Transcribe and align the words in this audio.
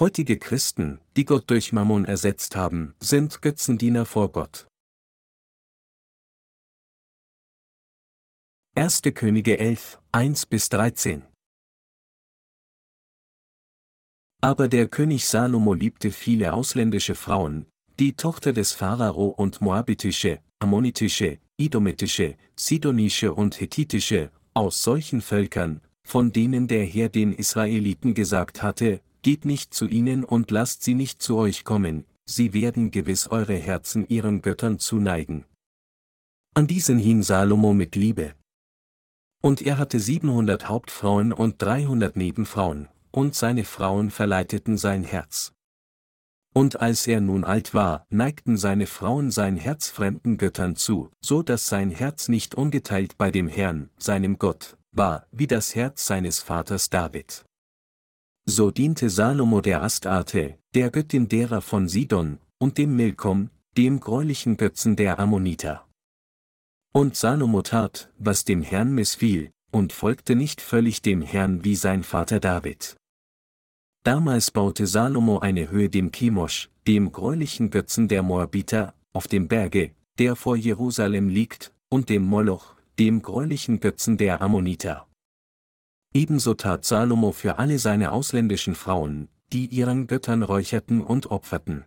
Heutige 0.00 0.38
Christen, 0.38 1.00
die 1.16 1.24
Gott 1.24 1.50
durch 1.50 1.72
Mammon 1.72 2.04
ersetzt 2.04 2.54
haben, 2.54 2.94
sind 3.00 3.42
Götzendiener 3.42 4.06
vor 4.06 4.30
Gott. 4.30 4.68
1. 8.76 9.02
Könige 9.12 9.58
11, 9.58 10.00
1 10.12 10.46
bis 10.46 10.68
13 10.68 11.24
Aber 14.40 14.68
der 14.68 14.86
König 14.86 15.26
Salomo 15.26 15.74
liebte 15.74 16.12
viele 16.12 16.52
ausländische 16.52 17.16
Frauen, 17.16 17.66
die 17.98 18.12
Tochter 18.12 18.52
des 18.52 18.74
Pharao 18.74 19.26
und 19.26 19.60
moabitische, 19.60 20.38
ammonitische, 20.60 21.40
idometische, 21.56 22.36
sidonische 22.54 23.34
und 23.34 23.60
hethitische, 23.60 24.30
aus 24.54 24.80
solchen 24.80 25.22
Völkern, 25.22 25.80
von 26.06 26.30
denen 26.30 26.68
der 26.68 26.84
Herr 26.84 27.08
den 27.08 27.32
Israeliten 27.32 28.14
gesagt 28.14 28.62
hatte, 28.62 29.00
geht 29.28 29.44
nicht 29.44 29.74
zu 29.74 29.86
ihnen 29.86 30.24
und 30.24 30.50
lasst 30.50 30.82
sie 30.82 30.94
nicht 30.94 31.20
zu 31.20 31.36
euch 31.36 31.62
kommen, 31.62 32.06
sie 32.24 32.54
werden 32.54 32.90
gewiss 32.90 33.28
eure 33.28 33.56
Herzen 33.56 34.08
ihren 34.08 34.40
Göttern 34.40 34.78
zuneigen. 34.78 35.44
An 36.54 36.66
diesen 36.66 36.98
hing 36.98 37.22
Salomo 37.22 37.74
mit 37.74 37.94
Liebe. 37.94 38.32
Und 39.42 39.60
er 39.60 39.76
hatte 39.76 40.00
700 40.00 40.70
Hauptfrauen 40.70 41.34
und 41.34 41.60
300 41.60 42.16
Nebenfrauen, 42.16 42.88
und 43.10 43.34
seine 43.34 43.64
Frauen 43.64 44.10
verleiteten 44.10 44.78
sein 44.78 45.04
Herz. 45.04 45.52
Und 46.54 46.80
als 46.80 47.06
er 47.06 47.20
nun 47.20 47.44
alt 47.44 47.74
war, 47.74 48.06
neigten 48.08 48.56
seine 48.56 48.86
Frauen 48.86 49.30
sein 49.30 49.58
Herz 49.58 49.90
fremden 49.90 50.38
Göttern 50.38 50.74
zu, 50.74 51.10
so 51.20 51.42
dass 51.42 51.66
sein 51.66 51.90
Herz 51.90 52.28
nicht 52.28 52.54
ungeteilt 52.54 53.18
bei 53.18 53.30
dem 53.30 53.48
Herrn, 53.48 53.90
seinem 53.98 54.38
Gott, 54.38 54.78
war, 54.92 55.26
wie 55.32 55.46
das 55.46 55.74
Herz 55.74 56.06
seines 56.06 56.40
Vaters 56.40 56.88
David. 56.88 57.44
So 58.50 58.70
diente 58.70 59.10
Salomo 59.10 59.60
der 59.60 59.82
Astarte, 59.82 60.58
der 60.72 60.90
Göttin 60.90 61.28
derer 61.28 61.60
von 61.60 61.86
Sidon, 61.86 62.38
und 62.56 62.78
dem 62.78 62.96
Milkom, 62.96 63.50
dem 63.76 64.00
gräulichen 64.00 64.56
Götzen 64.56 64.96
der 64.96 65.18
Ammoniter. 65.18 65.86
Und 66.94 67.14
Salomo 67.14 67.60
tat, 67.60 68.10
was 68.16 68.46
dem 68.46 68.62
Herrn 68.62 68.94
missfiel, 68.94 69.50
und 69.70 69.92
folgte 69.92 70.34
nicht 70.34 70.62
völlig 70.62 71.02
dem 71.02 71.20
Herrn 71.20 71.62
wie 71.62 71.76
sein 71.76 72.02
Vater 72.02 72.40
David. 72.40 72.96
Damals 74.02 74.50
baute 74.50 74.86
Salomo 74.86 75.40
eine 75.40 75.70
Höhe 75.70 75.90
dem 75.90 76.10
Chemosh, 76.10 76.70
dem 76.86 77.12
gräulichen 77.12 77.68
Götzen 77.68 78.08
der 78.08 78.22
Moabiter, 78.22 78.94
auf 79.12 79.28
dem 79.28 79.46
Berge, 79.48 79.90
der 80.18 80.36
vor 80.36 80.56
Jerusalem 80.56 81.28
liegt, 81.28 81.74
und 81.90 82.08
dem 82.08 82.22
Moloch, 82.22 82.76
dem 82.98 83.20
gräulichen 83.20 83.78
Götzen 83.78 84.16
der 84.16 84.40
Ammoniter. 84.40 85.07
Ebenso 86.14 86.54
tat 86.54 86.84
Salomo 86.84 87.32
für 87.32 87.58
alle 87.58 87.78
seine 87.78 88.12
ausländischen 88.12 88.74
Frauen, 88.74 89.28
die 89.52 89.66
ihren 89.66 90.06
Göttern 90.06 90.42
räucherten 90.42 91.02
und 91.02 91.30
opferten. 91.30 91.84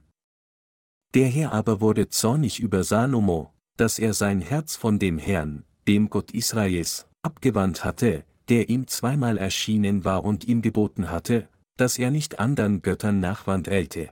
Der 1.14 1.28
Herr 1.28 1.52
aber 1.52 1.82
wurde 1.82 2.10
zornig 2.10 2.60
über 2.60 2.84
Salomo, 2.84 3.54
dass 3.78 4.00
er 4.00 4.14
sein 4.14 4.42
Herz 4.42 4.76
von 4.76 5.00
dem 5.00 5.18
Herrn, 5.18 5.66
dem 5.88 6.10
Gott 6.10 6.32
Israels, 6.32 7.08
abgewandt 7.22 7.84
hatte, 7.84 8.24
der 8.50 8.70
ihm 8.70 8.88
zweimal 8.88 9.38
erschienen 9.38 10.06
war 10.06 10.24
und 10.24 10.46
ihm 10.46 10.62
geboten 10.62 11.10
hatte, 11.10 11.50
dass 11.78 11.98
er 11.98 12.12
nicht 12.12 12.40
andern 12.40 12.82
Göttern 12.82 13.20
nachwandelte. 13.20 14.12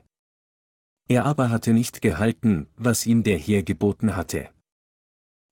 Er 1.07 1.25
aber 1.25 1.49
hatte 1.49 1.73
nicht 1.73 2.01
gehalten, 2.01 2.67
was 2.77 3.05
ihm 3.05 3.23
der 3.23 3.37
Herr 3.37 3.63
geboten 3.63 4.15
hatte. 4.15 4.49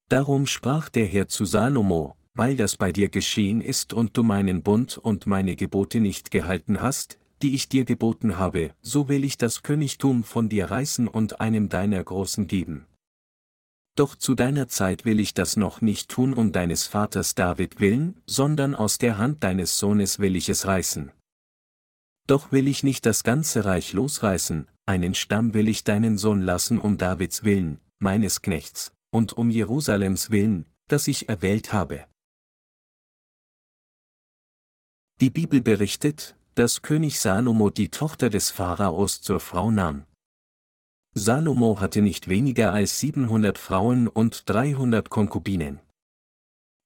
Darum 0.10 0.48
sprach 0.48 0.90
der 0.90 1.06
Herr 1.06 1.28
zu 1.28 1.46
Salomo, 1.46 2.16
weil 2.38 2.56
das 2.56 2.78
bei 2.78 2.92
dir 2.92 3.10
geschehen 3.10 3.62
ist 3.62 3.94
und 3.94 4.16
du 4.16 4.22
meinen 4.22 4.62
Bund 4.62 4.98
und 4.98 5.26
meine 5.26 5.56
Gebote 5.56 6.00
nicht 6.00 6.30
gehalten 6.30 6.82
hast, 6.82 7.18
die 7.42 7.56
ich 7.56 7.68
dir 7.68 7.84
geboten 7.84 8.38
habe, 8.38 8.72
so 8.82 9.10
will 9.10 9.24
ich 9.24 9.38
das 9.38 9.64
Königtum 9.64 10.24
von 10.24 10.48
dir 10.48 10.70
reißen 10.70 11.08
und 11.08 11.42
einem 11.42 11.68
deiner 11.68 12.04
Großen 12.04 12.48
geben. 12.48 12.86
Doch 13.96 14.16
zu 14.16 14.36
deiner 14.36 14.68
Zeit 14.68 15.06
will 15.06 15.20
ich 15.20 15.34
das 15.34 15.58
noch 15.58 15.82
nicht 15.82 16.10
tun 16.10 16.36
um 16.36 16.52
deines 16.52 16.86
Vaters 16.86 17.34
David 17.34 17.80
willen, 17.80 18.22
sondern 18.28 18.76
aus 18.76 19.00
der 19.00 19.18
Hand 19.18 19.44
deines 19.44 19.80
Sohnes 19.80 20.20
will 20.20 20.36
ich 20.36 20.50
es 20.50 20.68
reißen. 20.68 21.12
Doch 22.28 22.52
will 22.52 22.68
ich 22.68 22.84
nicht 22.84 23.08
das 23.08 23.24
ganze 23.24 23.66
Reich 23.66 23.94
losreißen, 23.94 24.68
einen 24.86 25.16
Stamm 25.16 25.56
will 25.56 25.68
ich 25.68 25.84
deinen 25.84 26.20
Sohn 26.20 26.42
lassen 26.44 26.78
um 26.78 27.00
Davids 27.00 27.44
willen, 27.44 27.80
meines 27.98 28.44
Knechts, 28.44 28.92
und 29.10 29.34
um 29.34 29.50
Jerusalems 29.50 30.30
willen, 30.30 30.68
das 30.88 31.08
ich 31.08 31.30
erwählt 31.30 31.74
habe. 31.74 32.06
Die 35.20 35.32
Bibel 35.32 35.62
berichtet, 35.62 36.36
dass 36.54 36.84
König 36.84 37.20
Salomo 37.20 37.72
die 37.72 37.90
Tochter 37.90 38.30
des 38.30 38.52
Pharaos 38.52 39.20
zur 39.20 39.40
Frau 39.40 39.72
nahm. 39.72 40.06
Salomo 41.16 41.80
hatte 41.80 42.04
nicht 42.04 42.28
weniger 42.28 42.72
als 42.72 43.00
700 43.00 43.58
Frauen 43.58 44.08
und 44.08 44.48
300 44.48 45.10
Konkubinen. 45.10 45.80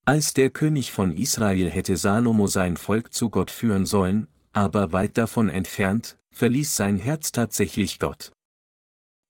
Als 0.05 0.33
der 0.33 0.49
König 0.49 0.93
von 0.93 1.11
Israel 1.11 1.69
hätte 1.69 1.97
Salomo 1.97 2.47
sein 2.47 2.77
Volk 2.77 3.13
zu 3.13 3.29
Gott 3.29 3.51
führen 3.51 3.85
sollen, 3.85 4.27
aber 4.53 4.93
weit 4.93 5.17
davon 5.17 5.49
entfernt, 5.49 6.17
verließ 6.31 6.77
sein 6.77 6.97
Herz 6.97 7.33
tatsächlich 7.33 7.99
Gott. 7.99 8.31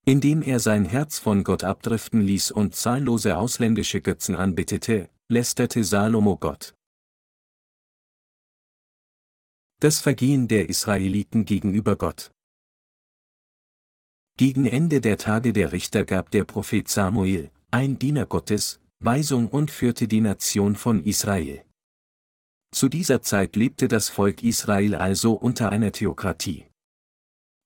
Indem 0.06 0.44
er 0.44 0.60
sein 0.60 0.86
Herz 0.86 1.18
von 1.18 1.44
Gott 1.44 1.64
abdriften 1.64 2.22
ließ 2.22 2.52
und 2.52 2.76
zahllose 2.76 3.38
ausländische 3.38 4.00
Götzen 4.00 4.36
anbetete, 4.36 5.10
lästerte 5.28 5.84
Salomo 5.84 6.38
Gott. 6.38 6.76
Das 9.82 10.00
Vergehen 10.00 10.48
der 10.48 10.70
Israeliten 10.70 11.44
gegenüber 11.44 11.96
Gott. 11.96 12.30
Gegen 14.38 14.68
Ende 14.68 15.02
der 15.02 15.18
Tage 15.18 15.54
der 15.54 15.72
Richter 15.72 16.06
gab 16.06 16.30
der 16.30 16.44
Prophet 16.44 16.88
Samuel, 16.88 17.50
ein 17.72 17.98
Diener 17.98 18.28
Gottes, 18.28 18.80
Weisung 19.00 19.48
und 19.48 19.72
führte 19.72 20.08
die 20.08 20.22
Nation 20.22 20.76
von 20.76 21.04
Israel. 21.04 21.66
Zu 22.72 22.90
dieser 22.90 23.24
Zeit 23.24 23.56
lebte 23.56 23.88
das 23.88 24.08
Volk 24.10 24.44
Israel 24.44 24.94
also 24.94 25.34
unter 25.34 25.72
einer 25.72 25.92
Theokratie. 25.92 26.68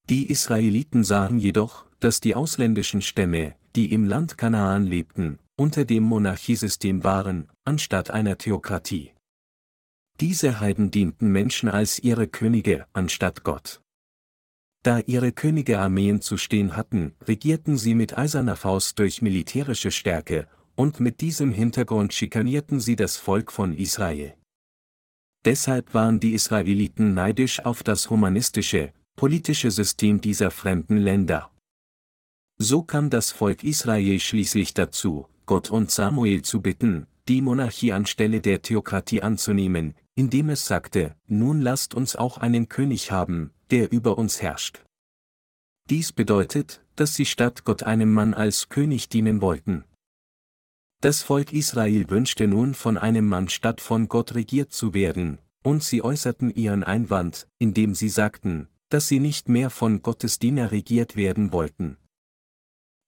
Die 0.10 0.30
Israeliten 0.30 1.04
sahen 1.04 1.38
jedoch, 1.38 1.86
dass 2.00 2.22
die 2.22 2.34
ausländischen 2.34 3.02
Stämme, 3.02 3.56
die 3.76 3.92
im 3.92 4.06
Land 4.06 4.38
Kanaan 4.38 4.86
lebten, 4.86 5.38
unter 5.58 5.84
dem 5.84 6.04
Monarchiesystem 6.04 7.04
waren, 7.04 7.50
anstatt 7.66 8.10
einer 8.10 8.38
Theokratie. 8.38 9.15
Diese 10.22 10.62
Heiden 10.62 10.92
dienten 10.92 11.30
Menschen 11.30 11.68
als 11.68 12.00
ihre 12.00 12.28
Könige, 12.28 12.86
anstatt 12.94 13.44
Gott. 13.44 13.82
Da 14.82 15.00
ihre 15.00 15.34
Könige 15.34 15.80
Armeen 15.80 16.22
zu 16.22 16.38
stehen 16.38 16.78
hatten, 16.78 17.16
regierten 17.28 17.78
sie 17.78 17.96
mit 17.96 18.18
eiserner 18.18 18.56
Faust 18.56 19.00
durch 19.00 19.22
militärische 19.22 19.92
Stärke, 19.92 20.48
und 20.76 21.00
mit 21.00 21.22
diesem 21.22 21.52
Hintergrund 21.52 22.14
schikanierten 22.14 22.80
sie 22.80 22.96
das 22.96 23.18
Volk 23.18 23.52
von 23.52 23.74
Israel. 23.74 24.36
Deshalb 25.44 25.94
waren 25.94 26.20
die 26.20 26.34
Israeliten 26.34 27.14
neidisch 27.14 27.66
auf 27.66 27.84
das 27.84 28.10
humanistische, 28.10 28.94
politische 29.16 29.72
System 29.72 30.22
dieser 30.22 30.50
fremden 30.50 30.98
Länder. 30.98 31.52
So 32.58 32.84
kam 32.84 33.10
das 33.10 33.32
Volk 33.32 33.64
Israel 33.64 34.20
schließlich 34.20 34.74
dazu, 34.74 35.28
Gott 35.46 35.70
und 35.70 35.92
Samuel 35.92 36.42
zu 36.42 36.62
bitten, 36.62 37.06
die 37.28 37.42
Monarchie 37.42 37.92
anstelle 37.92 38.40
der 38.40 38.62
Theokratie 38.62 39.22
anzunehmen, 39.22 39.96
indem 40.16 40.50
es 40.50 40.66
sagte, 40.66 41.16
nun 41.28 41.62
lasst 41.62 41.94
uns 41.94 42.16
auch 42.16 42.38
einen 42.38 42.70
König 42.70 43.12
haben, 43.12 43.52
der 43.70 43.92
über 43.92 44.18
uns 44.18 44.42
herrscht. 44.42 44.84
Dies 45.90 46.12
bedeutet, 46.12 46.82
dass 46.96 47.14
sie 47.14 47.26
statt 47.26 47.64
Gott 47.64 47.84
einem 47.84 48.12
Mann 48.14 48.34
als 48.34 48.70
König 48.70 49.10
dienen 49.10 49.42
wollten. 49.42 49.84
Das 51.02 51.22
Volk 51.22 51.54
Israel 51.54 52.10
wünschte 52.10 52.48
nun 52.48 52.74
von 52.74 52.98
einem 52.98 53.28
Mann 53.28 53.50
statt 53.50 53.82
von 53.82 54.08
Gott 54.08 54.34
regiert 54.34 54.72
zu 54.74 54.94
werden, 54.94 55.38
und 55.62 55.84
sie 55.84 56.02
äußerten 56.02 56.54
ihren 56.56 56.84
Einwand, 56.84 57.48
indem 57.60 57.94
sie 57.94 58.10
sagten, 58.10 58.68
dass 58.90 59.08
sie 59.08 59.20
nicht 59.20 59.50
mehr 59.50 59.70
von 59.70 60.02
Gottes 60.02 60.40
Diener 60.40 60.72
regiert 60.72 61.16
werden 61.16 61.52
wollten. 61.52 61.98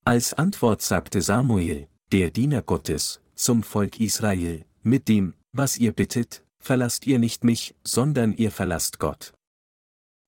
Als 0.04 0.34
Antwort 0.34 0.82
sagte 0.82 1.22
Samuel, 1.22 1.88
der 2.12 2.32
Diener 2.32 2.62
Gottes, 2.62 3.22
zum 3.36 3.64
Volk 3.64 4.00
Israel, 4.00 4.66
mit 4.84 5.08
dem, 5.08 5.34
was 5.52 5.78
ihr 5.78 5.92
bittet, 5.92 6.44
verlasst 6.68 7.08
ihr 7.08 7.18
nicht 7.18 7.44
mich, 7.44 7.74
sondern 7.84 8.34
ihr 8.34 8.52
verlasst 8.52 9.00
Gott 9.00 9.34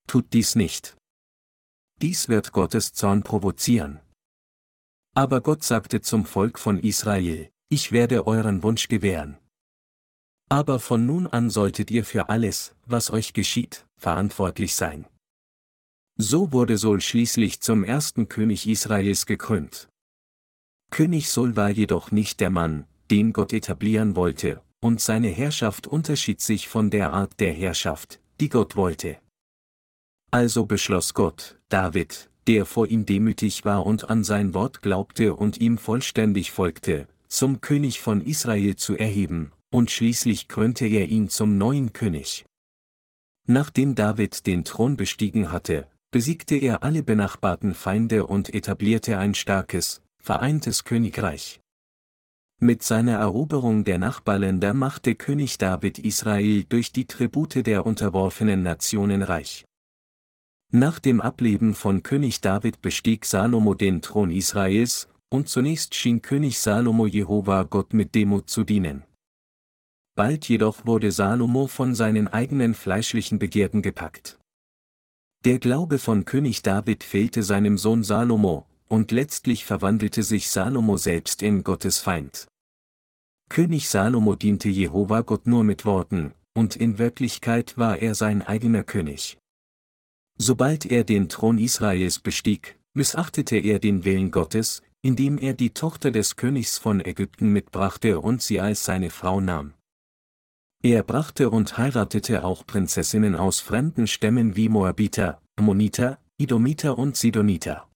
tut 0.09 0.33
dies 0.33 0.56
nicht. 0.56 0.97
Dies 2.01 2.30
wird 2.30 2.51
Gottes 2.51 2.94
Zorn 2.94 3.21
provozieren. 3.21 4.00
Aber 5.15 5.41
Gott 5.41 5.63
sagte 5.63 6.01
zum 6.01 6.25
Volk 6.25 6.57
von 6.57 6.80
Israel, 6.80 7.51
ich 7.69 7.91
werde 7.91 8.25
euren 8.25 8.63
Wunsch 8.63 8.88
gewähren. 8.88 9.38
Aber 10.50 10.80
von 10.80 11.06
nun 11.06 11.27
an 11.27 11.51
solltet 11.51 11.91
ihr 11.91 12.03
für 12.03 12.30
alles, 12.30 12.74
was 12.88 13.12
euch 13.12 13.33
geschieht, 13.33 13.85
verantwortlich 13.97 14.74
sein. 14.74 15.06
So 16.18 16.51
wurde 16.51 16.77
Sol 16.77 17.01
schließlich 17.01 17.62
zum 17.62 17.83
ersten 17.83 18.27
König 18.30 18.68
Israels 18.68 19.27
gekrönt. 19.27 19.89
König 20.89 21.30
Sol 21.30 21.56
war 21.56 21.69
jedoch 21.69 22.09
nicht 22.12 22.39
der 22.39 22.50
Mann, 22.50 22.88
den 23.12 23.31
Gott 23.31 23.53
etablieren 23.53 24.15
wollte, 24.15 24.63
und 24.81 25.01
seine 25.01 25.29
Herrschaft 25.29 25.87
unterschied 25.87 26.41
sich 26.41 26.67
von 26.67 26.89
der 26.89 27.13
Art 27.13 27.39
der 27.39 27.53
Herrschaft, 27.53 28.19
die 28.39 28.49
Gott 28.49 28.75
wollte. 28.75 29.17
Also 30.31 30.65
beschloss 30.65 31.13
Gott, 31.13 31.59
David, 31.69 32.29
der 32.47 32.65
vor 32.65 32.87
ihm 32.87 33.05
demütig 33.05 33.65
war 33.65 33.85
und 33.85 34.09
an 34.09 34.23
sein 34.23 34.53
Wort 34.53 34.81
glaubte 34.81 35.35
und 35.35 35.59
ihm 35.59 35.77
vollständig 35.77 36.51
folgte, 36.51 37.07
zum 37.27 37.61
König 37.61 37.99
von 37.99 38.21
Israel 38.21 38.75
zu 38.75 38.95
erheben, 38.95 39.51
und 39.71 39.91
schließlich 39.91 40.47
krönte 40.47 40.87
er 40.87 41.07
ihn 41.07 41.29
zum 41.29 41.57
neuen 41.57 41.93
König. 41.93 42.45
Nachdem 43.47 43.95
David 43.95 44.45
den 44.47 44.63
Thron 44.63 44.97
bestiegen 44.97 45.51
hatte, 45.51 45.87
besiegte 46.11 46.55
er 46.55 46.83
alle 46.83 47.03
benachbarten 47.03 47.73
Feinde 47.73 48.25
und 48.25 48.53
etablierte 48.53 49.17
ein 49.17 49.35
starkes, 49.35 50.01
vereintes 50.17 50.83
Königreich. 50.83 51.59
Mit 52.61 52.83
seiner 52.83 53.13
Eroberung 53.19 53.85
der 53.85 54.00
Nachbarländer 54.00 54.73
machte 54.73 55.15
König 55.15 55.57
David 55.57 55.97
Israel 55.97 56.65
durch 56.65 56.91
die 56.91 57.06
Tribute 57.06 57.65
der 57.65 57.85
unterworfenen 57.85 58.63
Nationen 58.63 59.23
reich. 59.23 59.63
Nach 60.69 61.00
dem 61.00 61.21
Ableben 61.21 61.73
von 61.73 62.03
König 62.03 62.41
David 62.41 62.81
bestieg 62.81 63.23
Salomo 63.23 63.75
den 63.75 64.01
Thron 64.01 64.29
Israels, 64.29 65.07
und 65.29 65.47
zunächst 65.47 65.95
schien 65.95 66.21
König 66.21 66.59
Salomo 66.59 67.07
Jehova 67.07 67.63
Gott 67.63 67.94
mit 67.94 68.13
Demut 68.13 68.50
zu 68.50 68.65
dienen. 68.65 69.03
Bald 70.15 70.50
jedoch 70.50 70.85
wurde 70.85 71.13
Salomo 71.13 71.67
von 71.67 71.95
seinen 71.95 72.27
eigenen 72.27 72.73
fleischlichen 72.73 73.39
Begierden 73.39 73.81
gepackt. 73.81 74.38
Der 75.45 75.59
Glaube 75.59 75.97
von 75.97 76.25
König 76.25 76.61
David 76.61 77.06
fehlte 77.06 77.41
seinem 77.41 77.77
Sohn 77.77 78.03
Salomo, 78.03 78.67
und 78.89 79.12
letztlich 79.12 79.65
verwandelte 79.65 80.24
sich 80.24 80.50
Salomo 80.50 80.97
selbst 80.97 81.41
in 81.41 81.63
Gottes 81.63 82.00
Feind. 82.00 82.47
König 83.50 83.89
Salomo 83.89 84.36
diente 84.36 84.69
Jehova 84.69 85.21
Gott 85.21 85.47
nur 85.47 85.63
mit 85.63 85.86
Worten, 85.86 86.33
und 86.53 86.75
in 86.75 86.97
Wirklichkeit 86.97 87.77
war 87.77 87.97
er 88.00 88.15
sein 88.15 88.41
eigener 88.41 88.83
König. 88.83 89.38
Sobald 90.38 90.86
er 90.86 91.03
den 91.03 91.30
Thron 91.30 91.57
Israels 91.57 92.19
bestieg, 92.19 92.77
missachtete 92.94 93.57
er 93.57 93.80
den 93.80 94.06
Willen 94.06 94.31
Gottes, 94.31 94.81
indem 95.01 95.38
er 95.38 95.53
die 95.53 95.71
Tochter 95.74 96.12
des 96.12 96.35
Königs 96.35 96.77
von 96.77 97.03
Ägypten 97.03 97.51
mitbrachte 97.51 98.19
und 98.19 98.42
sie 98.42 98.59
als 98.59 98.85
seine 98.85 99.09
Frau 99.09 99.39
nahm. 99.39 99.74
Er 100.81 101.03
brachte 101.03 101.50
und 101.50 101.77
heiratete 101.77 102.45
auch 102.45 102.65
Prinzessinnen 102.65 103.35
aus 103.35 103.59
fremden 103.59 104.07
Stämmen 104.07 104.56
wie 104.56 104.69
Moabiter, 104.69 105.42
Ammoniter, 105.57 106.19
Idomiter 106.38 106.97
und 106.97 107.18
Sidoniter. 107.18 107.88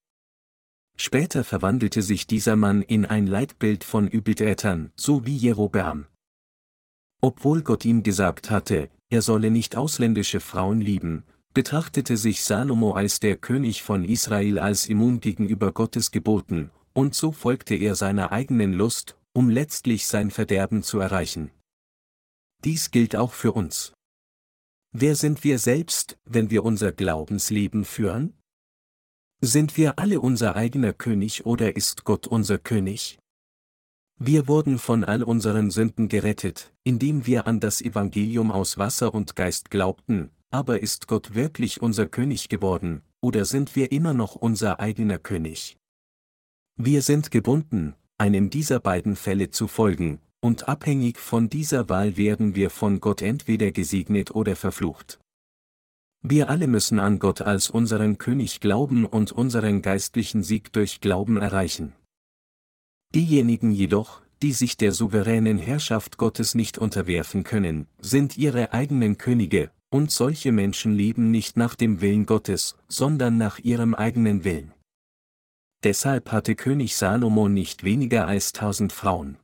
Später 0.96 1.44
verwandelte 1.44 2.02
sich 2.02 2.26
dieser 2.26 2.56
Mann 2.56 2.82
in 2.82 3.04
ein 3.04 3.26
Leitbild 3.26 3.84
von 3.84 4.06
Übeltätern, 4.08 4.92
so 4.96 5.26
wie 5.26 5.36
Jerobeam. 5.36 6.06
Obwohl 7.20 7.62
Gott 7.62 7.84
ihm 7.84 8.02
gesagt 8.02 8.50
hatte, 8.50 8.90
er 9.10 9.22
solle 9.22 9.50
nicht 9.50 9.76
ausländische 9.76 10.40
Frauen 10.40 10.80
lieben, 10.80 11.24
betrachtete 11.52 12.16
sich 12.16 12.42
Salomo 12.42 12.92
als 12.92 13.20
der 13.20 13.36
König 13.36 13.82
von 13.82 14.04
Israel 14.04 14.58
als 14.58 14.86
immun 14.86 15.20
gegenüber 15.20 15.72
Gottes 15.72 16.10
Geboten, 16.10 16.70
und 16.92 17.14
so 17.14 17.32
folgte 17.32 17.74
er 17.74 17.94
seiner 17.94 18.32
eigenen 18.32 18.72
Lust, 18.72 19.16
um 19.32 19.50
letztlich 19.50 20.06
sein 20.06 20.30
Verderben 20.30 20.82
zu 20.82 20.98
erreichen. 21.00 21.50
Dies 22.64 22.90
gilt 22.90 23.16
auch 23.16 23.32
für 23.32 23.52
uns. 23.52 23.92
Wer 24.92 25.16
sind 25.16 25.42
wir 25.44 25.58
selbst, 25.58 26.18
wenn 26.24 26.50
wir 26.50 26.64
unser 26.64 26.92
Glaubensleben 26.92 27.84
führen? 27.84 28.32
Sind 29.40 29.76
wir 29.76 29.98
alle 29.98 30.20
unser 30.20 30.56
eigener 30.56 30.92
König 30.92 31.44
oder 31.44 31.76
ist 31.76 32.04
Gott 32.04 32.26
unser 32.26 32.58
König? 32.58 33.18
Wir 34.18 34.46
wurden 34.48 34.78
von 34.78 35.04
all 35.04 35.22
unseren 35.22 35.70
Sünden 35.70 36.08
gerettet, 36.08 36.72
indem 36.84 37.26
wir 37.26 37.46
an 37.46 37.60
das 37.60 37.82
Evangelium 37.82 38.50
aus 38.52 38.78
Wasser 38.78 39.12
und 39.12 39.36
Geist 39.36 39.70
glaubten, 39.70 40.30
aber 40.50 40.80
ist 40.80 41.08
Gott 41.08 41.34
wirklich 41.34 41.82
unser 41.82 42.06
König 42.06 42.48
geworden, 42.48 43.02
oder 43.20 43.44
sind 43.44 43.74
wir 43.74 43.90
immer 43.90 44.14
noch 44.14 44.36
unser 44.36 44.78
eigener 44.78 45.18
König? 45.18 45.76
Wir 46.76 47.02
sind 47.02 47.30
gebunden, 47.30 47.94
einem 48.18 48.50
dieser 48.50 48.78
beiden 48.78 49.16
Fälle 49.16 49.50
zu 49.50 49.66
folgen, 49.66 50.20
und 50.40 50.68
abhängig 50.68 51.18
von 51.18 51.48
dieser 51.48 51.88
Wahl 51.88 52.16
werden 52.16 52.54
wir 52.54 52.70
von 52.70 53.00
Gott 53.00 53.20
entweder 53.20 53.72
gesegnet 53.72 54.30
oder 54.30 54.54
verflucht. 54.56 55.18
Wir 56.26 56.48
alle 56.48 56.68
müssen 56.68 57.00
an 57.00 57.18
Gott 57.18 57.42
als 57.42 57.68
unseren 57.68 58.16
König 58.16 58.60
glauben 58.60 59.04
und 59.04 59.30
unseren 59.30 59.82
geistlichen 59.82 60.42
Sieg 60.42 60.72
durch 60.72 61.02
Glauben 61.02 61.36
erreichen. 61.36 61.92
Diejenigen 63.14 63.70
jedoch, 63.70 64.22
die 64.40 64.54
sich 64.54 64.78
der 64.78 64.92
souveränen 64.92 65.58
Herrschaft 65.58 66.16
Gottes 66.16 66.54
nicht 66.54 66.78
unterwerfen 66.78 67.44
können, 67.44 67.88
sind 67.98 68.38
ihre 68.38 68.72
eigenen 68.72 69.18
Könige, 69.18 69.70
und 69.90 70.10
solche 70.10 70.50
Menschen 70.50 70.94
leben 70.94 71.30
nicht 71.30 71.58
nach 71.58 71.74
dem 71.74 72.00
Willen 72.00 72.24
Gottes, 72.24 72.74
sondern 72.88 73.36
nach 73.36 73.58
ihrem 73.58 73.94
eigenen 73.94 74.44
Willen. 74.44 74.72
Deshalb 75.84 76.32
hatte 76.32 76.54
König 76.54 76.96
Salomo 76.96 77.50
nicht 77.50 77.84
weniger 77.84 78.26
als 78.26 78.52
tausend 78.52 78.94
Frauen. 78.94 79.36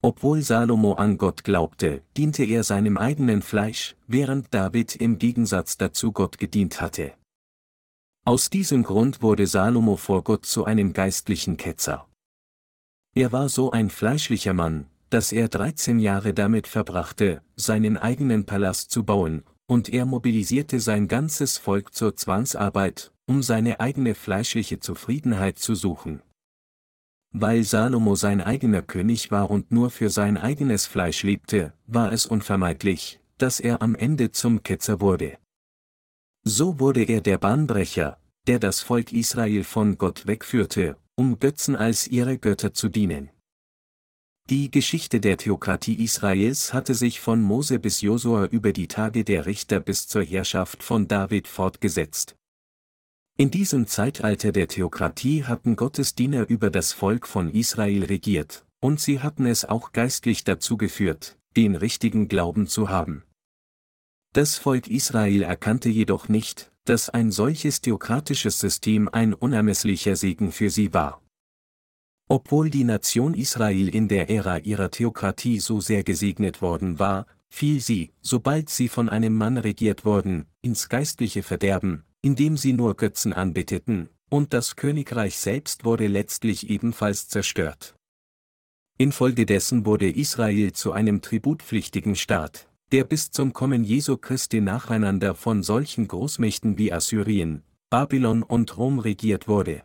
Obwohl 0.00 0.42
Salomo 0.42 0.92
an 0.92 1.18
Gott 1.18 1.42
glaubte, 1.42 2.02
diente 2.16 2.44
er 2.44 2.62
seinem 2.62 2.96
eigenen 2.96 3.42
Fleisch, 3.42 3.96
während 4.06 4.54
David 4.54 4.94
im 4.96 5.18
Gegensatz 5.18 5.76
dazu 5.76 6.12
Gott 6.12 6.38
gedient 6.38 6.80
hatte. 6.80 7.14
Aus 8.24 8.50
diesem 8.50 8.84
Grund 8.84 9.22
wurde 9.22 9.46
Salomo 9.46 9.96
vor 9.96 10.22
Gott 10.22 10.46
zu 10.46 10.64
einem 10.64 10.92
geistlichen 10.92 11.56
Ketzer. 11.56 12.06
Er 13.14 13.32
war 13.32 13.48
so 13.48 13.72
ein 13.72 13.90
fleischlicher 13.90 14.52
Mann, 14.54 14.86
dass 15.10 15.32
er 15.32 15.48
13 15.48 15.98
Jahre 15.98 16.34
damit 16.34 16.68
verbrachte, 16.68 17.42
seinen 17.56 17.96
eigenen 17.96 18.44
Palast 18.44 18.90
zu 18.90 19.02
bauen, 19.02 19.42
und 19.66 19.88
er 19.88 20.06
mobilisierte 20.06 20.78
sein 20.78 21.08
ganzes 21.08 21.58
Volk 21.58 21.94
zur 21.94 22.14
Zwangsarbeit, 22.14 23.12
um 23.26 23.42
seine 23.42 23.80
eigene 23.80 24.14
fleischliche 24.14 24.78
Zufriedenheit 24.78 25.58
zu 25.58 25.74
suchen. 25.74 26.22
Weil 27.32 27.62
Salomo 27.62 28.14
sein 28.14 28.40
eigener 28.40 28.82
König 28.82 29.30
war 29.30 29.50
und 29.50 29.70
nur 29.70 29.90
für 29.90 30.08
sein 30.08 30.36
eigenes 30.36 30.86
Fleisch 30.86 31.22
lebte, 31.22 31.74
war 31.86 32.12
es 32.12 32.26
unvermeidlich, 32.26 33.20
dass 33.36 33.60
er 33.60 33.82
am 33.82 33.94
Ende 33.94 34.32
zum 34.32 34.62
Ketzer 34.62 35.00
wurde. 35.00 35.38
So 36.44 36.80
wurde 36.80 37.04
er 37.04 37.20
der 37.20 37.38
Bahnbrecher, 37.38 38.18
der 38.46 38.58
das 38.58 38.80
Volk 38.80 39.12
Israel 39.12 39.62
von 39.64 39.98
Gott 39.98 40.26
wegführte, 40.26 40.96
um 41.16 41.38
Götzen 41.38 41.76
als 41.76 42.08
ihre 42.08 42.38
Götter 42.38 42.72
zu 42.72 42.88
dienen. 42.88 43.30
Die 44.48 44.70
Geschichte 44.70 45.20
der 45.20 45.36
Theokratie 45.36 46.02
Israels 46.02 46.72
hatte 46.72 46.94
sich 46.94 47.20
von 47.20 47.42
Mose 47.42 47.78
bis 47.78 48.00
Josua 48.00 48.46
über 48.46 48.72
die 48.72 48.88
Tage 48.88 49.22
der 49.22 49.44
Richter 49.44 49.78
bis 49.78 50.08
zur 50.08 50.22
Herrschaft 50.22 50.82
von 50.82 51.06
David 51.06 51.46
fortgesetzt, 51.46 52.34
in 53.38 53.52
diesem 53.52 53.86
Zeitalter 53.86 54.50
der 54.50 54.66
Theokratie 54.66 55.44
hatten 55.44 55.76
Gottes 55.76 56.16
Diener 56.16 56.48
über 56.48 56.70
das 56.70 56.92
Volk 56.92 57.24
von 57.28 57.50
Israel 57.50 58.04
regiert, 58.04 58.66
und 58.80 59.00
sie 59.00 59.20
hatten 59.20 59.46
es 59.46 59.64
auch 59.64 59.92
geistlich 59.92 60.42
dazu 60.42 60.76
geführt, 60.76 61.38
den 61.56 61.76
richtigen 61.76 62.26
Glauben 62.26 62.66
zu 62.66 62.88
haben. 62.88 63.22
Das 64.32 64.56
Volk 64.56 64.88
Israel 64.88 65.42
erkannte 65.42 65.88
jedoch 65.88 66.28
nicht, 66.28 66.72
dass 66.84 67.10
ein 67.10 67.30
solches 67.30 67.80
theokratisches 67.80 68.58
System 68.58 69.08
ein 69.08 69.34
unermesslicher 69.34 70.16
Segen 70.16 70.50
für 70.50 70.68
sie 70.68 70.92
war. 70.92 71.22
Obwohl 72.28 72.70
die 72.70 72.84
Nation 72.84 73.34
Israel 73.34 73.88
in 73.88 74.08
der 74.08 74.30
Ära 74.30 74.58
ihrer 74.58 74.90
Theokratie 74.90 75.60
so 75.60 75.80
sehr 75.80 76.02
gesegnet 76.02 76.60
worden 76.60 76.98
war, 76.98 77.24
fiel 77.48 77.80
sie, 77.80 78.10
sobald 78.20 78.68
sie 78.68 78.88
von 78.88 79.08
einem 79.08 79.36
Mann 79.36 79.58
regiert 79.58 80.04
wurden, 80.04 80.46
ins 80.60 80.88
geistliche 80.88 81.44
Verderben, 81.44 82.04
indem 82.22 82.56
sie 82.56 82.72
nur 82.72 82.96
Götzen 82.96 83.32
anbeteten, 83.32 84.08
und 84.28 84.52
das 84.52 84.76
Königreich 84.76 85.38
selbst 85.38 85.84
wurde 85.84 86.06
letztlich 86.06 86.68
ebenfalls 86.68 87.28
zerstört. 87.28 87.94
Infolgedessen 88.98 89.86
wurde 89.86 90.10
Israel 90.10 90.72
zu 90.72 90.92
einem 90.92 91.22
tributpflichtigen 91.22 92.16
Staat, 92.16 92.68
der 92.90 93.04
bis 93.04 93.30
zum 93.30 93.52
Kommen 93.52 93.84
Jesu 93.84 94.16
Christi 94.16 94.60
nacheinander 94.60 95.34
von 95.34 95.62
solchen 95.62 96.08
Großmächten 96.08 96.78
wie 96.78 96.92
Assyrien, 96.92 97.62
Babylon 97.90 98.42
und 98.42 98.76
Rom 98.76 98.98
regiert 98.98 99.46
wurde. 99.46 99.82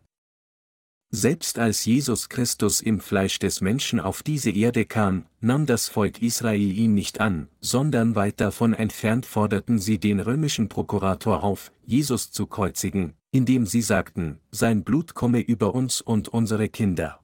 Selbst 1.15 1.59
als 1.59 1.85
Jesus 1.85 2.27
Christus 2.27 2.81
im 2.81 2.99
Fleisch 2.99 3.37
des 3.37 3.61
Menschen 3.61 3.99
auf 3.99 4.23
diese 4.23 4.49
Erde 4.49 4.83
kam, 4.83 5.27
nahm 5.41 5.67
das 5.67 5.87
Volk 5.87 6.23
Israel 6.23 6.59
ihn 6.59 6.95
nicht 6.95 7.21
an, 7.21 7.49
sondern 7.61 8.15
weit 8.15 8.41
davon 8.41 8.73
entfernt 8.73 9.27
forderten 9.27 9.77
sie 9.77 9.99
den 9.99 10.19
römischen 10.19 10.69
Prokurator 10.69 11.43
auf, 11.43 11.71
Jesus 11.85 12.31
zu 12.31 12.47
kreuzigen, 12.47 13.13
indem 13.29 13.67
sie 13.67 13.83
sagten, 13.83 14.39
sein 14.49 14.83
Blut 14.83 15.13
komme 15.13 15.39
über 15.39 15.75
uns 15.75 16.01
und 16.01 16.29
unsere 16.29 16.67
Kinder. 16.67 17.19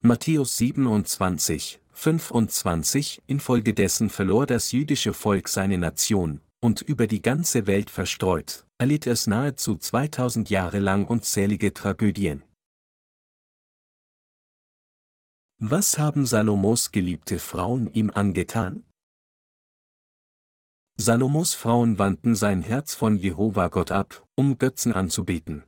Matthäus 0.00 0.56
27, 0.56 1.80
25 1.92 3.20
Infolgedessen 3.26 4.10
verlor 4.10 4.46
das 4.46 4.70
jüdische 4.70 5.12
Volk 5.12 5.48
seine 5.48 5.76
Nation, 5.76 6.40
und 6.60 6.82
über 6.82 7.08
die 7.08 7.20
ganze 7.20 7.66
Welt 7.66 7.90
verstreut, 7.90 8.64
erlitt 8.78 9.08
es 9.08 9.26
nahezu 9.26 9.74
2000 9.74 10.50
Jahre 10.50 10.78
lang 10.78 11.04
unzählige 11.04 11.74
Tragödien. 11.74 12.44
Was 15.58 15.98
haben 15.98 16.26
Salomos 16.26 16.92
geliebte 16.92 17.38
Frauen 17.38 17.90
ihm 17.94 18.10
angetan? 18.10 18.84
Salomos 20.98 21.54
Frauen 21.54 21.98
wandten 21.98 22.34
sein 22.34 22.60
Herz 22.60 22.94
von 22.94 23.16
Jehova 23.16 23.68
Gott 23.68 23.90
ab, 23.90 24.26
um 24.34 24.58
Götzen 24.58 24.92
anzubeten. 24.92 25.64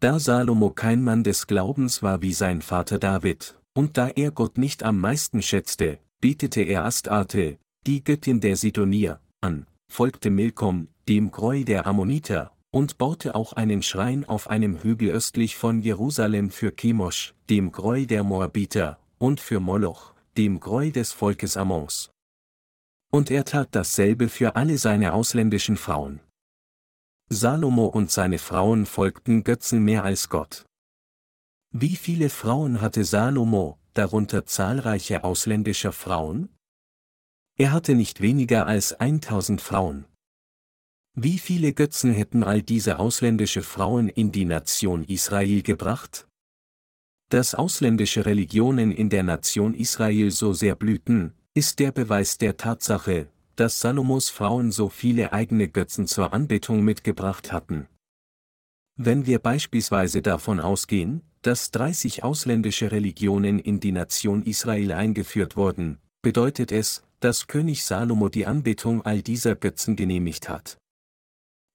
Da 0.00 0.18
Salomo 0.18 0.70
kein 0.70 1.00
Mann 1.00 1.22
des 1.22 1.46
Glaubens 1.46 2.02
war 2.02 2.22
wie 2.22 2.32
sein 2.32 2.60
Vater 2.60 2.98
David, 2.98 3.56
und 3.72 3.96
da 3.96 4.08
er 4.08 4.32
Gott 4.32 4.58
nicht 4.58 4.82
am 4.82 4.98
meisten 4.98 5.42
schätzte, 5.42 6.00
betete 6.20 6.62
er 6.62 6.84
Astarte, 6.84 7.58
die 7.86 8.02
Göttin 8.02 8.40
der 8.40 8.56
Sidonier, 8.56 9.20
an, 9.40 9.68
folgte 9.88 10.30
Milkom, 10.30 10.88
dem 11.08 11.30
Greu 11.30 11.62
der 11.62 11.86
Ammoniter, 11.86 12.52
und 12.72 12.98
baute 12.98 13.34
auch 13.34 13.52
einen 13.52 13.82
Schrein 13.82 14.24
auf 14.24 14.48
einem 14.48 14.82
Hügel 14.82 15.10
östlich 15.10 15.56
von 15.56 15.82
Jerusalem 15.82 16.50
für 16.50 16.72
Chemosh, 16.74 17.34
dem 17.50 17.70
Greu 17.70 18.06
der 18.06 18.24
Moabiter, 18.24 18.98
und 19.18 19.40
für 19.40 19.60
Moloch, 19.60 20.14
dem 20.36 20.58
Greu 20.58 20.90
des 20.90 21.12
Volkes 21.12 21.56
Ammons. 21.56 22.10
Und 23.10 23.30
er 23.30 23.44
tat 23.44 23.68
dasselbe 23.72 24.30
für 24.30 24.56
alle 24.56 24.78
seine 24.78 25.12
ausländischen 25.12 25.76
Frauen. 25.76 26.20
Salomo 27.28 27.86
und 27.86 28.10
seine 28.10 28.38
Frauen 28.38 28.86
folgten 28.86 29.44
Götzen 29.44 29.84
mehr 29.84 30.02
als 30.02 30.30
Gott. 30.30 30.64
Wie 31.70 31.96
viele 31.96 32.30
Frauen 32.30 32.80
hatte 32.80 33.04
Salomo, 33.04 33.78
darunter 33.92 34.46
zahlreiche 34.46 35.24
ausländischer 35.24 35.92
Frauen? 35.92 36.48
Er 37.58 37.72
hatte 37.72 37.94
nicht 37.94 38.22
weniger 38.22 38.66
als 38.66 38.94
1000 38.94 39.60
Frauen. 39.60 40.06
Wie 41.14 41.38
viele 41.38 41.74
Götzen 41.74 42.10
hätten 42.10 42.42
all 42.42 42.62
diese 42.62 42.98
ausländische 42.98 43.62
Frauen 43.62 44.08
in 44.08 44.32
die 44.32 44.46
Nation 44.46 45.04
Israel 45.04 45.60
gebracht? 45.60 46.26
Dass 47.28 47.54
ausländische 47.54 48.24
Religionen 48.24 48.90
in 48.90 49.10
der 49.10 49.22
Nation 49.22 49.74
Israel 49.74 50.30
so 50.30 50.54
sehr 50.54 50.74
blühten, 50.74 51.34
ist 51.52 51.80
der 51.80 51.92
Beweis 51.92 52.38
der 52.38 52.56
Tatsache, 52.56 53.28
dass 53.56 53.80
Salomos 53.80 54.30
Frauen 54.30 54.72
so 54.72 54.88
viele 54.88 55.34
eigene 55.34 55.68
Götzen 55.68 56.06
zur 56.06 56.32
Anbetung 56.32 56.82
mitgebracht 56.82 57.52
hatten. 57.52 57.88
Wenn 58.96 59.26
wir 59.26 59.38
beispielsweise 59.38 60.22
davon 60.22 60.60
ausgehen, 60.60 61.20
dass 61.42 61.72
30 61.72 62.24
ausländische 62.24 62.90
Religionen 62.90 63.58
in 63.58 63.80
die 63.80 63.92
Nation 63.92 64.44
Israel 64.44 64.92
eingeführt 64.92 65.58
wurden, 65.58 65.98
bedeutet 66.22 66.72
es, 66.72 67.02
dass 67.20 67.48
König 67.48 67.84
Salomo 67.84 68.30
die 68.30 68.46
Anbetung 68.46 69.04
all 69.04 69.20
dieser 69.20 69.56
Götzen 69.56 69.94
genehmigt 69.94 70.48
hat. 70.48 70.78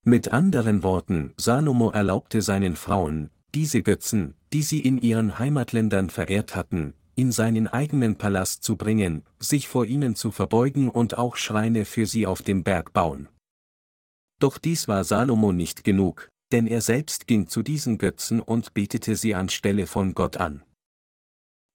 Mit 0.09 0.31
anderen 0.31 0.83
Worten, 0.83 1.33
Salomo 1.35 1.89
erlaubte 1.89 2.41
seinen 2.41 2.77
Frauen, 2.77 3.29
diese 3.53 3.83
Götzen, 3.83 4.35
die 4.53 4.61
sie 4.61 4.79
in 4.79 4.99
ihren 4.99 5.37
Heimatländern 5.37 6.09
verehrt 6.09 6.55
hatten, 6.55 6.93
in 7.15 7.33
seinen 7.33 7.67
eigenen 7.67 8.15
Palast 8.15 8.63
zu 8.63 8.77
bringen, 8.77 9.23
sich 9.37 9.67
vor 9.67 9.85
ihnen 9.85 10.15
zu 10.15 10.31
verbeugen 10.31 10.89
und 10.89 11.17
auch 11.17 11.35
Schreine 11.35 11.83
für 11.83 12.05
sie 12.05 12.25
auf 12.25 12.41
dem 12.41 12.63
Berg 12.63 12.93
bauen. 12.93 13.27
Doch 14.39 14.57
dies 14.57 14.87
war 14.87 15.03
Salomo 15.03 15.51
nicht 15.51 15.83
genug, 15.83 16.29
denn 16.53 16.67
er 16.67 16.79
selbst 16.79 17.27
ging 17.27 17.49
zu 17.49 17.61
diesen 17.61 17.97
Götzen 17.97 18.39
und 18.39 18.73
betete 18.73 19.17
sie 19.17 19.35
anstelle 19.35 19.87
von 19.87 20.13
Gott 20.13 20.37
an. 20.37 20.63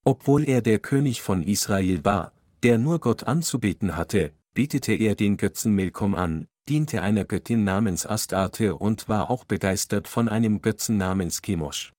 Obwohl 0.06 0.48
er 0.48 0.62
der 0.62 0.78
König 0.78 1.20
von 1.20 1.42
Israel 1.42 2.02
war, 2.02 2.32
der 2.62 2.78
nur 2.78 2.98
Gott 2.98 3.24
anzubeten 3.24 3.94
hatte, 3.94 4.32
betete 4.54 4.94
er 4.94 5.16
den 5.16 5.36
Götzen 5.36 5.74
Milkom 5.74 6.14
an, 6.14 6.48
diente 6.68 7.02
einer 7.02 7.24
Göttin 7.24 7.64
namens 7.64 8.06
Astarte 8.06 8.76
und 8.76 9.08
war 9.08 9.30
auch 9.30 9.44
begeistert 9.44 10.08
von 10.08 10.28
einem 10.28 10.62
Götzen 10.62 10.96
namens 10.96 11.42
Chemosh. 11.42 11.92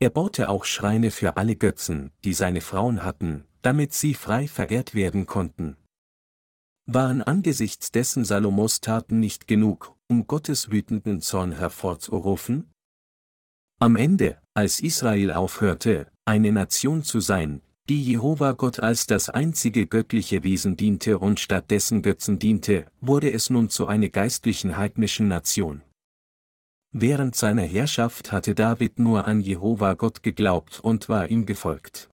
Er 0.00 0.10
baute 0.10 0.48
auch 0.48 0.64
Schreine 0.64 1.10
für 1.10 1.36
alle 1.36 1.56
Götzen, 1.56 2.12
die 2.24 2.32
seine 2.32 2.60
Frauen 2.60 3.02
hatten, 3.04 3.44
damit 3.62 3.92
sie 3.92 4.14
frei 4.14 4.46
verehrt 4.46 4.94
werden 4.94 5.26
konnten. 5.26 5.76
Waren 6.86 7.22
angesichts 7.22 7.90
dessen 7.90 8.24
Salomos 8.24 8.80
Taten 8.80 9.20
nicht 9.20 9.46
genug, 9.46 9.94
um 10.08 10.26
Gottes 10.26 10.70
wütenden 10.70 11.20
Zorn 11.20 11.52
hervorzurufen? 11.52 12.72
Am 13.80 13.96
Ende, 13.96 14.40
als 14.54 14.80
Israel 14.80 15.32
aufhörte, 15.32 16.10
eine 16.24 16.50
Nation 16.50 17.02
zu 17.02 17.20
sein, 17.20 17.60
die 17.88 18.02
Jehova 18.02 18.52
Gott 18.52 18.80
als 18.80 19.06
das 19.06 19.30
einzige 19.30 19.86
göttliche 19.86 20.44
Wesen 20.44 20.76
diente 20.76 21.18
und 21.18 21.40
stattdessen 21.40 22.02
Götzen 22.02 22.38
diente, 22.38 22.86
wurde 23.00 23.32
es 23.32 23.48
nun 23.48 23.70
zu 23.70 23.86
einer 23.86 24.10
geistlichen 24.10 24.76
heidnischen 24.76 25.26
Nation. 25.26 25.80
Während 26.92 27.34
seiner 27.34 27.62
Herrschaft 27.62 28.30
hatte 28.30 28.54
David 28.54 28.98
nur 28.98 29.26
an 29.26 29.40
Jehova 29.40 29.94
Gott 29.94 30.22
geglaubt 30.22 30.80
und 30.80 31.08
war 31.08 31.30
ihm 31.30 31.46
gefolgt. 31.46 32.10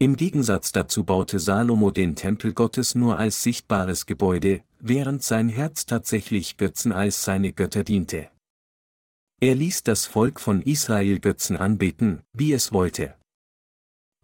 Im 0.00 0.16
Gegensatz 0.16 0.72
dazu 0.72 1.04
baute 1.04 1.38
Salomo 1.38 1.92
den 1.92 2.16
Tempel 2.16 2.52
Gottes 2.52 2.96
nur 2.96 3.16
als 3.16 3.44
sichtbares 3.44 4.06
Gebäude, 4.06 4.62
während 4.80 5.22
sein 5.22 5.48
Herz 5.48 5.86
tatsächlich 5.86 6.56
Götzen 6.56 6.90
als 6.90 7.24
seine 7.24 7.52
Götter 7.52 7.84
diente. 7.84 8.28
Er 9.40 9.54
ließ 9.54 9.84
das 9.84 10.06
Volk 10.06 10.40
von 10.40 10.62
Israel 10.62 11.20
Götzen 11.20 11.56
anbeten, 11.56 12.22
wie 12.32 12.52
es 12.52 12.72
wollte. 12.72 13.14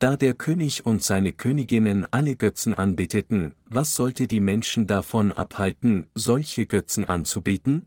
Da 0.01 0.17
der 0.17 0.33
König 0.33 0.87
und 0.87 1.03
seine 1.03 1.35
Königinnen 1.35 2.07
alle 2.11 2.35
Götzen 2.35 2.73
anbeteten, 2.73 3.55
was 3.67 3.95
sollte 3.95 4.27
die 4.27 4.41
Menschen 4.41 4.87
davon 4.87 5.31
abhalten, 5.31 6.07
solche 6.15 6.65
Götzen 6.65 7.05
anzubeten? 7.05 7.85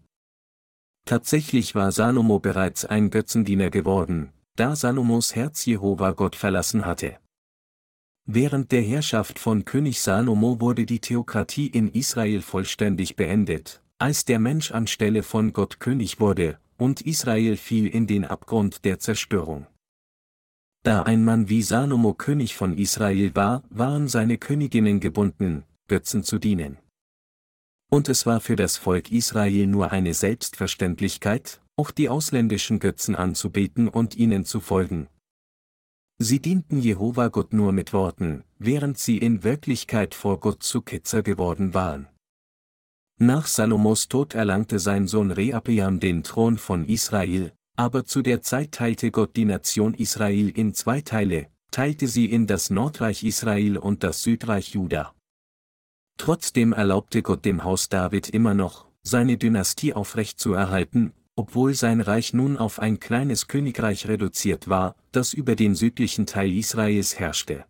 Tatsächlich 1.05 1.73
war 1.73 1.91
Salomo 1.91 2.37
bereits 2.37 2.85
ein 2.85 3.09
Götzendiener 3.09 3.71
geworden, 3.71 4.31
da 4.55 4.75
Salomos 4.75 5.33
Herz 5.33 5.65
Jehova 5.65 6.11
Gott 6.11 6.35
verlassen 6.35 6.85
hatte. 6.85 7.17
Während 8.25 8.71
der 8.71 8.83
Herrschaft 8.83 9.39
von 9.39 9.65
König 9.65 9.99
Salomo 9.99 10.61
wurde 10.61 10.85
die 10.85 10.99
Theokratie 10.99 11.65
in 11.65 11.87
Israel 11.89 12.43
vollständig 12.43 13.15
beendet, 13.15 13.81
als 13.97 14.23
der 14.23 14.37
Mensch 14.37 14.71
anstelle 14.71 15.23
von 15.23 15.51
Gott 15.51 15.79
König 15.79 16.19
wurde, 16.19 16.59
und 16.77 17.01
Israel 17.01 17.57
fiel 17.57 17.87
in 17.87 18.05
den 18.05 18.23
Abgrund 18.23 18.85
der 18.85 18.99
Zerstörung. 18.99 19.65
Da 20.83 21.03
ein 21.03 21.23
Mann 21.23 21.47
wie 21.47 21.61
Salomo 21.61 22.13
König 22.13 22.55
von 22.55 22.77
Israel 22.77 23.33
war, 23.35 23.63
waren 23.69 24.09
seine 24.09 24.37
Königinnen 24.37 24.99
gebunden, 24.99 25.63
Götzen 25.87 26.23
zu 26.23 26.39
dienen. 26.39 26.77
Und 27.89 28.09
es 28.09 28.25
war 28.25 28.41
für 28.41 28.57
das 28.57 28.75
Volk 28.75 29.09
Israel 29.09 29.67
nur 29.67 29.91
eine 29.91 30.13
Selbstverständlichkeit, 30.13 31.61
auch 31.77 31.89
die 31.89 32.09
ausländischen 32.09 32.79
Götzen 32.79 33.15
anzubeten 33.15 33.87
und 33.87 34.15
ihnen 34.17 34.43
zu 34.43 34.59
folgen. 34.59 35.07
Sie 36.17 36.39
dienten 36.39 36.79
Jehova 36.79 37.29
Gott 37.29 37.53
nur 37.53 37.71
mit 37.71 37.93
Worten, 37.93 38.43
während 38.59 38.97
sie 38.97 39.17
in 39.17 39.43
Wirklichkeit 39.43 40.13
vor 40.13 40.39
Gott 40.41 40.63
zu 40.63 40.81
Ketzer 40.81 41.23
geworden 41.23 41.73
waren. 41.73 42.07
Nach 43.19 43.47
Salomos 43.47 44.09
Tod 44.09 44.33
erlangte 44.33 44.79
sein 44.79 45.07
Sohn 45.07 45.31
Rehabeam 45.31 45.99
den 45.99 46.23
Thron 46.23 46.57
von 46.57 46.85
Israel, 46.85 47.53
aber 47.75 48.05
zu 48.05 48.21
der 48.21 48.41
Zeit 48.41 48.71
teilte 48.71 49.11
Gott 49.11 49.35
die 49.35 49.45
Nation 49.45 49.93
Israel 49.93 50.49
in 50.49 50.73
zwei 50.73 51.01
Teile, 51.01 51.47
teilte 51.71 52.07
sie 52.07 52.25
in 52.25 52.47
das 52.47 52.69
Nordreich 52.69 53.23
Israel 53.23 53.77
und 53.77 54.03
das 54.03 54.21
Südreich 54.21 54.73
Juda. 54.73 55.13
Trotzdem 56.17 56.73
erlaubte 56.73 57.23
Gott 57.23 57.45
dem 57.45 57.63
Haus 57.63 57.89
David 57.89 58.29
immer 58.29 58.53
noch, 58.53 58.85
seine 59.01 59.37
Dynastie 59.37 59.93
aufrechtzuerhalten, 59.93 61.13
obwohl 61.35 61.73
sein 61.73 62.01
Reich 62.01 62.33
nun 62.33 62.57
auf 62.57 62.79
ein 62.79 62.99
kleines 62.99 63.47
Königreich 63.47 64.07
reduziert 64.07 64.69
war, 64.69 64.95
das 65.11 65.33
über 65.33 65.55
den 65.55 65.73
südlichen 65.73 66.25
Teil 66.25 66.51
Israels 66.51 67.19
herrschte. 67.19 67.65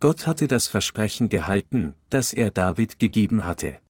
Gott 0.00 0.26
hatte 0.26 0.48
das 0.48 0.66
Versprechen 0.66 1.28
gehalten, 1.28 1.94
das 2.10 2.32
er 2.32 2.50
David 2.50 2.98
gegeben 2.98 3.44
hatte. 3.44 3.80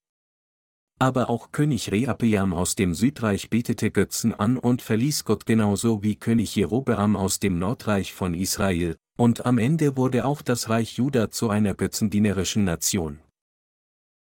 Aber 1.02 1.30
auch 1.30 1.50
König 1.50 1.90
Rehabeam 1.90 2.52
aus 2.52 2.76
dem 2.76 2.92
Südreich 2.92 3.48
betete 3.48 3.90
Götzen 3.90 4.34
an 4.34 4.58
und 4.58 4.82
verließ 4.82 5.24
Gott 5.24 5.46
genauso 5.46 6.02
wie 6.02 6.16
König 6.16 6.54
Jerobeam 6.54 7.16
aus 7.16 7.40
dem 7.40 7.58
Nordreich 7.58 8.12
von 8.12 8.34
Israel, 8.34 8.96
und 9.16 9.46
am 9.46 9.56
Ende 9.56 9.96
wurde 9.96 10.26
auch 10.26 10.42
das 10.42 10.68
Reich 10.68 10.98
Juda 10.98 11.30
zu 11.30 11.48
einer 11.48 11.74
götzendienerischen 11.74 12.64
Nation. 12.64 13.18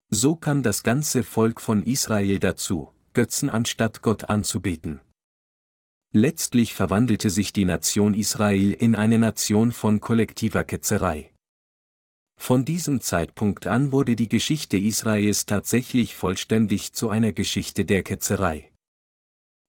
So 0.09 0.35
kam 0.35 0.63
das 0.63 0.83
ganze 0.83 1.23
Volk 1.23 1.61
von 1.61 1.81
Israel 1.81 2.39
dazu, 2.39 2.91
Götzen 3.13 3.49
anstatt 3.49 4.01
Gott 4.01 4.25
anzubeten. 4.25 4.99
Letztlich 6.11 6.73
verwandelte 6.73 7.29
sich 7.29 7.53
die 7.53 7.65
Nation 7.65 8.13
Israel 8.13 8.73
in 8.73 8.95
eine 8.95 9.17
Nation 9.17 9.71
von 9.71 10.01
kollektiver 10.01 10.65
Ketzerei. 10.65 11.31
Von 12.37 12.65
diesem 12.65 13.01
Zeitpunkt 13.01 13.67
an 13.67 13.91
wurde 13.91 14.15
die 14.15 14.29
Geschichte 14.29 14.77
Israels 14.77 15.45
tatsächlich 15.45 16.15
vollständig 16.15 16.93
zu 16.93 17.09
einer 17.09 17.31
Geschichte 17.31 17.85
der 17.85 18.03
Ketzerei. 18.03 18.71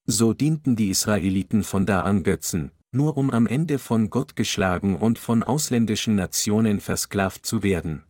So 0.07 0.35
dienten 0.35 0.77
die 0.77 0.91
Israeliten 0.91 1.65
von 1.65 1.87
da 1.87 2.03
an 2.03 2.23
Götzen, 2.23 2.71
nur 2.93 3.17
um 3.17 3.31
am 3.31 3.47
Ende 3.47 3.79
von 3.79 4.11
Gott 4.11 4.37
geschlagen 4.37 4.97
und 4.97 5.19
von 5.19 5.43
ausländischen 5.43 6.15
Nationen 6.15 6.81
versklavt 6.81 7.45
zu 7.45 7.63
werden. 7.63 8.05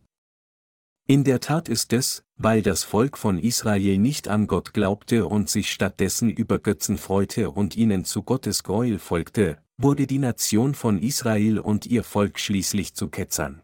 In 1.07 1.23
der 1.23 1.39
Tat 1.39 1.69
ist 1.69 1.93
es, 1.93 2.23
weil 2.35 2.61
das 2.61 2.83
Volk 2.83 3.17
von 3.17 3.39
Israel 3.39 3.97
nicht 3.97 4.27
an 4.27 4.45
Gott 4.45 4.73
glaubte 4.73 5.25
und 5.25 5.49
sich 5.49 5.71
stattdessen 5.71 6.29
über 6.29 6.59
Götzen 6.59 6.97
freute 6.97 7.49
und 7.49 7.77
ihnen 7.77 8.03
zu 8.03 8.23
Gottes 8.23 8.63
Gräuel 8.63 8.99
folgte, 8.99 9.57
wurde 9.77 10.05
die 10.05 10.19
Nation 10.19 10.75
von 10.75 11.01
Israel 11.01 11.59
und 11.59 11.85
ihr 11.85 12.03
Volk 12.03 12.39
schließlich 12.39 12.93
zu 12.93 13.07
Ketzern. 13.07 13.61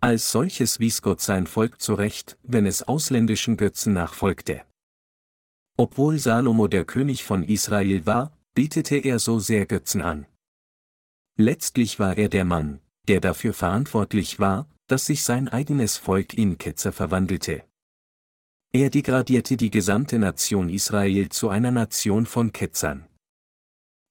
Als 0.00 0.30
solches 0.30 0.78
wies 0.78 1.02
Gott 1.02 1.20
sein 1.20 1.48
Volk 1.48 1.80
zurecht, 1.80 2.38
wenn 2.44 2.66
es 2.66 2.84
ausländischen 2.84 3.56
Götzen 3.56 3.94
nachfolgte. 3.94 4.62
Obwohl 5.76 6.18
Salomo 6.18 6.68
der 6.68 6.84
König 6.84 7.24
von 7.24 7.42
Israel 7.42 8.06
war, 8.06 8.36
betete 8.54 8.96
er 8.96 9.18
so 9.18 9.40
sehr 9.40 9.66
Götzen 9.66 10.02
an. 10.02 10.26
Letztlich 11.36 11.98
war 11.98 12.16
er 12.16 12.28
der 12.28 12.44
Mann, 12.44 12.80
der 13.08 13.20
dafür 13.20 13.54
verantwortlich 13.54 14.38
war, 14.38 14.68
dass 14.86 15.06
sich 15.06 15.22
sein 15.22 15.48
eigenes 15.48 15.96
Volk 15.96 16.34
in 16.34 16.58
Ketzer 16.58 16.92
verwandelte. 16.92 17.64
Er 18.72 18.90
degradierte 18.90 19.56
die 19.56 19.70
gesamte 19.70 20.18
Nation 20.18 20.68
Israel 20.68 21.28
zu 21.28 21.48
einer 21.48 21.70
Nation 21.70 22.26
von 22.26 22.52
Ketzern. 22.52 23.08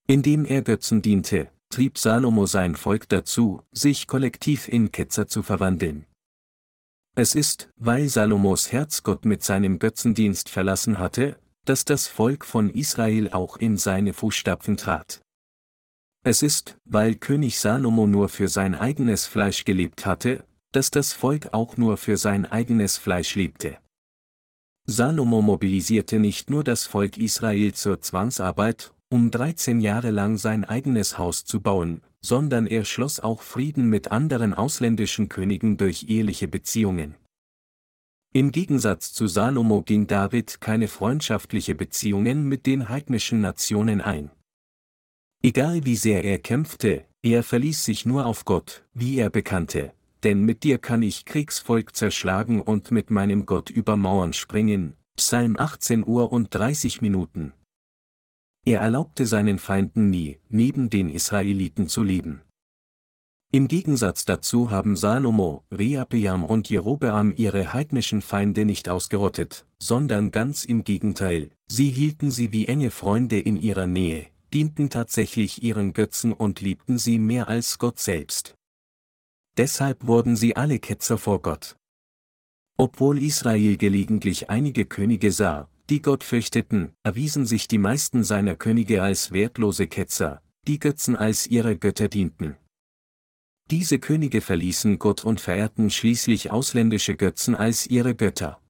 Indem 0.08 0.46
er 0.46 0.62
Götzen 0.62 1.02
diente, 1.02 1.52
trieb 1.70 1.98
Salomo 1.98 2.46
sein 2.46 2.76
Volk 2.76 3.10
dazu, 3.10 3.62
sich 3.72 4.08
kollektiv 4.08 4.68
in 4.68 4.92
Ketzer 4.92 5.28
zu 5.28 5.44
verwandeln. 5.44 6.06
Es 7.16 7.34
ist, 7.34 7.70
weil 7.78 8.10
Salomos 8.10 8.72
Herz 8.72 9.02
Gott 9.02 9.26
mit 9.26 9.44
seinem 9.44 9.80
Götzendienst 9.80 10.50
verlassen 10.50 11.00
hatte, 11.00 11.40
dass 11.66 11.84
das 11.84 12.08
Volk 12.08 12.46
von 12.46 12.70
Israel 12.70 13.32
auch 13.32 13.58
in 13.58 13.76
seine 13.76 14.14
Fußstapfen 14.14 14.78
trat. 14.78 15.22
Es 16.24 16.44
ist, 16.44 16.78
weil 16.86 17.16
König 17.16 17.58
Salomo 17.58 18.06
nur 18.06 18.30
für 18.30 18.48
sein 18.48 18.76
eigenes 18.76 19.26
Fleisch 19.26 19.66
gelebt 19.66 20.06
hatte, 20.06 20.46
dass 20.72 20.92
das 20.92 21.14
Volk 21.14 21.54
auch 21.54 21.76
nur 21.76 21.98
für 21.98 22.18
sein 22.18 22.46
eigenes 22.46 22.98
Fleisch 22.98 23.34
lebte. 23.34 23.80
Salomo 24.86 25.42
mobilisierte 25.42 26.20
nicht 26.20 26.50
nur 26.50 26.64
das 26.64 26.86
Volk 26.86 27.18
Israel 27.18 27.74
zur 27.74 28.00
Zwangsarbeit, 28.00 28.94
um 29.10 29.32
13 29.32 29.80
Jahre 29.80 30.12
lang 30.12 30.38
sein 30.38 30.66
eigenes 30.66 31.18
Haus 31.18 31.46
zu 31.46 31.62
bauen, 31.62 32.02
sondern 32.22 32.68
er 32.68 32.84
schloss 32.84 33.20
auch 33.20 33.42
Frieden 33.42 33.90
mit 33.90 34.12
anderen 34.12 34.54
ausländischen 34.54 35.30
Königen 35.30 35.78
durch 35.78 36.06
eheliche 36.10 36.48
Beziehungen. 36.48 37.16
Im 38.34 38.52
Gegensatz 38.52 39.14
zu 39.14 39.28
Salomo 39.28 39.82
ging 39.82 40.08
David 40.08 40.60
keine 40.60 40.88
freundschaftliche 40.88 41.74
Beziehungen 41.74 42.48
mit 42.48 42.66
den 42.66 42.90
heidnischen 42.90 43.42
Nationen 43.42 44.02
ein. 44.02 44.30
Egal 45.42 45.86
wie 45.86 45.96
sehr 45.96 46.24
er 46.24 46.40
kämpfte, 46.40 47.06
er 47.24 47.44
verließ 47.44 47.86
sich 47.86 48.06
nur 48.06 48.26
auf 48.26 48.44
Gott, 48.44 48.84
wie 48.94 49.18
er 49.18 49.30
bekannte, 49.30 49.94
denn 50.24 50.44
mit 50.44 50.64
dir 50.64 50.78
kann 50.78 51.02
ich 51.02 51.26
Kriegsvolk 51.26 51.96
zerschlagen 51.96 52.62
und 52.62 52.92
mit 52.92 53.10
meinem 53.10 53.46
Gott 53.46 53.70
über 53.70 53.96
Mauern 53.96 54.34
springen. 54.34 54.94
Psalm 55.16 55.56
18 55.58 56.06
Uhr 56.06 56.32
und 56.32 56.54
30 56.54 57.02
Minuten. 57.02 57.54
Er 58.68 58.82
erlaubte 58.82 59.26
seinen 59.26 59.60
Feinden 59.60 60.10
nie, 60.10 60.40
neben 60.50 60.90
den 60.90 61.08
Israeliten 61.08 61.88
zu 61.88 62.04
leben. 62.04 62.42
Im 63.50 63.70
Gegensatz 63.70 64.26
dazu 64.26 64.72
haben 64.72 64.98
Salomo, 64.98 65.64
Rehabeam 65.72 66.44
und 66.44 66.70
Jerobeam 66.70 67.34
ihre 67.38 67.72
heidnischen 67.72 68.22
Feinde 68.22 68.66
nicht 68.66 68.90
ausgerottet, 68.90 69.66
sondern 69.80 70.32
ganz 70.32 70.66
im 70.66 70.84
Gegenteil, 70.84 71.52
sie 71.70 71.90
hielten 71.90 72.30
sie 72.30 72.52
wie 72.52 72.68
enge 72.68 72.92
Freunde 72.92 73.40
in 73.40 73.56
ihrer 73.56 73.88
Nähe, 73.88 74.28
dienten 74.54 74.90
tatsächlich 74.90 75.64
ihren 75.64 75.94
Götzen 75.94 76.34
und 76.34 76.60
liebten 76.60 76.98
sie 76.98 77.20
mehr 77.20 77.48
als 77.48 77.80
Gott 77.80 78.00
selbst. 78.00 78.54
Deshalb 79.56 80.08
wurden 80.08 80.36
sie 80.36 80.58
alle 80.58 80.80
Ketzer 80.80 81.18
vor 81.18 81.42
Gott. 81.42 81.78
Obwohl 82.76 83.24
Israel 83.24 83.78
gelegentlich 83.78 84.50
einige 84.50 84.84
Könige 84.84 85.32
sah, 85.32 85.70
die 85.90 86.02
Gott 86.02 86.24
fürchteten, 86.24 86.94
erwiesen 87.04 87.46
sich 87.46 87.68
die 87.68 87.78
meisten 87.78 88.24
seiner 88.24 88.56
Könige 88.56 89.02
als 89.02 89.32
wertlose 89.32 89.88
Ketzer, 89.88 90.42
die 90.68 90.80
Götzen 90.80 91.16
als 91.16 91.48
ihre 91.48 91.78
Götter 91.78 92.10
dienten. 92.10 92.58
Diese 93.70 94.00
Könige 94.00 94.42
verließen 94.42 95.00
Gott 95.00 95.26
und 95.26 95.42
verehrten 95.42 95.90
schließlich 95.90 96.52
ausländische 96.52 97.16
Götzen 97.16 97.56
als 97.56 97.88
ihre 97.88 98.16
Götter. 98.16 98.62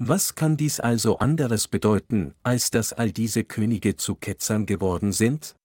Was 0.00 0.36
kann 0.36 0.56
dies 0.56 0.78
also 0.78 1.18
anderes 1.18 1.66
bedeuten, 1.66 2.34
als 2.44 2.70
dass 2.70 2.92
all 2.92 3.10
diese 3.10 3.42
Könige 3.42 3.96
zu 3.96 4.14
Ketzern 4.14 4.66
geworden 4.66 5.12
sind? 5.12 5.56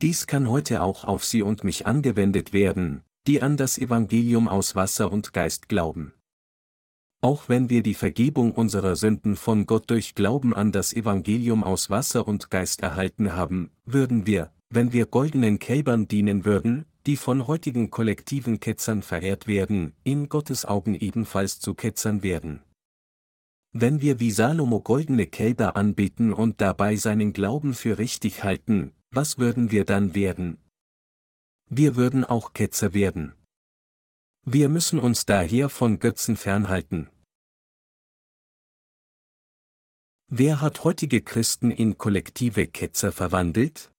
Dies 0.00 0.26
kann 0.26 0.48
heute 0.48 0.82
auch 0.82 1.04
auf 1.04 1.24
Sie 1.24 1.42
und 1.42 1.64
mich 1.64 1.86
angewendet 1.86 2.52
werden, 2.52 3.02
die 3.26 3.42
an 3.42 3.56
das 3.56 3.78
Evangelium 3.78 4.48
aus 4.48 4.76
Wasser 4.76 5.10
und 5.10 5.32
Geist 5.32 5.68
glauben. 5.68 6.12
Auch 7.24 7.48
wenn 7.48 7.70
wir 7.70 7.82
die 7.82 7.94
Vergebung 7.94 8.52
unserer 8.52 8.96
Sünden 8.96 9.36
von 9.36 9.64
Gott 9.64 9.88
durch 9.88 10.14
Glauben 10.14 10.52
an 10.52 10.72
das 10.72 10.92
Evangelium 10.92 11.64
aus 11.64 11.88
Wasser 11.88 12.28
und 12.28 12.50
Geist 12.50 12.82
erhalten 12.82 13.32
haben, 13.32 13.70
würden 13.86 14.26
wir, 14.26 14.52
wenn 14.68 14.92
wir 14.92 15.06
goldenen 15.06 15.58
Kälbern 15.58 16.06
dienen 16.06 16.44
würden, 16.44 16.84
die 17.06 17.16
von 17.16 17.46
heutigen 17.46 17.88
kollektiven 17.88 18.60
Ketzern 18.60 19.00
verehrt 19.00 19.46
werden, 19.46 19.94
in 20.04 20.28
Gottes 20.28 20.66
Augen 20.66 20.94
ebenfalls 20.94 21.60
zu 21.60 21.72
Ketzern 21.72 22.22
werden. 22.22 22.60
Wenn 23.72 24.02
wir 24.02 24.20
wie 24.20 24.30
Salomo 24.30 24.82
goldene 24.82 25.26
Kälber 25.26 25.76
anbeten 25.76 26.30
und 26.30 26.60
dabei 26.60 26.96
seinen 26.96 27.32
Glauben 27.32 27.72
für 27.72 27.96
richtig 27.96 28.44
halten, 28.44 28.92
was 29.10 29.38
würden 29.38 29.70
wir 29.70 29.86
dann 29.86 30.14
werden? 30.14 30.58
Wir 31.70 31.96
würden 31.96 32.22
auch 32.22 32.52
Ketzer 32.52 32.92
werden. 32.92 33.32
Wir 34.44 34.68
müssen 34.68 34.98
uns 34.98 35.24
daher 35.24 35.70
von 35.70 36.00
Götzen 36.00 36.36
fernhalten, 36.36 37.08
Wer 40.28 40.60
hat 40.62 40.84
heutige 40.84 41.20
Christen 41.20 41.70
in 41.70 41.98
kollektive 41.98 42.66
Ketzer 42.66 43.12
verwandelt? 43.12 43.90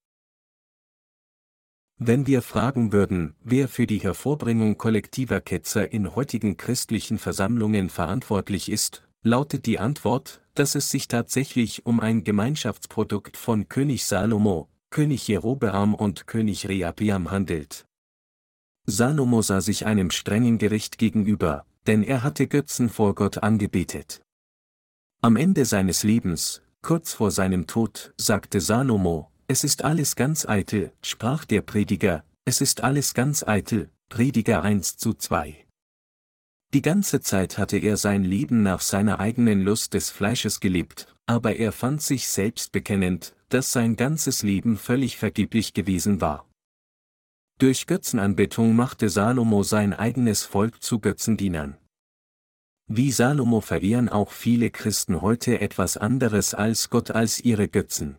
Wenn 1.98 2.28
wir 2.28 2.42
fragen 2.42 2.92
würden, 2.92 3.36
wer 3.42 3.70
für 3.70 3.86
die 3.86 4.00
Hervorbringung 4.00 4.78
kollektiver 4.78 5.40
Ketzer 5.40 5.94
in 5.94 6.16
heutigen 6.16 6.58
christlichen 6.58 7.20
Versammlungen 7.20 7.90
verantwortlich 7.90 8.70
ist, 8.70 9.08
lautet 9.22 9.66
die 9.66 9.80
Antwort, 9.80 10.42
dass 10.56 10.76
es 10.76 10.90
sich 10.90 11.08
tatsächlich 11.08 11.86
um 11.86 12.00
ein 12.00 12.24
Gemeinschaftsprodukt 12.24 13.38
von 13.38 13.70
König 13.70 14.06
Salomo, 14.06 14.68
König 14.90 15.28
Jerobeam 15.28 15.94
und 15.94 16.26
König 16.26 16.68
Rehabeam 16.68 17.30
handelt. 17.30 17.86
Salomo 18.88 19.42
sah 19.42 19.62
sich 19.62 19.86
einem 19.86 20.10
strengen 20.10 20.58
Gericht 20.58 20.98
gegenüber, 20.98 21.66
denn 21.86 22.02
er 22.02 22.24
hatte 22.24 22.48
Götzen 22.48 22.90
vor 22.90 23.14
Gott 23.14 23.38
angebetet. 23.38 24.25
Am 25.22 25.36
Ende 25.36 25.66
seines 25.66 26.04
Lebens, 26.04 26.62
kurz 26.82 27.14
vor 27.14 27.32
seinem 27.32 27.68
Tod, 27.68 28.14
sagte 28.18 28.62
Salomo, 28.62 29.32
es 29.48 29.64
ist 29.64 29.84
alles 29.84 30.16
ganz 30.16 30.48
eitel, 30.48 30.92
sprach 31.02 31.46
der 31.46 31.62
Prediger, 31.62 32.24
es 32.46 32.62
ist 32.62 32.84
alles 32.84 33.14
ganz 33.14 33.44
eitel, 33.44 33.90
Prediger 34.10 34.62
1 34.62 34.98
zu 34.98 35.14
2. 35.14 35.66
Die 36.74 36.82
ganze 36.82 37.22
Zeit 37.22 37.58
hatte 37.58 37.78
er 37.78 37.98
sein 37.98 38.24
Leben 38.24 38.62
nach 38.62 38.82
seiner 38.82 39.20
eigenen 39.20 39.62
Lust 39.62 39.94
des 39.94 40.10
Fleisches 40.10 40.60
gelebt, 40.60 41.16
aber 41.26 41.56
er 41.56 41.72
fand 41.72 42.02
sich 42.02 42.28
selbst 42.28 42.72
bekennend, 42.72 43.34
dass 43.50 43.72
sein 43.72 43.96
ganzes 43.96 44.44
Leben 44.44 44.78
völlig 44.78 45.18
vergeblich 45.18 45.74
gewesen 45.74 46.22
war. 46.22 46.48
Durch 47.58 47.88
Götzenanbetung 47.88 48.76
machte 48.76 49.10
Salomo 49.10 49.64
sein 49.64 49.94
eigenes 49.94 50.44
Volk 50.44 50.84
zu 50.84 51.00
Götzendienern. 51.00 51.78
Wie 52.88 53.12
Salomo 53.12 53.62
verehren 53.62 54.10
auch 54.10 54.32
viele 54.32 54.70
Christen 54.70 55.22
heute 55.22 55.60
etwas 55.60 55.98
anderes 55.98 56.54
als 56.54 56.90
Gott 56.92 57.12
als 57.12 57.40
ihre 57.40 57.68
Götzen. 57.68 58.18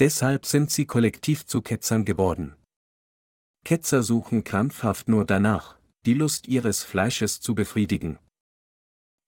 Deshalb 0.00 0.44
sind 0.44 0.72
sie 0.72 0.86
kollektiv 0.86 1.46
zu 1.46 1.62
Ketzern 1.62 2.04
geworden. 2.04 2.56
Ketzer 3.64 4.02
suchen 4.02 4.42
krampfhaft 4.42 5.08
nur 5.08 5.24
danach, 5.24 5.78
die 6.04 6.14
Lust 6.14 6.48
ihres 6.48 6.82
Fleisches 6.82 7.40
zu 7.40 7.54
befriedigen. 7.54 8.18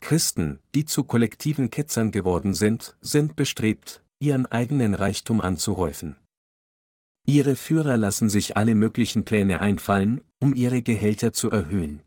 Christen, 0.01 0.59
die 0.75 0.85
zu 0.85 1.05
kollektiven 1.05 1.71
Ketzern 1.71 2.11
geworden 2.11 2.53
sind, 2.53 2.97
sind 3.01 3.37
bestrebt, 3.37 4.03
ihren 4.19 4.47
eigenen 4.47 4.95
Reichtum 4.95 5.41
anzuhäufen. 5.41 6.17
Ihre 7.27 7.57
Führer 7.57 7.97
lassen 7.97 8.29
sich 8.29 8.57
alle 8.57 8.75
möglichen 8.75 9.25
Pläne 9.25 9.61
einfallen, 9.61 10.21
um 10.41 10.55
ihre 10.55 10.83
Gehälter 10.83 11.33
zu 11.33 11.51
erhöhen. 11.51 12.03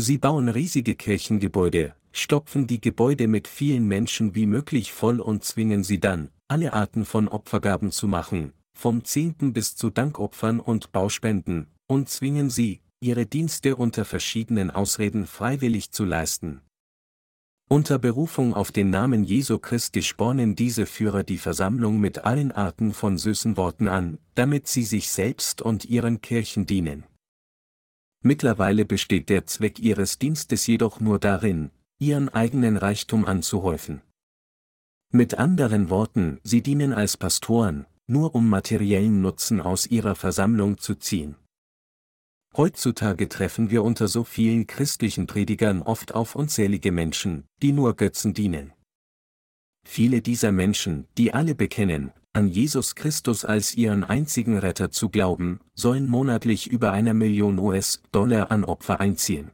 Sie 0.00 0.16
bauen 0.16 0.48
riesige 0.48 0.94
Kirchengebäude, 0.94 1.94
stopfen 2.10 2.66
die 2.66 2.80
Gebäude 2.80 3.28
mit 3.28 3.46
vielen 3.46 3.86
Menschen 3.86 4.34
wie 4.34 4.46
möglich 4.46 4.94
voll 4.94 5.20
und 5.20 5.44
zwingen 5.44 5.84
sie 5.84 6.00
dann, 6.00 6.30
alle 6.48 6.72
Arten 6.72 7.04
von 7.04 7.28
Opfergaben 7.28 7.90
zu 7.92 8.08
machen, 8.08 8.54
vom 8.72 9.04
Zehnten 9.04 9.52
bis 9.52 9.76
zu 9.76 9.90
Dankopfern 9.90 10.58
und 10.58 10.90
Bauspenden, 10.92 11.66
und 11.86 12.08
zwingen 12.08 12.48
sie, 12.48 12.80
ihre 13.00 13.26
Dienste 13.26 13.76
unter 13.76 14.06
verschiedenen 14.06 14.70
Ausreden 14.70 15.26
freiwillig 15.26 15.92
zu 15.92 16.06
leisten. 16.06 16.62
Unter 17.68 17.98
Berufung 17.98 18.54
auf 18.54 18.72
den 18.72 18.88
Namen 18.88 19.22
Jesu 19.22 19.58
Christi 19.58 20.00
spornen 20.02 20.56
diese 20.56 20.86
Führer 20.86 21.24
die 21.24 21.36
Versammlung 21.36 22.00
mit 22.00 22.24
allen 22.24 22.52
Arten 22.52 22.94
von 22.94 23.18
süßen 23.18 23.58
Worten 23.58 23.86
an, 23.86 24.18
damit 24.34 24.66
sie 24.66 24.84
sich 24.84 25.10
selbst 25.10 25.60
und 25.60 25.84
ihren 25.84 26.22
Kirchen 26.22 26.64
dienen. 26.64 27.04
Mittlerweile 28.22 28.84
besteht 28.84 29.28
der 29.30 29.46
Zweck 29.46 29.78
ihres 29.78 30.18
Dienstes 30.18 30.66
jedoch 30.66 31.00
nur 31.00 31.18
darin, 31.18 31.70
ihren 31.98 32.28
eigenen 32.28 32.76
Reichtum 32.76 33.24
anzuhäufen. 33.24 34.02
Mit 35.10 35.34
anderen 35.34 35.90
Worten, 35.90 36.38
sie 36.44 36.62
dienen 36.62 36.92
als 36.92 37.16
Pastoren, 37.16 37.86
nur 38.06 38.34
um 38.34 38.48
materiellen 38.48 39.22
Nutzen 39.22 39.60
aus 39.60 39.86
ihrer 39.86 40.14
Versammlung 40.14 40.78
zu 40.78 40.94
ziehen. 40.94 41.36
Heutzutage 42.56 43.28
treffen 43.28 43.70
wir 43.70 43.84
unter 43.84 44.08
so 44.08 44.24
vielen 44.24 44.66
christlichen 44.66 45.26
Predigern 45.26 45.82
oft 45.82 46.14
auf 46.14 46.34
unzählige 46.34 46.92
Menschen, 46.92 47.44
die 47.62 47.72
nur 47.72 47.94
Götzen 47.94 48.34
dienen. 48.34 48.72
Viele 49.86 50.20
dieser 50.20 50.52
Menschen, 50.52 51.06
die 51.16 51.32
alle 51.32 51.54
bekennen, 51.54 52.12
an 52.32 52.48
Jesus 52.48 52.94
Christus 52.94 53.44
als 53.44 53.74
ihren 53.74 54.04
einzigen 54.04 54.56
Retter 54.56 54.90
zu 54.90 55.08
glauben, 55.08 55.60
sollen 55.74 56.08
monatlich 56.08 56.70
über 56.70 56.92
einer 56.92 57.14
Million 57.14 57.58
US-Dollar 57.58 58.50
an 58.50 58.64
Opfer 58.64 59.00
einziehen. 59.00 59.50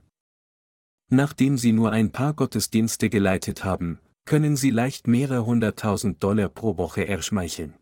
Nachdem 1.08 1.56
sie 1.56 1.72
nur 1.72 1.92
ein 1.92 2.12
paar 2.12 2.34
Gottesdienste 2.34 3.08
geleitet 3.08 3.64
haben, 3.64 3.98
können 4.26 4.56
sie 4.56 4.70
leicht 4.70 5.06
mehrere 5.06 5.46
hunderttausend 5.46 6.22
Dollar 6.22 6.48
pro 6.48 6.76
Woche 6.76 7.06
erschmeicheln. 7.06 7.74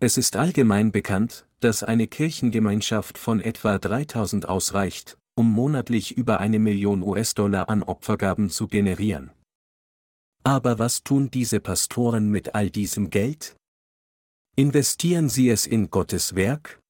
Es 0.00 0.18
ist 0.18 0.36
allgemein 0.36 0.92
bekannt, 0.92 1.46
dass 1.60 1.82
eine 1.82 2.06
Kirchengemeinschaft 2.06 3.18
von 3.18 3.40
etwa 3.40 3.78
3000 3.78 4.48
ausreicht, 4.48 5.16
um 5.36 5.50
monatlich 5.50 6.16
über 6.16 6.40
eine 6.40 6.58
Million 6.58 7.02
US-Dollar 7.02 7.68
an 7.68 7.82
Opfergaben 7.82 8.50
zu 8.50 8.68
generieren. 8.68 9.30
Aber 10.44 10.78
was 10.78 11.02
tun 11.02 11.30
diese 11.30 11.60
Pastoren 11.60 12.30
mit 12.30 12.54
all 12.54 12.70
diesem 12.70 13.10
Geld? 13.10 13.57
Investieren 14.58 15.28
sie 15.28 15.50
es 15.50 15.68
in 15.68 15.88
Gottes 15.88 16.34
Werk? 16.34 16.82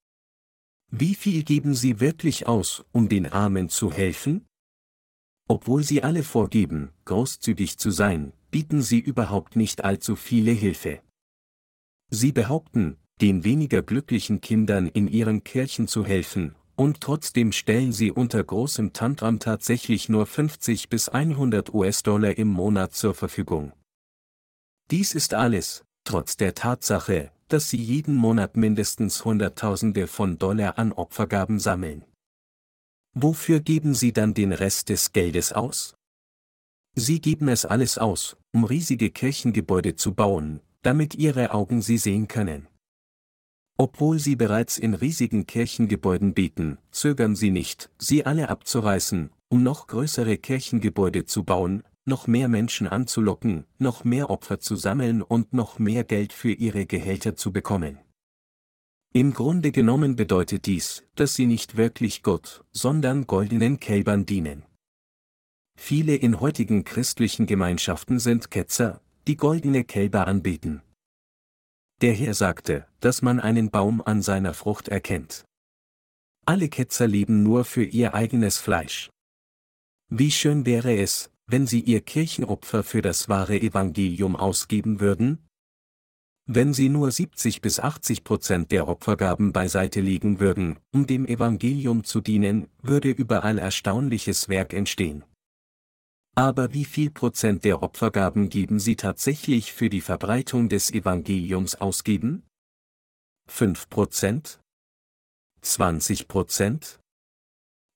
Wie 0.91 1.15
viel 1.15 1.43
geben 1.43 1.75
sie 1.75 2.01
wirklich 2.01 2.47
aus, 2.47 2.87
um 2.93 3.11
den 3.11 3.27
Armen 3.27 3.69
zu 3.69 3.93
helfen? 3.93 4.47
Obwohl 5.49 5.85
sie 5.85 6.03
alle 6.03 6.23
vorgeben, 6.23 6.93
großzügig 7.05 7.77
zu 7.77 7.91
sein, 7.91 8.33
bieten 8.51 8.81
sie 8.81 8.99
überhaupt 8.99 9.55
nicht 9.55 9.85
allzu 9.85 10.17
viele 10.17 10.53
Hilfe. 10.53 11.03
Sie 12.09 12.33
behaupten, 12.33 12.97
den 13.21 13.45
weniger 13.45 13.83
glücklichen 13.83 14.41
Kindern 14.41 14.87
in 14.87 15.07
ihren 15.07 15.45
Kirchen 15.45 15.89
zu 15.89 16.07
helfen, 16.07 16.55
und 16.75 17.03
trotzdem 17.03 17.53
stellen 17.53 17.93
sie 17.93 18.11
unter 18.11 18.43
großem 18.43 18.95
Tantram 18.95 19.41
tatsächlich 19.41 20.09
nur 20.09 20.25
50 20.25 20.89
bis 20.89 21.11
100 21.11 21.75
US-Dollar 21.75 22.39
im 22.39 22.49
Monat 22.49 22.95
zur 22.95 23.13
Verfügung. 23.13 23.75
Dies 24.91 25.15
ist 25.15 25.35
alles, 25.35 25.85
trotz 26.05 26.39
der 26.39 26.55
Tatsache, 26.55 27.31
dass 27.49 27.71
sie 27.71 27.83
jeden 27.83 28.15
Monat 28.15 28.57
mindestens 28.57 29.25
Hunderttausende 29.25 30.07
von 30.07 30.39
Dollar 30.39 30.79
an 30.79 30.93
Opfergaben 30.93 31.59
sammeln. 31.59 32.05
Wofür 33.15 33.61
geben 33.61 33.95
Sie 33.95 34.13
dann 34.13 34.35
den 34.35 34.53
Rest 34.53 34.91
des 34.91 35.13
Geldes 35.13 35.53
aus? 35.53 35.97
Sie 36.95 37.21
geben 37.21 37.49
es 37.49 37.65
alles 37.65 37.99
aus, 37.99 38.37
um 38.53 38.65
riesige 38.65 39.11
Kirchengebäude 39.11 39.97
zu 39.97 40.15
bauen, 40.15 40.61
damit 40.83 41.15
Ihre 41.15 41.53
Augen 41.53 41.83
sie 41.83 41.99
sehen 41.99 42.29
können. 42.29 42.69
Obwohl 43.77 44.19
Sie 44.19 44.37
bereits 44.37 44.79
in 44.79 44.95
riesigen 44.95 45.47
Kirchengebäuden 45.47 46.35
beten, 46.35 46.79
zögern 46.91 47.37
Sie 47.37 47.51
nicht, 47.51 47.91
sie 47.99 48.27
alle 48.27 48.49
abzureißen, 48.49 49.31
um 49.49 49.63
noch 49.63 49.87
größere 49.87 50.37
Kirchengebäude 50.37 51.25
zu 51.25 51.45
bauen, 51.45 51.83
noch 52.09 52.27
mehr 52.27 52.49
Menschen 52.49 52.89
anzulocken, 52.89 53.65
noch 53.79 54.03
mehr 54.03 54.31
Opfer 54.31 54.59
zu 54.59 54.75
sammeln 54.75 55.23
und 55.23 55.53
noch 55.53 55.79
mehr 55.79 56.03
Geld 56.03 56.33
für 56.33 56.51
ihre 56.51 56.87
Gehälter 56.87 57.37
zu 57.37 57.53
bekommen. 57.53 57.99
Im 59.13 59.33
Grunde 59.33 59.73
genommen 59.73 60.17
bedeutet 60.17 60.67
dies, 60.67 61.05
dass 61.15 61.35
sie 61.35 61.47
nicht 61.47 61.77
wirklich 61.77 62.23
Gott, 62.23 62.65
sondern 62.73 63.27
goldenen 63.27 63.81
Kälbern 63.81 64.27
dienen. 64.27 64.65
Viele 65.77 66.17
in 66.17 66.41
heutigen 66.41 66.85
christlichen 66.85 67.47
Gemeinschaften 67.47 68.19
sind 68.19 68.51
Ketzer, 68.51 69.01
die 69.29 69.37
goldene 69.37 69.85
Kälber 69.85 70.27
anbeten. 70.27 70.83
Der 72.01 72.13
Herr 72.13 72.35
sagte, 72.35 72.87
dass 73.01 73.23
man 73.23 73.41
einen 73.41 73.71
Baum 73.71 74.03
an 74.03 74.23
seiner 74.23 74.55
Frucht 74.55 74.89
erkennt. 74.89 75.45
Alle 76.47 76.69
Ketzer 76.69 77.07
leben 77.07 77.43
nur 77.43 77.65
für 77.65 77.85
ihr 77.85 78.15
eigenes 78.15 78.59
Fleisch. 78.59 79.11
Wie 80.11 80.31
schön 80.31 80.65
wäre 80.65 80.97
es, 80.97 81.31
wenn 81.49 81.67
sie 81.67 81.81
ihr 81.81 82.03
Kirchenopfer 82.03 82.85
für 82.85 83.03
das 83.03 83.29
wahre 83.29 83.59
Evangelium 83.59 84.37
ausgeben 84.37 85.01
würden, 85.01 85.39
wenn 86.51 86.73
sie 86.73 86.89
nur 86.89 87.11
70 87.11 87.61
bis 87.61 87.81
80 87.81 88.25
Prozent 88.25 88.71
der 88.71 88.89
Opfergaben 88.89 89.53
beiseite 89.53 90.01
legen 90.01 90.41
würden, 90.41 90.79
um 90.93 91.07
dem 91.07 91.27
Evangelium 91.27 92.05
zu 92.05 92.21
dienen, 92.21 92.69
würde 92.81 93.11
überall 93.11 93.59
erstaunliches 93.59 94.49
Werk 94.49 94.73
entstehen. 94.73 95.25
Aber 96.35 96.73
wie 96.73 96.85
viel 96.85 97.11
Prozent 97.11 97.65
der 97.65 97.83
Opfergaben 97.83 98.49
geben 98.49 98.79
sie 98.79 98.97
tatsächlich 98.97 99.73
für 99.73 99.91
die 99.91 100.01
Verbreitung 100.01 100.69
des 100.69 100.91
Evangeliums 100.91 101.75
ausgeben? 101.75 102.45
5 103.51 103.91
Prozent? 103.91 104.61
20 105.63 106.29
Prozent? 106.29 107.01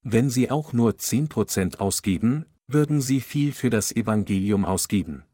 Wenn 0.03 0.29
sie 0.29 0.51
auch 0.51 0.73
nur 0.73 0.99
10 0.99 1.29
Prozent 1.29 1.81
ausgeben, 1.81 2.45
würden 2.73 3.01
sie 3.01 3.21
viel 3.21 3.53
für 3.53 3.71
das 3.71 3.95
Evangelium 3.95 4.65
ausgeben. 4.65 5.25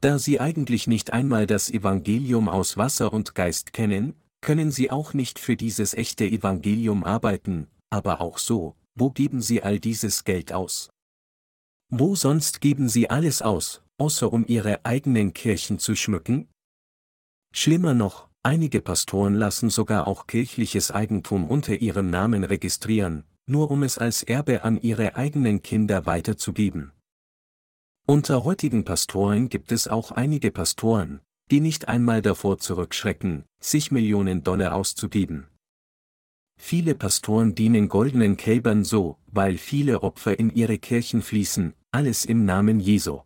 Da 0.00 0.18
sie 0.18 0.38
eigentlich 0.38 0.86
nicht 0.86 1.12
einmal 1.12 1.46
das 1.46 1.70
Evangelium 1.70 2.48
aus 2.48 2.76
Wasser 2.76 3.12
und 3.12 3.34
Geist 3.34 3.72
kennen, 3.72 4.14
können 4.40 4.70
sie 4.70 4.90
auch 4.90 5.14
nicht 5.14 5.38
für 5.38 5.56
dieses 5.56 5.94
echte 5.94 6.24
Evangelium 6.24 7.02
arbeiten, 7.02 7.66
aber 7.90 8.20
auch 8.20 8.38
so, 8.38 8.76
wo 8.94 9.10
geben 9.10 9.40
sie 9.42 9.62
all 9.62 9.80
dieses 9.80 10.24
Geld 10.24 10.52
aus? 10.52 10.90
Wo 11.90 12.14
sonst 12.14 12.60
geben 12.60 12.88
sie 12.88 13.10
alles 13.10 13.42
aus, 13.42 13.82
außer 13.96 14.32
um 14.32 14.44
ihre 14.46 14.84
eigenen 14.84 15.32
Kirchen 15.32 15.78
zu 15.78 15.96
schmücken? 15.96 16.48
Schlimmer 17.52 17.94
noch, 17.94 18.28
einige 18.42 18.80
Pastoren 18.80 19.34
lassen 19.34 19.70
sogar 19.70 20.06
auch 20.06 20.26
kirchliches 20.26 20.90
Eigentum 20.90 21.48
unter 21.48 21.74
ihrem 21.74 22.10
Namen 22.10 22.44
registrieren, 22.44 23.24
nur 23.48 23.70
um 23.70 23.82
es 23.82 23.98
als 23.98 24.22
Erbe 24.22 24.62
an 24.62 24.80
ihre 24.80 25.16
eigenen 25.16 25.62
Kinder 25.62 26.06
weiterzugeben. 26.06 26.92
Unter 28.06 28.44
heutigen 28.44 28.84
Pastoren 28.84 29.48
gibt 29.48 29.72
es 29.72 29.88
auch 29.88 30.12
einige 30.12 30.50
Pastoren, 30.50 31.20
die 31.50 31.60
nicht 31.60 31.88
einmal 31.88 32.22
davor 32.22 32.58
zurückschrecken, 32.58 33.44
sich 33.60 33.90
Millionen 33.90 34.44
Dollar 34.44 34.74
auszugeben. 34.74 35.46
Viele 36.60 36.94
Pastoren 36.94 37.54
dienen 37.54 37.88
goldenen 37.88 38.36
Kälbern 38.36 38.84
so, 38.84 39.16
weil 39.26 39.58
viele 39.58 40.02
Opfer 40.02 40.38
in 40.38 40.50
ihre 40.50 40.78
Kirchen 40.78 41.22
fließen, 41.22 41.74
alles 41.92 42.24
im 42.24 42.44
Namen 42.44 42.80
Jesu. 42.80 43.20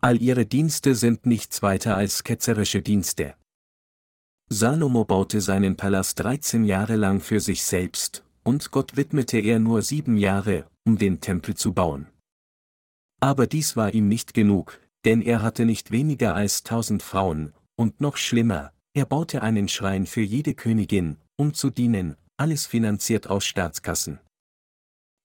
All 0.00 0.22
ihre 0.22 0.46
Dienste 0.46 0.94
sind 0.94 1.26
nichts 1.26 1.62
weiter 1.62 1.96
als 1.96 2.24
ketzerische 2.24 2.80
Dienste. 2.80 3.34
Salomo 4.48 5.04
baute 5.04 5.40
seinen 5.40 5.76
Palast 5.76 6.20
13 6.20 6.64
Jahre 6.64 6.96
lang 6.96 7.20
für 7.20 7.40
sich 7.40 7.62
selbst, 7.64 8.24
und 8.42 8.70
Gott 8.70 8.96
widmete 8.96 9.38
er 9.38 9.58
nur 9.58 9.82
sieben 9.82 10.16
Jahre, 10.16 10.66
um 10.84 10.98
den 10.98 11.20
Tempel 11.20 11.54
zu 11.54 11.72
bauen. 11.72 12.06
Aber 13.20 13.46
dies 13.46 13.76
war 13.76 13.92
ihm 13.92 14.08
nicht 14.08 14.34
genug, 14.34 14.80
denn 15.04 15.22
er 15.22 15.42
hatte 15.42 15.64
nicht 15.64 15.90
weniger 15.90 16.34
als 16.34 16.62
tausend 16.62 17.02
Frauen, 17.02 17.52
und 17.76 18.00
noch 18.00 18.16
schlimmer, 18.16 18.72
er 18.92 19.04
baute 19.04 19.42
einen 19.42 19.68
Schrein 19.68 20.06
für 20.06 20.22
jede 20.22 20.54
Königin, 20.54 21.16
um 21.36 21.54
zu 21.54 21.70
dienen, 21.70 22.16
alles 22.36 22.66
finanziert 22.66 23.28
aus 23.28 23.44
Staatskassen. 23.44 24.18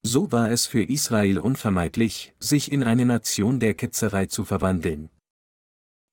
So 0.04 0.32
war 0.32 0.52
es 0.52 0.68
für 0.68 0.84
Israel 0.84 1.40
unvermeidlich, 1.40 2.34
sich 2.40 2.72
in 2.72 2.84
eine 2.84 3.06
Nation 3.06 3.60
der 3.60 3.74
Ketzerei 3.74 4.28
zu 4.28 4.46
verwandeln. 4.46 5.10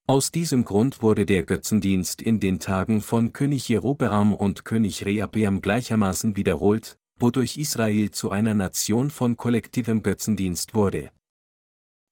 Aus 0.09 0.33
diesem 0.33 0.65
Grund 0.65 1.01
wurde 1.01 1.27
der 1.27 1.45
Götzendienst 1.45 2.23
in 2.23 2.41
den 2.41 2.59
Tagen 2.59 3.01
von 3.01 3.33
König 3.33 3.69
Jerobeam 3.69 4.35
und 4.35 4.65
König 4.65 5.07
Rehabeam 5.07 5.61
gleichermaßen 5.61 6.37
wiederholt, 6.37 6.99
wodurch 7.21 7.57
Israel 7.57 8.11
zu 8.11 8.31
einer 8.31 8.55
Nation 8.55 9.11
von 9.11 9.37
kollektivem 9.37 10.03
Götzendienst 10.03 10.75
wurde. 10.75 11.13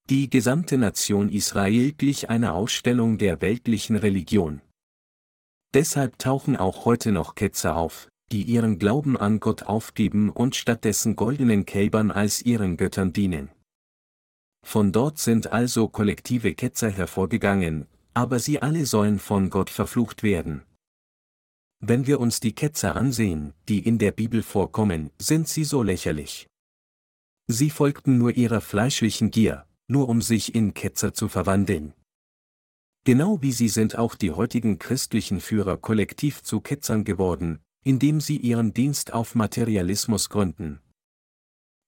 Die 0.09 0.31
gesamte 0.31 0.79
Nation 0.79 1.29
Israel 1.29 1.93
glich 1.93 2.31
einer 2.31 2.55
Ausstellung 2.55 3.19
der 3.19 3.41
weltlichen 3.41 3.97
Religion. 3.97 4.61
Deshalb 5.75 6.19
tauchen 6.19 6.57
auch 6.57 6.85
heute 6.85 7.11
noch 7.11 7.35
Ketzer 7.35 7.77
auf, 7.77 8.09
die 8.31 8.43
ihren 8.43 8.79
Glauben 8.79 9.17
an 9.17 9.41
Gott 9.41 9.65
aufgeben 9.65 10.31
und 10.31 10.55
stattdessen 10.55 11.17
goldenen 11.17 11.67
Kälbern 11.67 12.13
als 12.13 12.41
ihren 12.43 12.77
Göttern 12.77 13.13
dienen. 13.13 13.51
Von 14.63 14.93
dort 14.93 15.19
sind 15.19 15.53
also 15.53 15.89
kollektive 15.89 16.55
Ketzer 16.55 16.91
hervorgegangen, 16.91 17.87
aber 18.15 18.39
sie 18.39 18.61
alle 18.63 18.87
sollen 18.87 19.19
von 19.19 19.51
Gott 19.51 19.71
verflucht 19.71 20.23
werden. 20.23 20.63
Wenn 21.81 22.07
wir 22.07 22.21
uns 22.21 22.41
die 22.41 22.55
Ketzer 22.55 22.95
ansehen, 22.95 23.55
die 23.69 23.79
in 23.79 23.99
der 23.99 24.13
Bibel 24.13 24.43
vorkommen, 24.43 25.11
sind 25.19 25.49
sie 25.49 25.65
so 25.65 25.83
lächerlich. 25.83 26.47
Sie 27.47 27.71
folgten 27.71 28.19
nur 28.19 28.37
ihrer 28.37 28.61
fleischlichen 28.61 29.31
Gier, 29.31 29.67
nur 29.89 30.09
um 30.09 30.21
sich 30.23 30.55
in 30.55 30.75
Ketzer 30.75 31.15
zu 31.15 31.29
verwandeln. 31.29 31.95
Genau 33.05 33.41
wie 33.41 33.53
sie 33.53 33.69
sind 33.69 33.97
auch 33.97 34.15
die 34.15 34.31
heutigen 34.31 34.79
christlichen 34.79 35.41
Führer 35.41 35.79
kollektiv 35.79 36.43
zu 36.43 36.61
Ketzern 36.61 37.05
geworden, 37.05 37.61
indem 37.83 38.21
sie 38.21 38.37
ihren 38.37 38.75
Dienst 38.75 39.15
auf 39.15 39.35
Materialismus 39.35 40.29
gründen. 40.29 40.81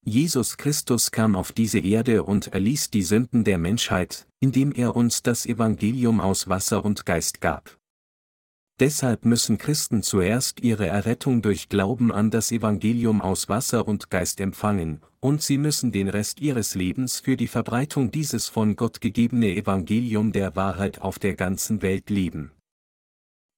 Jesus 0.05 0.57
Christus 0.57 1.13
kam 1.13 1.37
auf 1.37 1.53
diese 1.53 1.79
Erde 1.79 2.25
und 2.25 2.49
erließ 2.49 2.91
die 2.91 3.03
Sünden 3.03 3.45
der 3.45 3.57
Menschheit, 3.57 4.27
indem 4.41 4.73
er 4.73 4.97
uns 4.97 5.23
das 5.23 5.47
Evangelium 5.47 6.21
aus 6.21 6.49
Wasser 6.49 6.85
und 6.85 7.07
Geist 7.07 7.41
gab. 7.41 7.79
Deshalb 8.81 9.25
müssen 9.25 9.59
Christen 9.59 10.03
zuerst 10.03 10.61
ihre 10.61 10.89
Errettung 10.89 11.41
durch 11.41 11.69
Glauben 11.69 12.11
an 12.11 12.33
das 12.33 12.51
Evangelium 12.51 13.21
aus 13.21 13.49
Wasser 13.49 13.87
und 13.87 14.11
Geist 14.11 14.41
empfangen, 14.41 15.03
und 15.21 15.41
sie 15.41 15.57
müssen 15.57 15.93
den 15.93 16.09
Rest 16.09 16.41
ihres 16.41 16.75
Lebens 16.75 17.21
für 17.21 17.37
die 17.37 17.47
Verbreitung 17.47 18.11
dieses 18.11 18.49
von 18.49 18.75
Gott 18.75 19.01
gegebene 19.01 19.55
Evangelium 19.55 20.33
der 20.33 20.57
Wahrheit 20.57 21.01
auf 21.01 21.21
der 21.21 21.37
ganzen 21.37 21.81
Welt 21.81 22.11
leben. 22.11 22.51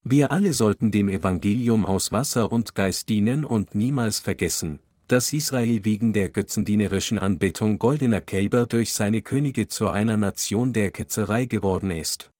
Wir 0.03 0.31
alle 0.31 0.53
sollten 0.53 0.91
dem 0.91 1.09
Evangelium 1.09 1.87
aus 1.87 2.11
Wasser 2.11 2.51
und 2.51 2.75
Geist 2.75 3.09
dienen 3.09 3.45
und 3.45 3.73
niemals 3.73 4.19
vergessen, 4.19 4.77
dass 5.07 5.33
Israel 5.33 5.85
wegen 5.85 6.13
der 6.13 6.29
götzendienerischen 6.29 7.19
Anbetung 7.19 7.79
goldener 7.79 8.21
Kälber 8.21 8.65
durch 8.65 8.93
seine 8.93 9.21
Könige 9.21 9.67
zu 9.67 9.89
einer 9.89 10.17
Nation 10.17 10.73
der 10.73 10.91
Ketzerei 10.91 11.45
geworden 11.45 11.91
ist. 11.91 12.31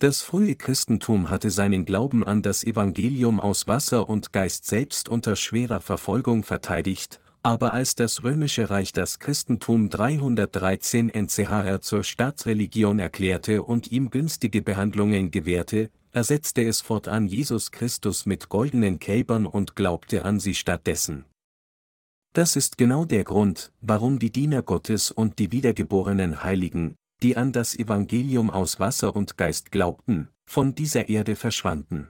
Das 0.00 0.22
frühe 0.22 0.54
Christentum 0.54 1.28
hatte 1.28 1.50
seinen 1.50 1.84
Glauben 1.84 2.22
an 2.24 2.40
das 2.40 2.62
Evangelium 2.62 3.40
aus 3.40 3.66
Wasser 3.66 4.08
und 4.08 4.32
Geist 4.32 4.64
selbst 4.64 5.08
unter 5.08 5.34
schwerer 5.34 5.80
Verfolgung 5.80 6.44
verteidigt, 6.44 7.20
aber 7.42 7.72
als 7.72 7.96
das 7.96 8.22
römische 8.22 8.70
Reich 8.70 8.92
das 8.92 9.18
Christentum 9.18 9.90
313 9.90 11.08
NCHR 11.08 11.80
zur 11.80 12.04
Staatsreligion 12.04 12.98
erklärte 12.98 13.62
und 13.62 13.90
ihm 13.90 14.10
günstige 14.10 14.62
Behandlungen 14.62 15.30
gewährte, 15.30 15.90
ersetzte 16.12 16.62
es 16.62 16.80
fortan 16.80 17.26
Jesus 17.26 17.70
Christus 17.70 18.24
mit 18.24 18.48
goldenen 18.48 18.98
Kälbern 18.98 19.46
und 19.46 19.76
glaubte 19.76 20.24
an 20.24 20.40
sie 20.40 20.54
stattdessen. 20.54 21.24
Das 22.38 22.54
ist 22.54 22.78
genau 22.78 23.04
der 23.04 23.24
Grund, 23.24 23.72
warum 23.80 24.20
die 24.20 24.30
Diener 24.30 24.62
Gottes 24.62 25.10
und 25.10 25.40
die 25.40 25.50
wiedergeborenen 25.50 26.44
Heiligen, 26.44 26.94
die 27.20 27.36
an 27.36 27.50
das 27.50 27.76
Evangelium 27.76 28.48
aus 28.48 28.78
Wasser 28.78 29.16
und 29.16 29.36
Geist 29.36 29.72
glaubten, 29.72 30.28
von 30.48 30.72
dieser 30.72 31.08
Erde 31.08 31.34
verschwanden. 31.34 32.08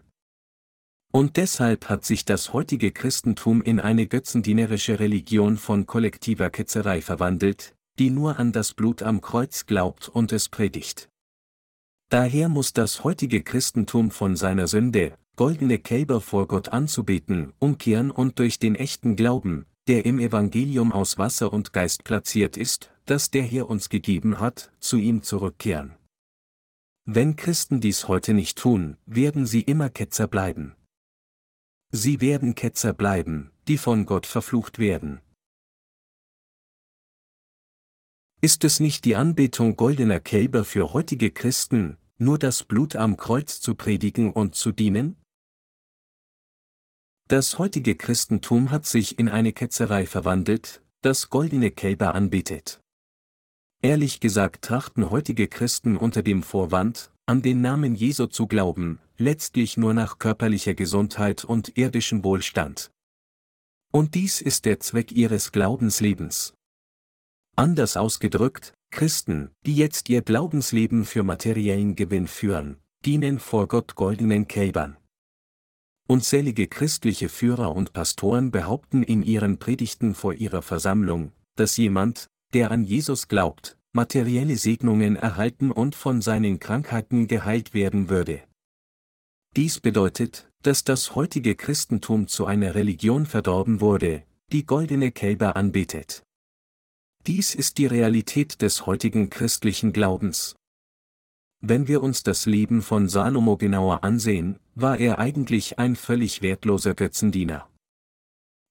Und 1.10 1.38
deshalb 1.38 1.88
hat 1.88 2.04
sich 2.04 2.26
das 2.26 2.52
heutige 2.52 2.92
Christentum 2.92 3.62
in 3.62 3.80
eine 3.80 4.06
götzendienerische 4.06 5.00
Religion 5.00 5.56
von 5.56 5.86
kollektiver 5.86 6.50
Ketzerei 6.50 7.00
verwandelt, 7.00 7.74
die 7.98 8.10
nur 8.10 8.38
an 8.38 8.52
das 8.52 8.74
Blut 8.74 9.02
am 9.02 9.22
Kreuz 9.22 9.64
glaubt 9.64 10.10
und 10.10 10.30
es 10.34 10.50
predigt. 10.50 11.08
Daher 12.10 12.50
muss 12.50 12.74
das 12.74 13.02
heutige 13.02 13.42
Christentum 13.42 14.10
von 14.10 14.36
seiner 14.36 14.66
Sünde, 14.66 15.16
goldene 15.36 15.78
Kälber 15.78 16.20
vor 16.20 16.46
Gott 16.48 16.68
anzubeten, 16.68 17.54
umkehren 17.58 18.10
und 18.10 18.38
durch 18.38 18.58
den 18.58 18.74
echten 18.74 19.16
Glauben, 19.16 19.64
der 19.88 20.04
im 20.04 20.18
Evangelium 20.18 20.92
aus 20.92 21.16
Wasser 21.16 21.52
und 21.52 21.72
Geist 21.72 22.04
platziert 22.04 22.56
ist, 22.58 22.92
das 23.06 23.30
der 23.30 23.42
Herr 23.42 23.70
uns 23.70 23.88
gegeben 23.88 24.38
hat, 24.38 24.70
zu 24.80 24.98
ihm 24.98 25.22
zurückkehren. 25.22 25.94
Wenn 27.06 27.36
Christen 27.36 27.80
dies 27.80 28.06
heute 28.06 28.34
nicht 28.34 28.58
tun, 28.58 28.98
werden 29.06 29.46
sie 29.46 29.62
immer 29.62 29.88
Ketzer 29.88 30.28
bleiben. 30.28 30.76
Sie 31.90 32.20
werden 32.20 32.54
Ketzer 32.54 32.92
bleiben, 32.92 33.50
die 33.66 33.78
von 33.78 34.04
Gott 34.04 34.26
verflucht 34.26 34.78
werden. 34.78 35.22
Ist 38.42 38.62
es 38.64 38.78
nicht 38.78 39.06
die 39.06 39.16
Anbetung 39.16 39.74
goldener 39.74 40.20
Kälber 40.20 40.66
für 40.66 40.92
heutige 40.92 41.30
Christen, 41.30 41.96
nur 42.18 42.38
das 42.38 42.62
Blut 42.62 42.94
am 42.94 43.16
Kreuz 43.16 43.62
zu 43.62 43.74
predigen 43.74 44.32
und 44.32 44.54
zu 44.54 44.70
dienen? 44.70 45.16
Das 47.28 47.58
heutige 47.58 47.94
Christentum 47.94 48.70
hat 48.70 48.86
sich 48.86 49.18
in 49.18 49.28
eine 49.28 49.52
Ketzerei 49.52 50.06
verwandelt, 50.06 50.82
das 51.02 51.28
goldene 51.28 51.70
Kälber 51.70 52.14
anbetet. 52.14 52.80
Ehrlich 53.82 54.20
gesagt 54.20 54.64
trachten 54.64 55.10
heutige 55.10 55.46
Christen 55.46 55.98
unter 55.98 56.22
dem 56.22 56.42
Vorwand, 56.42 57.12
an 57.26 57.42
den 57.42 57.60
Namen 57.60 57.94
Jesu 57.94 58.28
zu 58.28 58.46
glauben, 58.46 58.98
letztlich 59.18 59.76
nur 59.76 59.92
nach 59.92 60.18
körperlicher 60.18 60.72
Gesundheit 60.72 61.44
und 61.44 61.76
irdischem 61.76 62.24
Wohlstand. 62.24 62.90
Und 63.92 64.14
dies 64.14 64.40
ist 64.40 64.64
der 64.64 64.80
Zweck 64.80 65.12
ihres 65.12 65.52
Glaubenslebens. 65.52 66.54
Anders 67.56 67.98
ausgedrückt, 67.98 68.72
Christen, 68.90 69.50
die 69.66 69.76
jetzt 69.76 70.08
ihr 70.08 70.22
Glaubensleben 70.22 71.04
für 71.04 71.24
materiellen 71.24 71.94
Gewinn 71.94 72.26
führen, 72.26 72.78
dienen 73.04 73.38
vor 73.38 73.68
Gott 73.68 73.96
goldenen 73.96 74.48
Kälbern. 74.48 74.96
Unzählige 76.10 76.68
christliche 76.68 77.28
Führer 77.28 77.76
und 77.76 77.92
Pastoren 77.92 78.50
behaupten 78.50 79.02
in 79.02 79.22
ihren 79.22 79.58
Predigten 79.58 80.14
vor 80.14 80.32
ihrer 80.32 80.62
Versammlung, 80.62 81.32
dass 81.54 81.76
jemand, 81.76 82.28
der 82.54 82.70
an 82.70 82.82
Jesus 82.82 83.28
glaubt, 83.28 83.76
materielle 83.92 84.56
Segnungen 84.56 85.16
erhalten 85.16 85.70
und 85.70 85.94
von 85.94 86.22
seinen 86.22 86.60
Krankheiten 86.60 87.28
geheilt 87.28 87.74
werden 87.74 88.08
würde. 88.08 88.42
Dies 89.54 89.80
bedeutet, 89.80 90.48
dass 90.62 90.82
das 90.82 91.14
heutige 91.14 91.54
Christentum 91.54 92.26
zu 92.26 92.46
einer 92.46 92.74
Religion 92.74 93.26
verdorben 93.26 93.82
wurde, 93.82 94.22
die 94.50 94.64
goldene 94.64 95.12
Kälber 95.12 95.56
anbetet. 95.56 96.22
Dies 97.26 97.54
ist 97.54 97.76
die 97.76 97.86
Realität 97.86 98.62
des 98.62 98.86
heutigen 98.86 99.28
christlichen 99.28 99.92
Glaubens. 99.92 100.56
Wenn 101.60 101.88
wir 101.88 102.02
uns 102.02 102.22
das 102.22 102.46
Leben 102.46 102.82
von 102.82 103.08
Salomo 103.08 103.56
genauer 103.56 104.04
ansehen, 104.04 104.60
war 104.76 104.98
er 104.98 105.18
eigentlich 105.18 105.78
ein 105.78 105.96
völlig 105.96 106.40
wertloser 106.40 106.94
Götzendiener. 106.94 107.68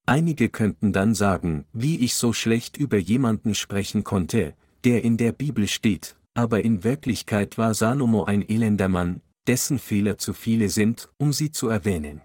Einige 0.06 0.48
könnten 0.48 0.94
dann 0.94 1.14
sagen, 1.14 1.66
wie 1.74 2.00
ich 2.00 2.16
so 2.16 2.32
schlecht 2.32 2.78
über 2.78 2.98
jemanden 2.98 3.56
sprechen 3.56 4.06
konnte, 4.06 4.56
der 4.86 5.04
in 5.04 5.18
der 5.18 5.34
Bibel 5.34 5.68
steht, 5.68 6.16
aber 6.34 6.64
in 6.64 6.86
Wirklichkeit 6.86 7.58
war 7.58 7.74
Salomo 7.74 8.24
ein 8.24 8.48
elender 8.48 8.88
Mann, 8.88 9.22
dessen 9.48 9.80
Fehler 9.80 10.18
zu 10.18 10.32
viele 10.32 10.70
sind, 10.70 11.10
um 11.18 11.34
sie 11.34 11.52
zu 11.52 11.68
erwähnen. 11.68 12.22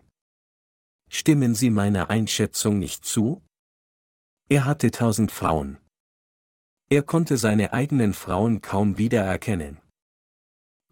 Stimmen 1.10 1.56
Sie 1.56 1.70
meiner 1.70 2.08
Einschätzung 2.08 2.78
nicht 2.78 3.04
zu? 3.04 3.42
Er 4.48 4.64
hatte 4.64 4.92
tausend 4.92 5.32
Frauen. 5.32 5.78
Er 6.88 7.02
konnte 7.02 7.36
seine 7.36 7.72
eigenen 7.72 8.14
Frauen 8.14 8.62
kaum 8.62 8.96
wiedererkennen. 8.96 9.81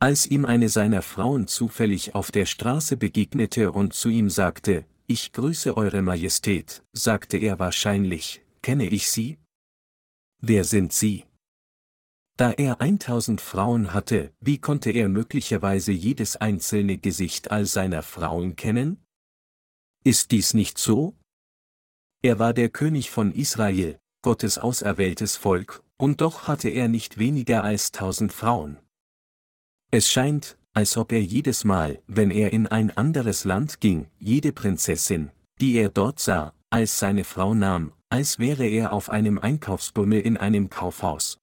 Als 0.02 0.26
ihm 0.26 0.46
eine 0.46 0.70
seiner 0.70 1.02
Frauen 1.02 1.46
zufällig 1.46 2.14
auf 2.14 2.30
der 2.30 2.46
Straße 2.46 2.96
begegnete 2.96 3.70
und 3.70 3.92
zu 3.92 4.08
ihm 4.08 4.30
sagte, 4.30 4.86
Ich 5.06 5.30
grüße 5.32 5.76
Eure 5.76 6.00
Majestät, 6.00 6.82
sagte 6.94 7.36
er 7.36 7.58
wahrscheinlich, 7.58 8.40
kenne 8.62 8.88
ich 8.88 9.10
Sie? 9.10 9.38
Wer 10.40 10.64
sind 10.64 10.94
Sie? 10.94 11.26
Da 12.38 12.52
er 12.52 12.80
1000 12.80 13.42
Frauen 13.42 13.92
hatte, 13.92 14.32
wie 14.40 14.56
konnte 14.56 14.90
er 14.90 15.10
möglicherweise 15.10 15.92
jedes 15.92 16.36
einzelne 16.36 16.96
Gesicht 16.96 17.50
all 17.50 17.66
seiner 17.66 18.02
Frauen 18.02 18.56
kennen? 18.56 19.04
Ist 20.02 20.30
dies 20.30 20.54
nicht 20.54 20.78
so? 20.78 21.14
Er 22.22 22.38
war 22.38 22.54
der 22.54 22.70
König 22.70 23.10
von 23.10 23.32
Israel, 23.32 23.98
Gottes 24.22 24.56
auserwähltes 24.56 25.36
Volk, 25.36 25.82
und 25.98 26.22
doch 26.22 26.48
hatte 26.48 26.70
er 26.70 26.88
nicht 26.88 27.18
weniger 27.18 27.64
als 27.64 27.92
tausend 27.92 28.32
Frauen. 28.32 28.78
Es 29.92 30.08
scheint, 30.08 30.56
als 30.72 30.96
ob 30.96 31.10
er 31.10 31.20
jedes 31.20 31.64
Mal, 31.64 32.00
wenn 32.06 32.30
er 32.30 32.52
in 32.52 32.68
ein 32.68 32.96
anderes 32.96 33.44
Land 33.44 33.80
ging, 33.80 34.06
jede 34.18 34.52
Prinzessin, 34.52 35.30
die 35.60 35.74
er 35.74 35.88
dort 35.88 36.20
sah, 36.20 36.54
als 36.70 37.00
seine 37.00 37.24
Frau 37.24 37.54
nahm, 37.54 37.92
als 38.08 38.38
wäre 38.38 38.66
er 38.66 38.92
auf 38.92 39.10
einem 39.10 39.38
Einkaufsbummel 39.38 40.20
in 40.20 40.36
einem 40.36 40.70
Kaufhaus. 40.70 41.38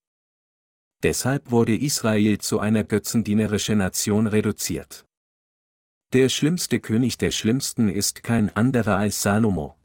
Deshalb 1.02 1.50
wurde 1.50 1.76
Israel 1.76 2.38
zu 2.38 2.58
einer 2.58 2.84
götzendienerischen 2.84 3.78
Nation 3.78 4.26
reduziert. 4.26 5.04
Der 6.14 6.30
schlimmste 6.30 6.80
König 6.80 7.18
der 7.18 7.30
Schlimmsten 7.30 7.90
ist 7.90 8.22
kein 8.22 8.54
anderer 8.56 8.96
als 8.96 9.20
Salomo. 9.20 9.76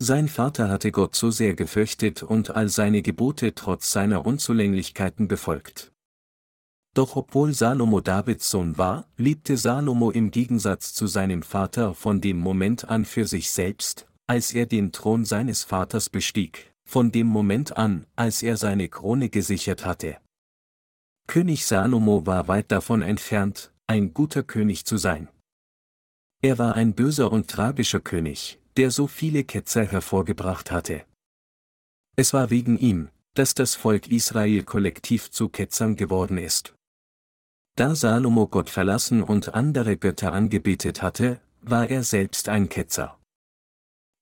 Sein 0.00 0.26
Vater 0.26 0.68
hatte 0.68 0.90
Gott 0.90 1.14
so 1.14 1.30
sehr 1.30 1.54
gefürchtet 1.54 2.24
und 2.24 2.50
all 2.50 2.68
seine 2.68 3.02
Gebote 3.02 3.54
trotz 3.54 3.92
seiner 3.92 4.26
Unzulänglichkeiten 4.26 5.28
befolgt. 5.28 5.91
Doch 6.94 7.16
obwohl 7.16 7.54
Salomo 7.54 8.00
Davids 8.00 8.50
Sohn 8.50 8.76
war, 8.76 9.06
liebte 9.16 9.56
Salomo 9.56 10.10
im 10.10 10.30
Gegensatz 10.30 10.92
zu 10.92 11.06
seinem 11.06 11.42
Vater 11.42 11.94
von 11.94 12.20
dem 12.20 12.38
Moment 12.38 12.88
an 12.88 13.06
für 13.06 13.26
sich 13.26 13.50
selbst, 13.50 14.06
als 14.26 14.52
er 14.52 14.66
den 14.66 14.92
Thron 14.92 15.24
seines 15.24 15.64
Vaters 15.64 16.10
bestieg, 16.10 16.74
von 16.84 17.10
dem 17.10 17.26
Moment 17.26 17.78
an, 17.78 18.06
als 18.14 18.42
er 18.42 18.58
seine 18.58 18.88
Krone 18.88 19.30
gesichert 19.30 19.86
hatte. 19.86 20.18
König 21.26 21.64
Salomo 21.64 22.26
war 22.26 22.48
weit 22.48 22.70
davon 22.70 23.00
entfernt, 23.00 23.72
ein 23.86 24.12
guter 24.12 24.42
König 24.42 24.84
zu 24.84 24.98
sein. 24.98 25.28
Er 26.42 26.58
war 26.58 26.74
ein 26.74 26.94
böser 26.94 27.32
und 27.32 27.48
tragischer 27.48 28.00
König, 28.00 28.58
der 28.76 28.90
so 28.90 29.06
viele 29.06 29.44
Ketzer 29.44 29.86
hervorgebracht 29.86 30.70
hatte. 30.70 31.04
Es 32.16 32.34
war 32.34 32.50
wegen 32.50 32.78
ihm, 32.78 33.08
dass 33.32 33.54
das 33.54 33.74
Volk 33.74 34.08
Israel 34.08 34.62
kollektiv 34.64 35.30
zu 35.30 35.48
Ketzern 35.48 35.96
geworden 35.96 36.36
ist. 36.36 36.74
Da 37.74 37.94
Salomo 37.94 38.48
Gott 38.48 38.68
verlassen 38.68 39.22
und 39.22 39.54
andere 39.54 39.96
Götter 39.96 40.34
angebetet 40.34 41.00
hatte, 41.00 41.40
war 41.62 41.88
er 41.88 42.02
selbst 42.02 42.50
ein 42.50 42.68
Ketzer. 42.68 43.18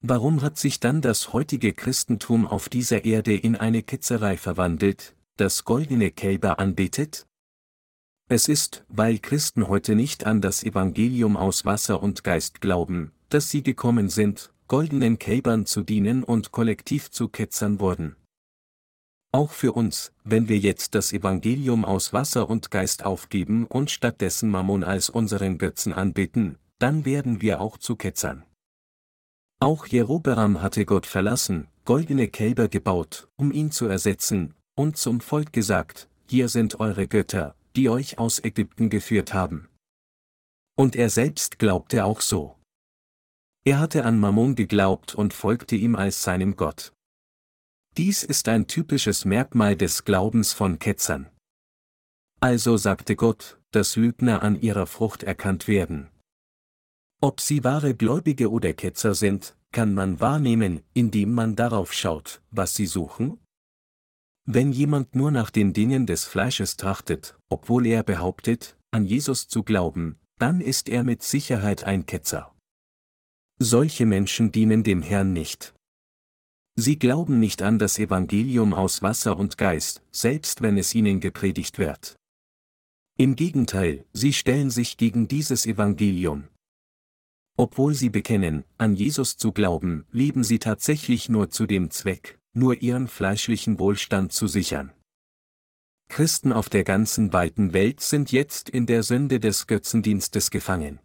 Warum 0.02 0.40
hat 0.40 0.56
sich 0.56 0.78
dann 0.78 1.02
das 1.02 1.32
heutige 1.32 1.72
Christentum 1.72 2.46
auf 2.46 2.68
dieser 2.68 3.04
Erde 3.04 3.34
in 3.34 3.56
eine 3.56 3.82
Ketzerei 3.82 4.36
verwandelt, 4.36 5.16
das 5.36 5.64
goldene 5.64 6.12
Kälber 6.12 6.60
anbetet? 6.60 7.26
Es 8.28 8.46
ist, 8.46 8.84
weil 8.88 9.18
Christen 9.18 9.66
heute 9.66 9.96
nicht 9.96 10.26
an 10.26 10.40
das 10.40 10.62
Evangelium 10.62 11.36
aus 11.36 11.64
Wasser 11.64 12.00
und 12.00 12.22
Geist 12.22 12.60
glauben, 12.60 13.10
dass 13.30 13.50
sie 13.50 13.64
gekommen 13.64 14.08
sind, 14.10 14.52
goldenen 14.68 15.18
Kälbern 15.18 15.66
zu 15.66 15.82
dienen 15.82 16.22
und 16.22 16.52
kollektiv 16.52 17.10
zu 17.10 17.26
Ketzern 17.26 17.80
wurden. 17.80 18.14
Auch 19.32 19.52
für 19.52 19.72
uns, 19.72 20.12
wenn 20.24 20.48
wir 20.48 20.58
jetzt 20.58 20.96
das 20.96 21.12
Evangelium 21.12 21.84
aus 21.84 22.12
Wasser 22.12 22.50
und 22.50 22.72
Geist 22.72 23.04
aufgeben 23.04 23.64
und 23.66 23.90
stattdessen 23.90 24.50
Mammon 24.50 24.82
als 24.82 25.08
unseren 25.08 25.56
Götzen 25.56 25.92
anbeten, 25.92 26.58
dann 26.80 27.04
werden 27.04 27.40
wir 27.40 27.60
auch 27.60 27.78
zu 27.78 27.94
Ketzern. 27.94 28.44
Auch 29.60 29.86
Jerobeam 29.86 30.62
hatte 30.62 30.84
Gott 30.84 31.06
verlassen, 31.06 31.68
goldene 31.84 32.28
Kälber 32.28 32.68
gebaut, 32.68 33.28
um 33.36 33.52
ihn 33.52 33.70
zu 33.70 33.86
ersetzen, 33.86 34.54
und 34.74 34.96
zum 34.96 35.20
Volk 35.20 35.52
gesagt, 35.52 36.08
hier 36.28 36.48
sind 36.48 36.80
eure 36.80 37.06
Götter, 37.06 37.54
die 37.76 37.88
euch 37.88 38.18
aus 38.18 38.42
Ägypten 38.42 38.88
geführt 38.90 39.32
haben. 39.32 39.68
Und 40.76 40.96
er 40.96 41.10
selbst 41.10 41.58
glaubte 41.58 42.04
auch 42.04 42.20
so. 42.20 42.56
Er 43.64 43.78
hatte 43.78 44.04
an 44.04 44.18
Mammon 44.18 44.54
geglaubt 44.54 45.14
und 45.14 45.34
folgte 45.34 45.76
ihm 45.76 45.94
als 45.94 46.22
seinem 46.22 46.56
Gott. 46.56 46.92
Dies 47.96 48.22
ist 48.22 48.48
ein 48.48 48.66
typisches 48.66 49.24
Merkmal 49.24 49.76
des 49.76 50.04
Glaubens 50.04 50.52
von 50.52 50.78
Ketzern. 50.78 51.28
Also 52.40 52.76
sagte 52.76 53.16
Gott, 53.16 53.60
dass 53.72 53.96
Lügner 53.96 54.42
an 54.42 54.60
ihrer 54.60 54.86
Frucht 54.86 55.22
erkannt 55.22 55.68
werden. 55.68 56.08
Ob 57.20 57.40
sie 57.40 57.64
wahre 57.64 57.94
Gläubige 57.94 58.50
oder 58.50 58.72
Ketzer 58.72 59.14
sind, 59.14 59.56
kann 59.72 59.92
man 59.92 60.20
wahrnehmen, 60.20 60.82
indem 60.94 61.32
man 61.32 61.54
darauf 61.56 61.92
schaut, 61.92 62.42
was 62.50 62.74
sie 62.74 62.86
suchen? 62.86 63.38
Wenn 64.46 64.72
jemand 64.72 65.14
nur 65.14 65.30
nach 65.30 65.50
den 65.50 65.72
Dingen 65.72 66.06
des 66.06 66.24
Fleisches 66.24 66.76
trachtet, 66.76 67.38
obwohl 67.50 67.86
er 67.86 68.02
behauptet, 68.02 68.76
an 68.90 69.04
Jesus 69.04 69.48
zu 69.48 69.62
glauben, 69.62 70.18
dann 70.38 70.60
ist 70.60 70.88
er 70.88 71.04
mit 71.04 71.22
Sicherheit 71.22 71.84
ein 71.84 72.06
Ketzer. 72.06 72.54
Solche 73.58 74.06
Menschen 74.06 74.50
dienen 74.50 74.82
dem 74.82 75.02
Herrn 75.02 75.34
nicht. 75.34 75.74
Sie 76.76 76.98
glauben 76.98 77.40
nicht 77.40 77.62
an 77.62 77.78
das 77.78 77.98
Evangelium 77.98 78.74
aus 78.74 79.02
Wasser 79.02 79.38
und 79.38 79.58
Geist, 79.58 80.02
selbst 80.12 80.62
wenn 80.62 80.78
es 80.78 80.94
ihnen 80.94 81.20
gepredigt 81.20 81.78
wird. 81.78 82.16
Im 83.16 83.36
Gegenteil, 83.36 84.06
sie 84.12 84.32
stellen 84.32 84.70
sich 84.70 84.96
gegen 84.96 85.28
dieses 85.28 85.66
Evangelium. 85.66 86.48
Obwohl 87.58 87.94
sie 87.94 88.08
bekennen, 88.08 88.64
an 88.78 88.94
Jesus 88.94 89.36
zu 89.36 89.52
glauben, 89.52 90.06
leben 90.10 90.44
sie 90.44 90.58
tatsächlich 90.58 91.28
nur 91.28 91.50
zu 91.50 91.66
dem 91.66 91.90
Zweck, 91.90 92.38
nur 92.54 92.80
ihren 92.80 93.08
fleischlichen 93.08 93.78
Wohlstand 93.78 94.32
zu 94.32 94.46
sichern. 94.46 94.92
Christen 96.08 96.52
auf 96.52 96.68
der 96.68 96.84
ganzen 96.84 97.32
weiten 97.32 97.72
Welt 97.72 98.00
sind 98.00 98.32
jetzt 98.32 98.70
in 98.70 98.86
der 98.86 99.02
Sünde 99.02 99.38
des 99.38 99.66
Götzendienstes 99.66 100.50
gefangen. 100.50 100.98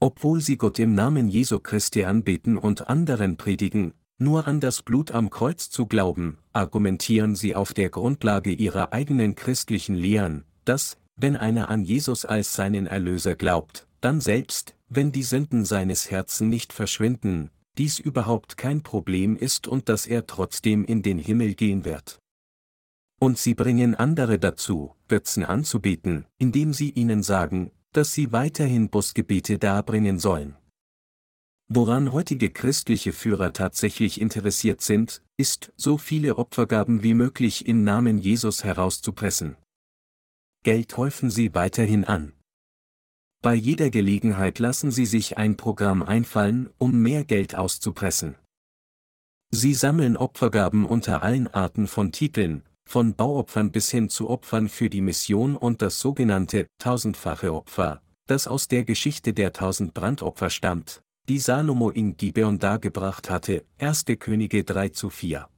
Obwohl 0.00 0.40
sie 0.40 0.56
Gott 0.56 0.78
im 0.78 0.94
Namen 0.94 1.28
Jesu 1.28 1.58
Christi 1.58 2.04
anbeten 2.04 2.56
und 2.56 2.88
anderen 2.88 3.36
predigen, 3.36 3.92
nur 4.20 4.46
an 4.46 4.60
das 4.60 4.82
Blut 4.82 5.12
am 5.12 5.30
Kreuz 5.30 5.70
zu 5.70 5.86
glauben, 5.86 6.38
argumentieren 6.52 7.34
sie 7.34 7.56
auf 7.56 7.72
der 7.72 7.88
Grundlage 7.88 8.52
ihrer 8.52 8.92
eigenen 8.92 9.34
christlichen 9.34 9.94
Lehren, 9.94 10.44
dass, 10.64 10.98
wenn 11.16 11.36
einer 11.36 11.70
an 11.70 11.82
Jesus 11.82 12.24
als 12.24 12.54
seinen 12.54 12.86
Erlöser 12.86 13.34
glaubt, 13.34 13.86
dann 14.00 14.20
selbst, 14.20 14.74
wenn 14.88 15.10
die 15.10 15.22
Sünden 15.22 15.64
seines 15.64 16.10
Herzen 16.10 16.48
nicht 16.48 16.72
verschwinden, 16.72 17.50
dies 17.78 17.98
überhaupt 17.98 18.56
kein 18.58 18.82
Problem 18.82 19.36
ist 19.36 19.66
und 19.66 19.88
dass 19.88 20.06
er 20.06 20.26
trotzdem 20.26 20.84
in 20.84 21.02
den 21.02 21.18
Himmel 21.18 21.54
gehen 21.54 21.84
wird. 21.84 22.18
Und 23.18 23.38
sie 23.38 23.54
bringen 23.54 23.94
andere 23.94 24.38
dazu, 24.38 24.94
Götzen 25.08 25.44
anzubeten, 25.44 26.26
indem 26.38 26.72
sie 26.72 26.90
ihnen 26.90 27.22
sagen, 27.22 27.70
dass 27.92 28.12
sie 28.12 28.32
weiterhin 28.32 28.90
Busgebete 28.90 29.58
darbringen 29.58 30.18
sollen. 30.18 30.56
Woran 31.72 32.12
heutige 32.12 32.50
christliche 32.50 33.12
Führer 33.12 33.52
tatsächlich 33.52 34.20
interessiert 34.20 34.80
sind, 34.80 35.22
ist, 35.36 35.72
so 35.76 35.98
viele 35.98 36.36
Opfergaben 36.36 37.04
wie 37.04 37.14
möglich 37.14 37.68
im 37.68 37.84
Namen 37.84 38.18
Jesus 38.18 38.64
herauszupressen. 38.64 39.56
Geld 40.64 40.96
häufen 40.96 41.30
sie 41.30 41.54
weiterhin 41.54 42.04
an. 42.04 42.32
Bei 43.40 43.54
jeder 43.54 43.90
Gelegenheit 43.90 44.58
lassen 44.58 44.90
sie 44.90 45.06
sich 45.06 45.38
ein 45.38 45.56
Programm 45.56 46.02
einfallen, 46.02 46.70
um 46.78 47.00
mehr 47.02 47.22
Geld 47.22 47.54
auszupressen. 47.54 48.34
Sie 49.52 49.74
sammeln 49.74 50.16
Opfergaben 50.16 50.84
unter 50.84 51.22
allen 51.22 51.46
Arten 51.46 51.86
von 51.86 52.10
Titeln, 52.10 52.64
von 52.84 53.14
Bauopfern 53.14 53.70
bis 53.70 53.92
hin 53.92 54.08
zu 54.08 54.28
Opfern 54.28 54.68
für 54.68 54.90
die 54.90 55.02
Mission 55.02 55.54
und 55.56 55.82
das 55.82 56.00
sogenannte 56.00 56.66
tausendfache 56.78 57.54
Opfer, 57.54 58.02
das 58.26 58.48
aus 58.48 58.66
der 58.66 58.82
Geschichte 58.82 59.32
der 59.32 59.52
tausend 59.52 59.94
Brandopfer 59.94 60.50
stammt, 60.50 61.00
die 61.30 61.38
Salomo 61.38 61.90
in 61.90 62.16
Gibeon 62.16 62.58
dargebracht 62.58 63.30
hatte, 63.30 63.64
1. 63.78 64.06
Könige 64.18 64.64
3 64.64 64.88
zu 64.88 65.10
4. 65.10 65.48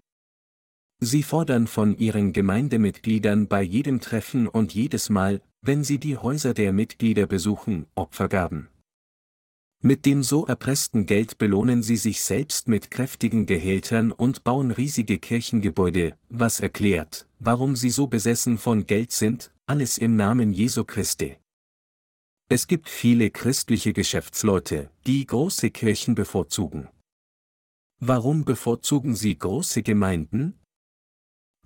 Sie 1.00 1.22
fordern 1.22 1.66
von 1.66 1.96
ihren 1.96 2.34
Gemeindemitgliedern 2.34 3.48
bei 3.48 3.62
jedem 3.62 3.98
Treffen 3.98 4.48
und 4.48 4.74
jedes 4.74 5.08
Mal, 5.08 5.40
wenn 5.62 5.82
sie 5.82 5.96
die 5.96 6.18
Häuser 6.18 6.52
der 6.52 6.74
Mitglieder 6.74 7.26
besuchen, 7.26 7.86
Opfergaben. 7.94 8.68
Mit 9.82 10.04
dem 10.04 10.22
so 10.22 10.44
erpressten 10.44 11.06
Geld 11.06 11.38
belohnen 11.38 11.82
sie 11.82 11.96
sich 11.96 12.20
selbst 12.20 12.68
mit 12.68 12.90
kräftigen 12.90 13.46
Gehältern 13.46 14.12
und 14.12 14.44
bauen 14.44 14.72
riesige 14.72 15.18
Kirchengebäude, 15.18 16.18
was 16.28 16.60
erklärt, 16.60 17.26
warum 17.38 17.76
sie 17.76 17.88
so 17.88 18.08
besessen 18.08 18.58
von 18.58 18.84
Geld 18.84 19.10
sind, 19.10 19.50
alles 19.64 19.96
im 19.96 20.16
Namen 20.16 20.52
Jesu 20.52 20.84
Christi. 20.84 21.38
Es 22.48 22.66
gibt 22.66 22.88
viele 22.88 23.30
christliche 23.30 23.92
Geschäftsleute, 23.92 24.90
die 25.06 25.24
große 25.26 25.70
Kirchen 25.70 26.14
bevorzugen. 26.14 26.88
Warum 27.98 28.44
bevorzugen 28.44 29.14
sie 29.14 29.38
große 29.38 29.82
Gemeinden? 29.82 30.58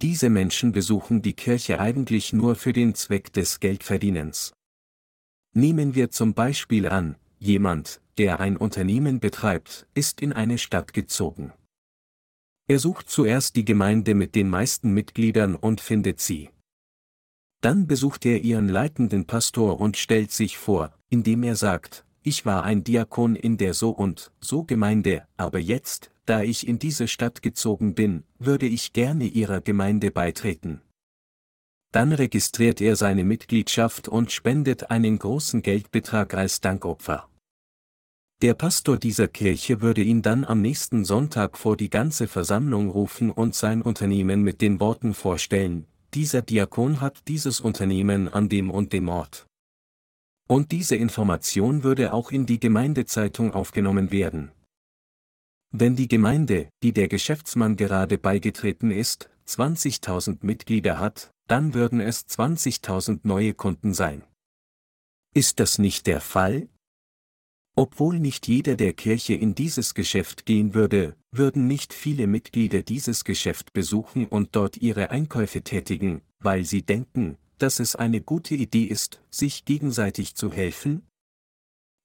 Diese 0.02 0.28
Menschen 0.28 0.72
besuchen 0.72 1.22
die 1.22 1.32
Kirche 1.32 1.80
eigentlich 1.80 2.32
nur 2.32 2.54
für 2.54 2.72
den 2.72 2.94
Zweck 2.94 3.32
des 3.32 3.60
Geldverdienens. 3.60 4.52
Nehmen 5.54 5.94
wir 5.94 6.10
zum 6.10 6.34
Beispiel 6.34 6.86
an, 6.86 7.16
jemand, 7.38 8.02
der 8.18 8.40
ein 8.40 8.58
Unternehmen 8.58 9.20
betreibt, 9.20 9.86
ist 9.94 10.20
in 10.20 10.34
eine 10.34 10.58
Stadt 10.58 10.92
gezogen. 10.92 11.52
Er 12.68 12.78
sucht 12.78 13.08
zuerst 13.08 13.56
die 13.56 13.64
Gemeinde 13.64 14.14
mit 14.14 14.34
den 14.34 14.50
meisten 14.50 14.92
Mitgliedern 14.92 15.54
und 15.54 15.80
findet 15.80 16.20
sie. 16.20 16.50
Dann 17.60 17.86
besucht 17.86 18.26
er 18.26 18.42
ihren 18.42 18.68
leitenden 18.68 19.26
Pastor 19.26 19.80
und 19.80 19.96
stellt 19.96 20.30
sich 20.30 20.58
vor, 20.58 20.92
indem 21.08 21.42
er 21.42 21.56
sagt, 21.56 22.04
ich 22.22 22.44
war 22.44 22.64
ein 22.64 22.82
Diakon 22.84 23.36
in 23.36 23.56
der 23.56 23.72
so 23.72 23.90
und 23.90 24.32
so 24.40 24.64
Gemeinde, 24.64 25.26
aber 25.36 25.58
jetzt, 25.58 26.10
da 26.24 26.42
ich 26.42 26.66
in 26.66 26.78
diese 26.78 27.08
Stadt 27.08 27.40
gezogen 27.40 27.94
bin, 27.94 28.24
würde 28.38 28.66
ich 28.66 28.92
gerne 28.92 29.24
ihrer 29.24 29.60
Gemeinde 29.60 30.10
beitreten. 30.10 30.80
Dann 31.92 32.12
registriert 32.12 32.80
er 32.80 32.96
seine 32.96 33.24
Mitgliedschaft 33.24 34.08
und 34.08 34.32
spendet 34.32 34.90
einen 34.90 35.18
großen 35.18 35.62
Geldbetrag 35.62 36.34
als 36.34 36.60
Dankopfer. 36.60 37.28
Der 38.42 38.52
Pastor 38.52 38.98
dieser 38.98 39.28
Kirche 39.28 39.80
würde 39.80 40.02
ihn 40.02 40.20
dann 40.20 40.44
am 40.44 40.60
nächsten 40.60 41.06
Sonntag 41.06 41.56
vor 41.56 41.76
die 41.76 41.88
ganze 41.88 42.28
Versammlung 42.28 42.90
rufen 42.90 43.30
und 43.30 43.54
sein 43.54 43.80
Unternehmen 43.80 44.42
mit 44.42 44.60
den 44.60 44.78
Worten 44.78 45.14
vorstellen, 45.14 45.86
dieser 46.14 46.42
Diakon 46.42 47.00
hat 47.00 47.28
dieses 47.28 47.60
Unternehmen 47.60 48.28
an 48.28 48.48
dem 48.48 48.70
und 48.70 48.92
dem 48.92 49.08
Ort. 49.08 49.46
Und 50.48 50.72
diese 50.72 50.96
Information 50.96 51.82
würde 51.82 52.12
auch 52.12 52.30
in 52.30 52.46
die 52.46 52.60
Gemeindezeitung 52.60 53.52
aufgenommen 53.52 54.10
werden. 54.10 54.52
Wenn 55.72 55.96
die 55.96 56.08
Gemeinde, 56.08 56.68
die 56.82 56.92
der 56.92 57.08
Geschäftsmann 57.08 57.76
gerade 57.76 58.18
beigetreten 58.18 58.90
ist, 58.90 59.28
20.000 59.48 60.38
Mitglieder 60.42 60.98
hat, 60.98 61.30
dann 61.48 61.74
würden 61.74 62.00
es 62.00 62.26
20.000 62.28 63.20
neue 63.24 63.54
Kunden 63.54 63.92
sein. 63.92 64.22
Ist 65.34 65.60
das 65.60 65.78
nicht 65.78 66.06
der 66.06 66.20
Fall? 66.20 66.68
Obwohl 67.78 68.18
nicht 68.18 68.48
jeder 68.48 68.74
der 68.74 68.94
Kirche 68.94 69.34
in 69.34 69.54
dieses 69.54 69.92
Geschäft 69.92 70.46
gehen 70.46 70.72
würde, 70.72 71.14
würden 71.30 71.66
nicht 71.66 71.92
viele 71.92 72.26
Mitglieder 72.26 72.82
dieses 72.82 73.22
Geschäft 73.22 73.74
besuchen 73.74 74.24
und 74.26 74.56
dort 74.56 74.78
ihre 74.78 75.10
Einkäufe 75.10 75.60
tätigen, 75.60 76.22
weil 76.40 76.64
sie 76.64 76.80
denken, 76.80 77.36
dass 77.58 77.78
es 77.78 77.94
eine 77.94 78.22
gute 78.22 78.54
Idee 78.54 78.84
ist, 78.84 79.20
sich 79.30 79.66
gegenseitig 79.66 80.36
zu 80.36 80.50
helfen? 80.50 81.02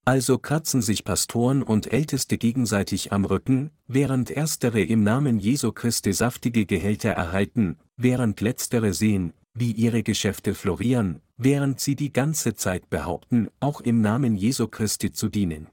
Also 0.04 0.39
kratzen 0.39 0.82
sich 0.82 1.06
Pastoren 1.06 1.64
und 1.64 1.93
Älteste 1.93 2.38
gegenseitig 2.38 3.14
am 3.14 3.24
Rücken, 3.24 3.72
während 3.88 4.30
erstere 4.30 4.82
im 4.82 5.04
Namen 5.04 5.39
Jesu 5.39 5.72
Christi 5.72 6.12
saftige 6.12 6.66
Gehälter 6.66 7.12
erhalten, 7.12 7.78
während 7.95 8.41
letztere 8.41 8.93
sehen, 8.93 9.32
wie 9.54 9.72
ihre 9.72 10.04
Geschäfte 10.04 10.54
florieren, 10.54 11.22
während 11.44 11.80
sie 11.80 11.96
die 11.96 12.14
ganze 12.14 12.54
Zeit 12.54 12.89
behaupten, 12.92 13.50
auch 13.60 13.82
im 13.82 14.02
Namen 14.02 14.36
Jesu 14.36 14.68
Christi 14.68 15.12
zu 15.12 15.28
dienen. 15.28 15.68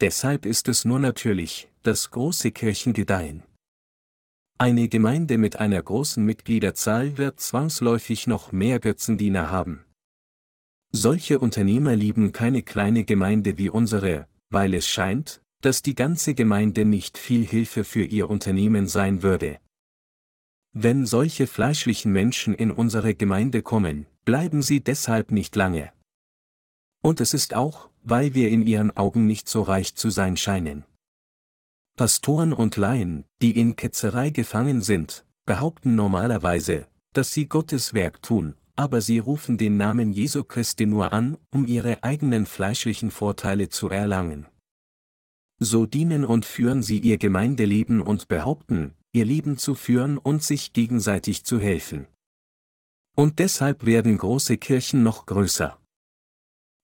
Deshalb 0.00 0.44
ist 0.44 0.68
es 0.68 0.84
nur 0.84 0.98
natürlich, 0.98 1.68
dass 1.82 2.10
große 2.10 2.50
Kirchen 2.52 2.92
gedeihen. 2.92 3.42
Eine 4.58 4.88
Gemeinde 4.88 5.38
mit 5.38 5.56
einer 5.56 5.82
großen 5.82 6.22
Mitgliederzahl 6.22 7.16
wird 7.16 7.40
zwangsläufig 7.40 8.26
noch 8.26 8.52
mehr 8.52 8.80
Götzendiener 8.80 9.50
haben. 9.50 9.84
Solche 10.92 11.38
Unternehmer 11.38 11.96
lieben 11.96 12.32
keine 12.32 12.62
kleine 12.62 13.04
Gemeinde 13.04 13.56
wie 13.56 13.70
unsere, 13.70 14.28
weil 14.50 14.74
es 14.74 14.86
scheint, 14.86 15.40
dass 15.62 15.80
die 15.80 15.94
ganze 15.94 16.34
Gemeinde 16.34 16.84
nicht 16.84 17.16
viel 17.16 17.46
Hilfe 17.46 17.84
für 17.84 18.04
ihr 18.04 18.28
Unternehmen 18.28 18.88
sein 18.88 19.22
würde. 19.22 19.58
Wenn 20.72 21.06
solche 21.06 21.46
fleischlichen 21.46 22.12
Menschen 22.12 22.52
in 22.54 22.70
unsere 22.70 23.14
Gemeinde 23.14 23.62
kommen, 23.62 24.06
bleiben 24.24 24.62
sie 24.62 24.80
deshalb 24.80 25.30
nicht 25.30 25.56
lange. 25.56 25.92
Und 27.02 27.20
es 27.20 27.34
ist 27.34 27.54
auch, 27.54 27.88
weil 28.02 28.34
wir 28.34 28.48
in 28.48 28.66
ihren 28.66 28.96
Augen 28.96 29.26
nicht 29.26 29.48
so 29.48 29.62
reich 29.62 29.94
zu 29.94 30.10
sein 30.10 30.36
scheinen. 30.36 30.84
Pastoren 31.96 32.52
und 32.52 32.76
Laien, 32.76 33.24
die 33.42 33.58
in 33.58 33.76
Ketzerei 33.76 34.30
gefangen 34.30 34.80
sind, 34.80 35.24
behaupten 35.44 35.94
normalerweise, 35.94 36.86
dass 37.12 37.32
sie 37.32 37.46
Gottes 37.46 37.92
Werk 37.92 38.22
tun, 38.22 38.54
aber 38.76 39.00
sie 39.00 39.18
rufen 39.18 39.58
den 39.58 39.76
Namen 39.76 40.12
Jesu 40.12 40.44
Christi 40.44 40.86
nur 40.86 41.12
an, 41.12 41.36
um 41.50 41.66
ihre 41.66 42.02
eigenen 42.02 42.46
fleischlichen 42.46 43.10
Vorteile 43.10 43.68
zu 43.68 43.90
erlangen. 43.90 44.46
So 45.58 45.84
dienen 45.84 46.24
und 46.24 46.46
führen 46.46 46.82
sie 46.82 46.98
ihr 46.98 47.18
Gemeindeleben 47.18 48.00
und 48.00 48.28
behaupten, 48.28 48.94
ihr 49.12 49.26
Leben 49.26 49.58
zu 49.58 49.74
führen 49.74 50.16
und 50.16 50.42
sich 50.42 50.72
gegenseitig 50.72 51.44
zu 51.44 51.58
helfen. 51.60 52.06
Und 53.20 53.38
deshalb 53.38 53.84
werden 53.84 54.16
große 54.16 54.56
Kirchen 54.56 55.02
noch 55.02 55.26
größer. 55.26 55.78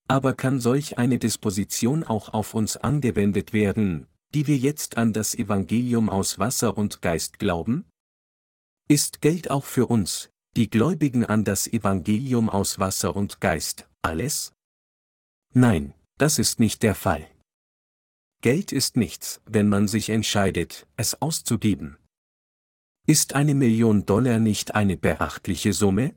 Aber 0.07 0.35
kann 0.35 0.59
solch 0.59 0.99
eine 0.99 1.17
Disposition 1.17 2.03
auch 2.03 2.29
auf 2.31 2.53
uns 2.53 2.77
angewendet 2.77 3.53
werden, 3.53 4.05
die 4.35 4.45
wir 4.45 4.55
jetzt 4.55 4.97
an 4.97 5.13
das 5.13 5.33
Evangelium 5.33 6.11
aus 6.11 6.37
Wasser 6.37 6.77
und 6.77 7.01
Geist 7.01 7.39
glauben? 7.39 7.85
Ist 8.87 9.23
Geld 9.23 9.49
auch 9.49 9.65
für 9.65 9.87
uns, 9.87 10.29
die 10.55 10.69
Gläubigen 10.69 11.25
an 11.25 11.43
das 11.43 11.65
Evangelium 11.65 12.51
aus 12.51 12.77
Wasser 12.77 13.15
und 13.15 13.41
Geist, 13.41 13.89
alles? 14.03 14.53
Nein, 15.55 15.95
das 16.19 16.37
ist 16.37 16.59
nicht 16.59 16.83
der 16.83 16.93
Fall. 16.93 17.27
Geld 18.43 18.71
ist 18.71 18.95
nichts, 18.95 19.41
wenn 19.45 19.69
man 19.69 19.87
sich 19.87 20.11
entscheidet, 20.11 20.85
es 20.97 21.19
auszugeben. 21.19 21.97
Ist 23.07 23.33
eine 23.33 23.55
Million 23.55 24.05
Dollar 24.05 24.37
nicht 24.37 24.75
eine 24.75 24.97
beachtliche 24.97 25.73
Summe? 25.73 26.13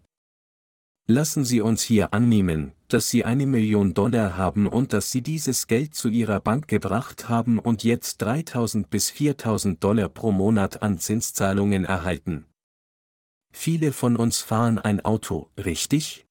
Lassen 1.07 1.45
Sie 1.45 1.61
uns 1.61 1.83
hier 1.83 2.15
annehmen, 2.15 2.73
dass 2.89 3.11
Sie 3.11 3.25
eine 3.25 3.47
Million 3.47 3.95
Dollar 3.95 4.37
haben 4.37 4.67
und 4.67 4.93
dass 4.93 5.11
Sie 5.11 5.23
dieses 5.23 5.67
Geld 5.67 5.95
zu 5.95 6.09
Ihrer 6.09 6.41
Bank 6.41 6.69
gebracht 6.69 7.29
haben 7.29 7.59
und 7.59 7.83
jetzt 7.83 8.19
3000 8.23 8.91
bis 8.91 9.11
4000 9.11 9.83
Dollar 9.83 10.09
pro 10.09 10.31
Monat 10.33 10.83
an 10.83 10.99
Zinszahlungen 10.99 11.85
erhalten. 11.85 12.47
Viele 13.53 13.93
von 13.93 14.17
uns 14.17 14.41
fahren 14.41 14.79
ein 14.79 15.05
Auto, 15.05 15.51
richtig? 15.59 16.27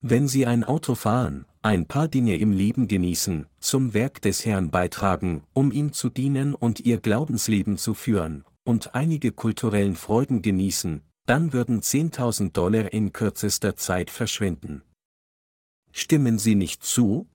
Wenn 0.00 0.28
Sie 0.28 0.46
ein 0.46 0.64
Auto 0.64 0.94
fahren, 0.94 1.46
ein 1.62 1.86
paar 1.86 2.08
Dinge 2.08 2.36
im 2.36 2.52
Leben 2.52 2.88
genießen, 2.88 3.46
zum 3.60 3.94
Werk 3.94 4.20
des 4.22 4.44
Herrn 4.44 4.70
beitragen, 4.70 5.42
um 5.52 5.72
ihm 5.72 5.92
zu 5.92 6.10
dienen 6.10 6.54
und 6.54 6.80
Ihr 6.80 6.98
Glaubensleben 6.98 7.78
zu 7.78 7.94
führen, 7.94 8.44
und 8.64 8.94
einige 8.94 9.32
kulturellen 9.32 9.96
Freuden 9.96 10.42
genießen, 10.42 11.02
dann 11.26 11.52
würden 11.52 11.80
10.000 11.82 12.52
Dollar 12.52 12.92
in 12.92 13.12
kürzester 13.12 13.76
Zeit 13.76 14.10
verschwinden. 14.10 14.82
Stimmen 15.92 16.38
Sie 16.38 16.54
nicht 16.54 16.84
zu? 16.84 17.28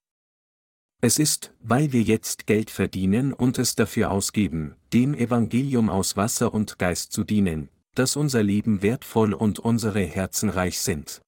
Es 1.02 1.18
ist, 1.18 1.52
weil 1.60 1.92
wir 1.92 2.02
jetzt 2.02 2.46
Geld 2.46 2.70
verdienen 2.70 3.32
und 3.32 3.58
es 3.58 3.74
dafür 3.74 4.10
ausgeben, 4.10 4.76
dem 4.92 5.14
Evangelium 5.14 5.90
aus 5.90 6.16
Wasser 6.16 6.54
und 6.54 6.78
Geist 6.78 7.12
zu 7.12 7.24
dienen, 7.24 7.68
dass 7.94 8.16
unser 8.16 8.42
Leben 8.42 8.82
wertvoll 8.82 9.34
und 9.34 9.58
unsere 9.58 10.02
Herzen 10.02 10.48
reich 10.48 10.78
sind. 10.78 11.20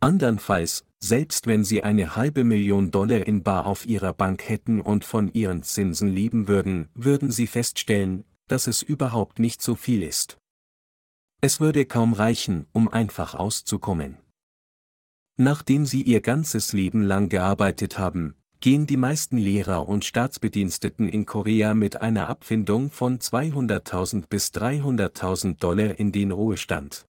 Andernfalls, 0.00 0.84
selbst 0.98 1.46
wenn 1.46 1.64
Sie 1.64 1.82
eine 1.84 2.16
halbe 2.16 2.44
Million 2.44 2.90
Dollar 2.90 3.26
in 3.26 3.42
Bar 3.42 3.66
auf 3.66 3.86
Ihrer 3.86 4.12
Bank 4.12 4.48
hätten 4.48 4.80
und 4.80 5.04
von 5.04 5.32
Ihren 5.32 5.62
Zinsen 5.62 6.08
leben 6.08 6.48
würden, 6.48 6.88
würden 6.94 7.30
Sie 7.30 7.46
feststellen, 7.46 8.24
dass 8.48 8.66
es 8.66 8.82
überhaupt 8.82 9.38
nicht 9.38 9.62
so 9.62 9.74
viel 9.76 10.02
ist. 10.02 10.38
Es 11.44 11.58
würde 11.58 11.86
kaum 11.86 12.12
reichen, 12.12 12.66
um 12.72 12.86
einfach 12.86 13.34
auszukommen. 13.34 14.16
Nachdem 15.36 15.86
Sie 15.86 16.02
Ihr 16.02 16.20
ganzes 16.20 16.72
Leben 16.72 17.02
lang 17.02 17.28
gearbeitet 17.28 17.98
haben, 17.98 18.36
gehen 18.60 18.86
die 18.86 18.96
meisten 18.96 19.38
Lehrer 19.38 19.88
und 19.88 20.04
Staatsbediensteten 20.04 21.08
in 21.08 21.26
Korea 21.26 21.74
mit 21.74 22.00
einer 22.00 22.28
Abfindung 22.28 22.92
von 22.92 23.18
200.000 23.18 24.28
bis 24.28 24.50
300.000 24.50 25.58
Dollar 25.58 25.98
in 25.98 26.12
den 26.12 26.30
Ruhestand. 26.30 27.06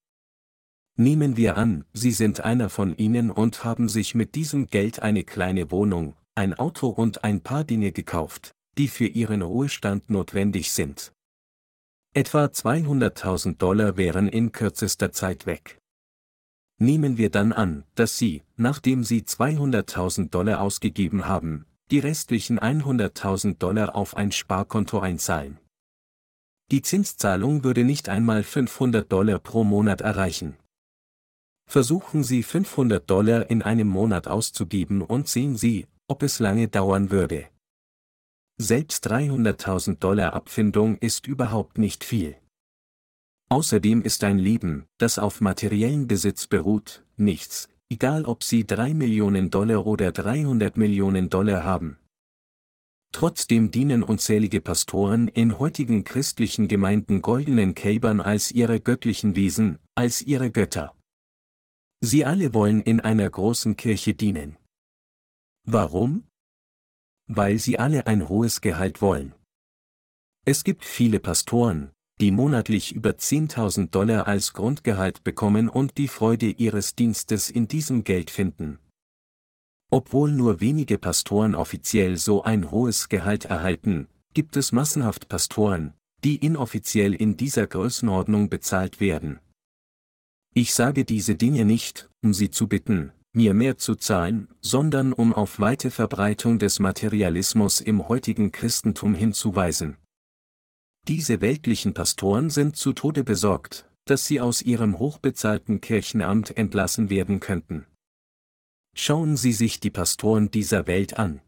Nehmen 0.96 1.38
wir 1.38 1.56
an, 1.56 1.86
Sie 1.94 2.12
sind 2.12 2.40
einer 2.40 2.72
von 2.72 2.98
ihnen 2.98 3.30
und 3.30 3.64
haben 3.64 3.88
sich 3.88 4.16
mit 4.16 4.34
diesem 4.34 4.66
Geld 4.66 5.04
eine 5.04 5.24
kleine 5.24 5.70
Wohnung, 5.70 6.16
ein 6.34 6.56
Auto 6.56 6.88
und 6.88 7.24
ein 7.24 7.42
paar 7.42 7.64
Dinge 7.64 7.92
gekauft, 7.92 8.56
die 8.80 8.88
für 8.88 9.06
Ihren 9.06 9.44
Ruhestand 9.44 10.10
notwendig 10.10 10.72
sind. 10.72 11.14
Etwa 12.16 12.46
200.000 12.46 13.58
Dollar 13.58 13.98
wären 13.98 14.28
in 14.28 14.52
kürzester 14.52 15.12
Zeit 15.12 15.48
weg. 15.48 15.80
Nehmen 16.80 17.18
wir 17.18 17.32
dann 17.32 17.52
an, 17.52 17.86
dass 17.96 18.20
Sie, 18.20 18.44
nachdem 18.56 19.04
Sie 19.04 19.24
200.000 19.24 20.30
Dollar 20.30 20.62
ausgegeben 20.62 21.26
haben, 21.26 21.66
die 21.90 21.98
restlichen 21.98 22.60
100.000 22.60 23.58
Dollar 23.58 23.96
auf 23.96 24.16
ein 24.16 24.32
Sparkonto 24.32 25.00
einzahlen. 25.00 25.58
Die 26.70 26.84
Zinszahlung 26.84 27.64
würde 27.64 27.84
nicht 27.84 28.10
einmal 28.10 28.44
500 28.44 29.12
Dollar 29.12 29.40
pro 29.40 29.64
Monat 29.64 30.02
erreichen. 30.02 30.56
Versuchen 31.66 32.24
Sie 32.24 32.44
500 32.44 33.10
Dollar 33.10 33.50
in 33.50 33.64
einem 33.64 33.88
Monat 33.88 34.28
auszugeben 34.28 35.02
und 35.02 35.28
sehen 35.28 35.58
Sie, 35.58 35.88
ob 36.08 36.22
es 36.22 36.38
lange 36.38 36.68
dauern 36.68 37.10
würde. 37.10 37.48
Selbst 38.60 39.08
300.000 39.08 39.98
Dollar 39.98 40.34
Abfindung 40.34 40.98
ist 40.98 41.28
überhaupt 41.28 41.80
nicht 41.80 42.04
viel. 42.04 42.38
Außerdem 43.50 44.02
ist 44.02 44.24
ein 44.24 44.38
Leben, 44.38 44.86
das 45.00 45.18
auf 45.18 45.42
materiellen 45.42 46.08
Besitz 46.08 46.48
beruht, 46.48 47.04
nichts, 47.18 47.68
egal 47.90 48.26
ob 48.26 48.44
Sie 48.44 48.66
3 48.66 48.94
Millionen 48.94 49.50
Dollar 49.50 49.86
oder 49.88 50.12
300 50.12 50.78
Millionen 50.78 51.30
Dollar 51.30 51.64
haben. 51.64 51.98
Trotzdem 53.12 53.70
dienen 53.70 54.02
unzählige 54.02 54.62
Pastoren 54.62 55.28
in 55.28 55.60
heutigen 55.60 56.04
christlichen 56.04 56.68
Gemeinden 56.68 57.22
goldenen 57.22 57.76
Kälbern 57.76 58.22
als 58.22 58.52
ihre 58.52 58.80
göttlichen 58.80 59.36
Wesen, 59.36 59.78
als 59.94 60.22
ihre 60.22 60.50
Götter. 60.50 60.96
Sie 62.02 62.26
alle 62.26 62.54
wollen 62.54 62.82
in 62.82 63.00
einer 63.00 63.30
großen 63.30 63.78
Kirche 63.78 64.14
dienen. 64.16 64.58
Warum? 65.66 66.26
Weil 67.28 67.60
sie 67.60 67.80
alle 67.80 68.08
ein 68.08 68.28
hohes 68.30 68.62
Gehalt 68.62 69.02
wollen. 69.02 69.34
Es 70.46 70.64
gibt 70.64 70.84
viele 70.84 71.20
Pastoren, 71.20 71.92
die 72.20 72.32
monatlich 72.32 72.94
über 72.94 73.12
10.000 73.12 73.90
Dollar 73.90 74.28
als 74.28 74.54
Grundgehalt 74.54 75.24
bekommen 75.24 75.70
und 75.70 75.98
die 75.98 76.08
Freude 76.08 76.48
ihres 76.48 76.96
Dienstes 76.96 77.50
in 77.50 77.68
diesem 77.68 78.04
Geld 78.04 78.30
finden. 78.30 78.80
Obwohl 79.90 80.32
nur 80.32 80.60
wenige 80.60 80.98
Pastoren 80.98 81.56
offiziell 81.56 82.18
so 82.18 82.44
ein 82.44 82.72
hohes 82.72 83.10
Gehalt 83.10 83.46
erhalten, 83.46 84.08
gibt 84.34 84.58
es 84.58 84.72
massenhaft 84.72 85.30
Pastoren, 85.30 85.94
die 86.24 86.38
inoffiziell 86.38 87.14
in 87.14 87.38
dieser 87.38 87.68
Größenordnung 87.68 88.50
bezahlt 88.50 89.00
werden. 89.00 89.40
Ich 90.56 90.74
sage 90.74 91.06
diese 91.06 91.36
Dinge 91.36 91.66
nicht, 91.66 92.10
um 92.24 92.34
sie 92.34 92.50
zu 92.50 92.68
bitten, 92.68 93.12
mir 93.34 93.54
mehr 93.54 93.78
zu 93.78 93.96
zahlen, 93.96 94.48
sondern 94.62 95.12
um 95.12 95.34
auf 95.34 95.60
weite 95.60 95.92
Verbreitung 95.92 96.60
des 96.60 96.80
Materialismus 96.80 97.82
im 97.82 98.08
heutigen 98.08 98.52
Christentum 98.52 99.16
hinzuweisen. 99.16 99.98
Diese 101.08 101.42
weltlichen 101.42 101.94
Pastoren 101.94 102.50
sind 102.50 102.78
zu 102.78 102.94
Tode 102.94 103.24
besorgt, 103.24 103.90
dass 104.06 104.26
sie 104.26 104.40
aus 104.40 104.62
ihrem 104.62 105.00
hochbezahlten 105.00 105.82
Kirchenamt 105.82 106.56
entlassen 106.56 107.10
werden 107.10 107.40
könnten. 107.40 107.86
Schauen 108.96 109.38
Sie 109.38 109.54
sich 109.54 109.80
die 109.80 109.90
Pastoren 109.90 110.52
dieser 110.52 110.86
Welt 110.86 111.18
an. 111.18 111.42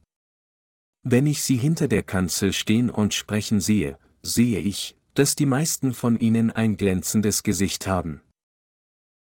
Wenn 1.04 1.28
ich 1.28 1.44
sie 1.44 1.58
hinter 1.58 1.88
der 1.88 2.02
Kanzel 2.02 2.52
stehen 2.52 2.90
und 2.90 3.14
sprechen 3.14 3.62
sehe, 3.62 4.00
sehe 4.24 4.60
ich, 4.60 4.98
dass 5.14 5.36
die 5.36 5.46
meisten 5.46 5.94
von 5.94 6.20
ihnen 6.20 6.50
ein 6.50 6.78
glänzendes 6.78 7.44
Gesicht 7.44 7.86
haben. 7.86 8.22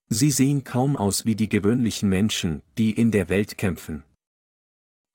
Sie 0.10 0.32
sehen 0.32 0.64
kaum 0.64 0.96
aus 0.96 1.26
wie 1.26 1.36
die 1.36 1.50
gewöhnlichen 1.50 2.10
Menschen, 2.10 2.62
die 2.78 2.92
in 2.92 3.12
der 3.12 3.28
Welt 3.30 3.58
kämpfen. 3.58 4.04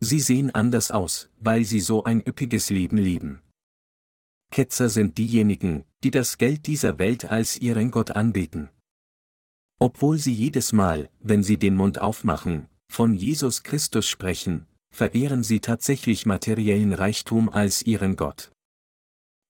Sie 0.00 0.20
sehen 0.20 0.50
anders 0.50 0.90
aus, 0.90 1.30
weil 1.38 1.64
sie 1.64 1.80
so 1.80 2.04
ein 2.04 2.20
üppiges 2.26 2.70
Leben 2.70 2.98
lieben. 2.98 3.40
Ketzer 4.50 4.90
sind 4.90 5.16
diejenigen, 5.16 5.84
die 6.04 6.10
das 6.10 6.36
Geld 6.36 6.66
dieser 6.66 6.98
Welt 6.98 7.24
als 7.24 7.56
ihren 7.56 7.90
Gott 7.90 8.10
anbeten. 8.10 8.68
Obwohl 9.78 10.18
sie 10.18 10.34
jedes 10.34 10.72
Mal, 10.72 11.08
wenn 11.20 11.42
sie 11.42 11.56
den 11.56 11.74
Mund 11.74 12.00
aufmachen, 12.00 12.68
von 12.90 13.14
Jesus 13.14 13.62
Christus 13.62 14.06
sprechen, 14.06 14.66
verehren 14.92 15.42
sie 15.42 15.60
tatsächlich 15.60 16.26
materiellen 16.26 16.92
Reichtum 16.92 17.48
als 17.48 17.82
ihren 17.82 18.16
Gott. 18.16 18.52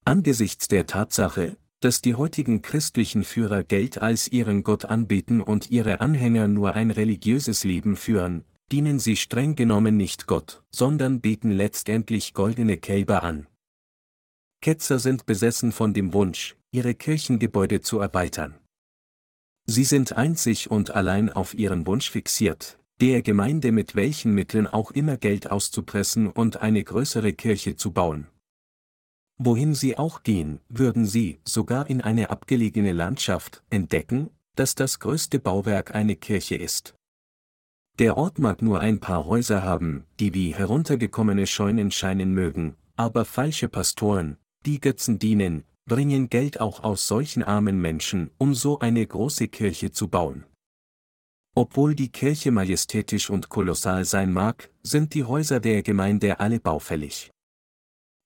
Angesichts 0.04 0.68
der 0.68 0.86
Tatsache, 0.86 1.56
dass 1.82 2.00
die 2.00 2.14
heutigen 2.14 2.62
christlichen 2.62 3.24
Führer 3.24 3.64
Geld 3.64 4.00
als 4.00 4.28
ihren 4.30 4.62
Gott 4.62 4.84
anbeten 4.84 5.40
und 5.40 5.70
ihre 5.70 6.00
Anhänger 6.00 6.46
nur 6.46 6.74
ein 6.74 6.92
religiöses 6.92 7.64
Leben 7.64 7.96
führen, 7.96 8.44
dienen 8.70 9.00
sie 9.00 9.16
streng 9.16 9.56
genommen 9.56 9.96
nicht 9.96 10.28
Gott, 10.28 10.62
sondern 10.70 11.20
beten 11.20 11.50
letztendlich 11.50 12.34
goldene 12.34 12.76
Kälber 12.76 13.24
an. 13.24 13.48
Ketzer 14.60 15.00
sind 15.00 15.26
besessen 15.26 15.72
von 15.72 15.92
dem 15.92 16.12
Wunsch, 16.12 16.56
ihre 16.70 16.94
Kirchengebäude 16.94 17.80
zu 17.80 17.98
erweitern. 17.98 18.54
Sie 19.66 19.84
sind 19.84 20.12
einzig 20.12 20.70
und 20.70 20.92
allein 20.92 21.30
auf 21.30 21.52
ihren 21.52 21.86
Wunsch 21.88 22.10
fixiert, 22.10 22.78
der 23.00 23.22
Gemeinde 23.22 23.72
mit 23.72 23.96
welchen 23.96 24.34
Mitteln 24.34 24.68
auch 24.68 24.92
immer 24.92 25.16
Geld 25.16 25.50
auszupressen 25.50 26.28
und 26.28 26.58
eine 26.58 26.84
größere 26.84 27.32
Kirche 27.32 27.74
zu 27.74 27.90
bauen. 27.90 28.28
Wohin 29.44 29.74
sie 29.74 29.98
auch 29.98 30.22
gehen, 30.22 30.60
würden 30.68 31.04
sie, 31.04 31.40
sogar 31.44 31.90
in 31.90 32.00
eine 32.00 32.30
abgelegene 32.30 32.92
Landschaft, 32.92 33.64
entdecken, 33.70 34.30
dass 34.54 34.76
das 34.76 35.00
größte 35.00 35.40
Bauwerk 35.40 35.96
eine 35.96 36.14
Kirche 36.14 36.54
ist. 36.54 36.94
Der 37.98 38.16
Ort 38.16 38.38
mag 38.38 38.62
nur 38.62 38.78
ein 38.78 39.00
paar 39.00 39.26
Häuser 39.26 39.64
haben, 39.64 40.04
die 40.20 40.32
wie 40.32 40.54
heruntergekommene 40.54 41.48
Scheunen 41.48 41.90
scheinen 41.90 42.32
mögen, 42.34 42.76
aber 42.94 43.24
falsche 43.24 43.68
Pastoren, 43.68 44.36
die 44.64 44.78
Götzen 44.78 45.18
dienen, 45.18 45.64
bringen 45.86 46.28
Geld 46.28 46.60
auch 46.60 46.84
aus 46.84 47.08
solchen 47.08 47.42
armen 47.42 47.80
Menschen, 47.80 48.30
um 48.38 48.54
so 48.54 48.78
eine 48.78 49.04
große 49.04 49.48
Kirche 49.48 49.90
zu 49.90 50.06
bauen. 50.06 50.44
Obwohl 51.56 51.96
die 51.96 52.12
Kirche 52.12 52.52
majestätisch 52.52 53.28
und 53.28 53.48
kolossal 53.48 54.04
sein 54.04 54.32
mag, 54.32 54.70
sind 54.84 55.14
die 55.14 55.24
Häuser 55.24 55.58
der 55.58 55.82
Gemeinde 55.82 56.38
alle 56.38 56.60
baufällig. 56.60 57.32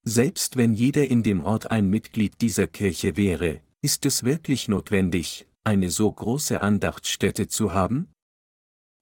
Selbst 0.09 0.57
wenn 0.57 0.73
jeder 0.73 1.09
in 1.09 1.25
dem 1.25 1.43
Ort 1.45 1.73
ein 1.73 1.91
Mitglied 1.91 2.41
dieser 2.41 2.69
Kirche 2.69 3.17
wäre, 3.17 3.61
ist 3.83 4.07
es 4.07 4.23
wirklich 4.23 4.69
notwendig, 4.69 5.49
eine 5.65 5.91
so 5.91 6.13
große 6.13 6.61
Andachtsstätte 6.63 7.49
zu 7.49 7.75
haben? 7.75 8.13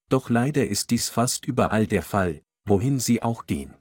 Doch 0.08 0.30
leider 0.30 0.66
ist 0.66 0.90
dies 0.90 1.10
fast 1.10 1.44
überall 1.44 1.86
der 1.86 2.02
Fall, 2.02 2.40
wohin 2.66 3.00
sie 3.00 3.22
auch 3.22 3.44
gehen. 3.44 3.74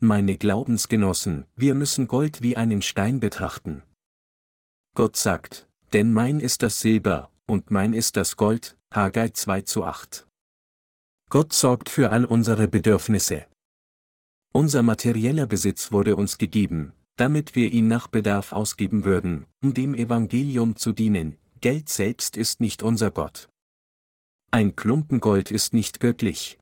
Meine 0.00 0.36
Glaubensgenossen, 0.36 1.46
wir 1.56 1.74
müssen 1.74 2.08
Gold 2.08 2.42
wie 2.42 2.58
einen 2.58 2.82
Stein 2.82 3.18
betrachten. 3.18 3.82
Gott 4.94 5.16
sagt, 5.16 5.66
denn 5.94 6.12
mein 6.12 6.40
ist 6.40 6.62
das 6.62 6.80
Silber, 6.80 7.30
und 7.46 7.70
mein 7.70 7.94
ist 7.94 8.18
das 8.18 8.36
Gold, 8.36 8.76
Haggai 8.92 9.30
2 9.30 9.62
zu 9.62 9.84
8. 9.84 10.26
Gott 11.30 11.54
sorgt 11.54 11.88
für 11.88 12.10
all 12.10 12.26
unsere 12.26 12.68
Bedürfnisse. 12.68 13.46
Unser 14.54 14.82
materieller 14.82 15.46
Besitz 15.46 15.92
wurde 15.92 16.14
uns 16.14 16.36
gegeben, 16.36 16.92
damit 17.16 17.54
wir 17.54 17.72
ihn 17.72 17.88
nach 17.88 18.06
Bedarf 18.06 18.52
ausgeben 18.52 19.06
würden, 19.06 19.46
um 19.62 19.72
dem 19.72 19.94
Evangelium 19.94 20.76
zu 20.76 20.92
dienen, 20.92 21.38
Geld 21.62 21.88
selbst 21.88 22.36
ist 22.36 22.60
nicht 22.60 22.82
unser 22.82 23.10
Gott. 23.10 23.48
Ein 24.50 24.76
Klumpen 24.76 25.20
Gold 25.20 25.50
ist 25.50 25.72
nicht 25.72 26.00
göttlich. 26.00 26.58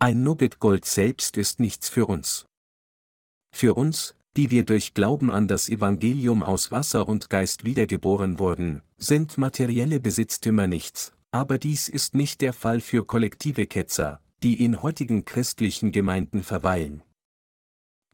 Ein 0.00 0.22
Nugget 0.22 0.58
Gold 0.58 0.84
selbst 0.84 1.38
ist 1.38 1.60
nichts 1.60 1.88
für 1.88 2.04
uns. 2.04 2.44
Für 3.54 3.72
uns, 3.74 4.14
die 4.36 4.50
wir 4.50 4.66
durch 4.66 4.92
Glauben 4.92 5.30
an 5.30 5.48
das 5.48 5.70
Evangelium 5.70 6.42
aus 6.42 6.70
Wasser 6.72 7.08
und 7.08 7.30
Geist 7.30 7.64
wiedergeboren 7.64 8.38
wurden, 8.38 8.82
sind 8.98 9.38
materielle 9.38 9.98
Besitztümer 9.98 10.66
nichts, 10.66 11.12
aber 11.30 11.56
dies 11.56 11.88
ist 11.88 12.14
nicht 12.14 12.42
der 12.42 12.52
Fall 12.52 12.80
für 12.80 13.06
kollektive 13.06 13.66
Ketzer, 13.66 14.20
die 14.42 14.64
in 14.64 14.82
heutigen 14.82 15.24
christlichen 15.24 15.92
Gemeinden 15.92 16.42
verweilen. 16.42 17.02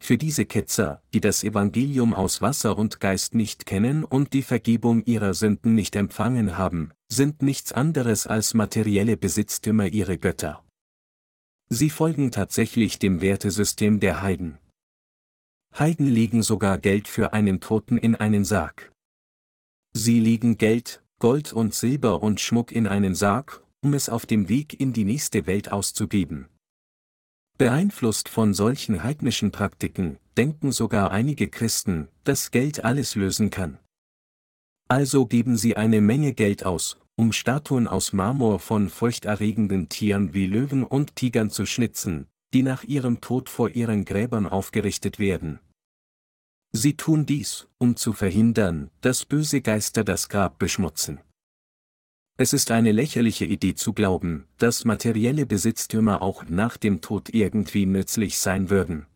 Für 0.01 0.17
diese 0.17 0.47
Ketzer, 0.47 1.03
die 1.13 1.21
das 1.21 1.43
Evangelium 1.43 2.15
aus 2.15 2.41
Wasser 2.41 2.79
und 2.79 3.01
Geist 3.01 3.35
nicht 3.35 3.67
kennen 3.67 4.05
und 4.05 4.33
die 4.33 4.43
Vergebung 4.43 5.03
ihrer 5.05 5.35
Sünden 5.35 5.75
nicht 5.75 5.97
empfangen 5.97 6.57
haben, 6.57 6.93
sind 7.09 7.43
nichts 7.43 7.73
anderes 7.73 8.27
als 8.27 8.55
materielle 8.55 9.17
Besitztümer 9.17 9.87
ihre 9.87 10.19
Götter. 10.19 10.65
Sie 11.69 11.91
folgen 11.91 12.31
tatsächlich 12.31 12.99
dem 12.99 13.21
Wertesystem 13.21 14.01
der 14.01 14.23
Heiden. 14.23 14.59
Heiden 15.79 16.07
legen 16.07 16.43
sogar 16.43 16.79
Geld 16.79 17.09
für 17.09 17.33
einen 17.33 17.61
Toten 17.61 17.99
in 17.99 18.15
einen 18.15 18.45
Sarg. 18.45 18.93
Sie 19.93 20.21
legen 20.21 20.57
Geld, 20.59 21.03
Gold 21.19 21.53
und 21.53 21.75
Silber 21.75 22.23
und 22.23 22.41
Schmuck 22.41 22.73
in 22.73 22.87
einen 22.87 23.15
Sarg, 23.15 23.65
um 23.83 23.95
es 23.95 24.09
auf 24.09 24.27
dem 24.27 24.49
Weg 24.49 24.79
in 24.79 24.93
die 24.93 25.05
nächste 25.05 25.47
Welt 25.47 25.71
auszugeben. 25.71 26.49
Beeinflusst 27.59 28.29
von 28.29 28.55
solchen 28.55 29.03
heidnischen 29.03 29.51
Praktiken, 29.51 30.19
denken 30.37 30.71
sogar 30.71 31.11
einige 31.11 31.49
Christen, 31.49 32.09
dass 32.25 32.51
Geld 32.51 32.85
alles 32.85 33.17
lösen 33.17 33.51
kann. 33.51 33.79
Also 34.89 35.27
geben 35.27 35.57
sie 35.57 35.77
eine 35.77 36.01
Menge 36.01 36.33
Geld 36.35 36.65
aus, 36.65 36.99
um 37.17 37.33
Statuen 37.33 37.89
aus 37.89 38.13
Marmor 38.13 38.61
von 38.61 38.89
furchterregenden 38.89 39.89
Tieren 39.89 40.35
wie 40.35 40.47
Löwen 40.47 40.85
und 40.85 41.17
Tigern 41.17 41.51
zu 41.51 41.67
schnitzen, 41.67 42.29
die 42.55 42.63
nach 42.63 42.85
ihrem 42.85 43.21
Tod 43.21 43.49
vor 43.49 43.71
ihren 43.71 44.05
Gräbern 44.05 44.47
aufgerichtet 44.47 45.19
werden. 45.19 45.59
Sie 46.73 46.97
tun 46.97 47.27
dies, 47.27 47.67
um 47.79 47.97
zu 47.97 48.13
verhindern, 48.13 48.91
dass 49.01 49.25
böse 49.25 49.61
Geister 49.63 50.05
das 50.05 50.29
Grab 50.29 50.59
beschmutzen. 50.59 51.21
Es 52.41 52.53
ist 52.53 52.71
eine 52.71 52.93
lächerliche 52.93 53.45
Idee 53.45 53.75
zu 53.75 53.93
glauben, 53.93 54.47
dass 54.59 54.85
materielle 54.85 55.45
Besitztümer 55.45 56.23
auch 56.23 56.45
nach 56.45 56.77
dem 56.77 57.01
Tod 57.01 57.35
irgendwie 57.35 57.85
nützlich 57.85 58.39
sein 58.39 58.71
würden. 58.71 59.07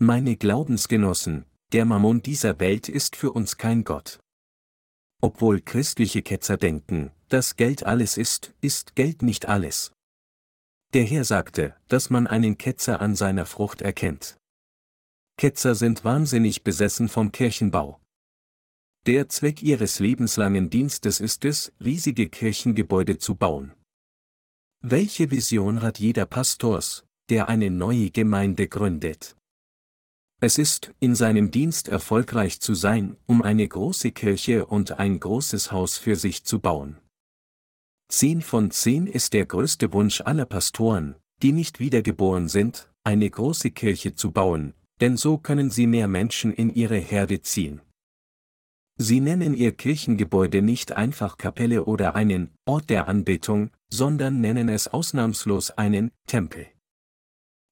Meine 0.00 0.36
Glaubensgenossen, 0.36 1.44
der 1.70 1.84
Mammon 1.84 2.20
dieser 2.20 2.58
Welt 2.58 2.88
ist 2.88 3.14
für 3.14 3.30
uns 3.30 3.56
kein 3.56 3.84
Gott. 3.84 4.18
Obwohl 5.22 5.60
christliche 5.60 6.22
Ketzer 6.22 6.56
denken, 6.56 7.12
dass 7.28 7.54
Geld 7.54 7.84
alles 7.86 8.16
ist, 8.16 8.52
ist 8.60 8.96
Geld 8.96 9.22
nicht 9.22 9.46
alles. 9.46 9.92
Der 10.94 11.04
Herr 11.04 11.22
sagte, 11.22 11.76
dass 11.86 12.10
man 12.10 12.26
einen 12.26 12.58
Ketzer 12.58 13.00
an 13.00 13.14
seiner 13.14 13.46
Frucht 13.46 13.80
erkennt. 13.80 14.36
Ketzer 15.36 15.76
sind 15.76 16.04
wahnsinnig 16.04 16.64
besessen 16.64 17.08
vom 17.08 17.30
Kirchenbau. 17.30 18.00
Der 19.08 19.26
Zweck 19.30 19.62
ihres 19.62 20.00
lebenslangen 20.00 20.68
Dienstes 20.68 21.18
ist 21.18 21.46
es, 21.46 21.72
riesige 21.82 22.28
Kirchengebäude 22.28 23.16
zu 23.16 23.36
bauen. 23.36 23.72
Welche 24.82 25.30
Vision 25.30 25.80
hat 25.80 25.98
jeder 25.98 26.26
Pastors, 26.26 27.06
der 27.30 27.48
eine 27.48 27.70
neue 27.70 28.10
Gemeinde 28.10 28.68
gründet? 28.68 29.34
Es 30.42 30.58
ist, 30.58 30.92
in 31.00 31.14
seinem 31.14 31.50
Dienst 31.50 31.88
erfolgreich 31.88 32.60
zu 32.60 32.74
sein, 32.74 33.16
um 33.24 33.40
eine 33.40 33.66
große 33.66 34.10
Kirche 34.12 34.66
und 34.66 34.98
ein 34.98 35.18
großes 35.18 35.72
Haus 35.72 35.96
für 35.96 36.16
sich 36.16 36.44
zu 36.44 36.58
bauen. 36.58 36.98
Zehn 38.10 38.42
von 38.42 38.70
zehn 38.70 39.06
ist 39.06 39.32
der 39.32 39.46
größte 39.46 39.90
Wunsch 39.94 40.20
aller 40.20 40.44
Pastoren, 40.44 41.14
die 41.42 41.52
nicht 41.52 41.80
wiedergeboren 41.80 42.50
sind, 42.50 42.92
eine 43.04 43.30
große 43.30 43.70
Kirche 43.70 44.14
zu 44.14 44.32
bauen, 44.32 44.74
denn 45.00 45.16
so 45.16 45.38
können 45.38 45.70
sie 45.70 45.86
mehr 45.86 46.08
Menschen 46.08 46.52
in 46.52 46.68
ihre 46.68 46.98
Herde 46.98 47.40
ziehen. 47.40 47.80
Sie 49.00 49.20
nennen 49.20 49.54
ihr 49.54 49.72
Kirchengebäude 49.72 50.60
nicht 50.60 50.92
einfach 50.92 51.38
Kapelle 51.38 51.84
oder 51.84 52.16
einen 52.16 52.50
Ort 52.66 52.90
der 52.90 53.06
Anbetung, 53.06 53.70
sondern 53.88 54.40
nennen 54.40 54.68
es 54.68 54.88
ausnahmslos 54.88 55.70
einen 55.70 56.10
Tempel. 56.26 56.66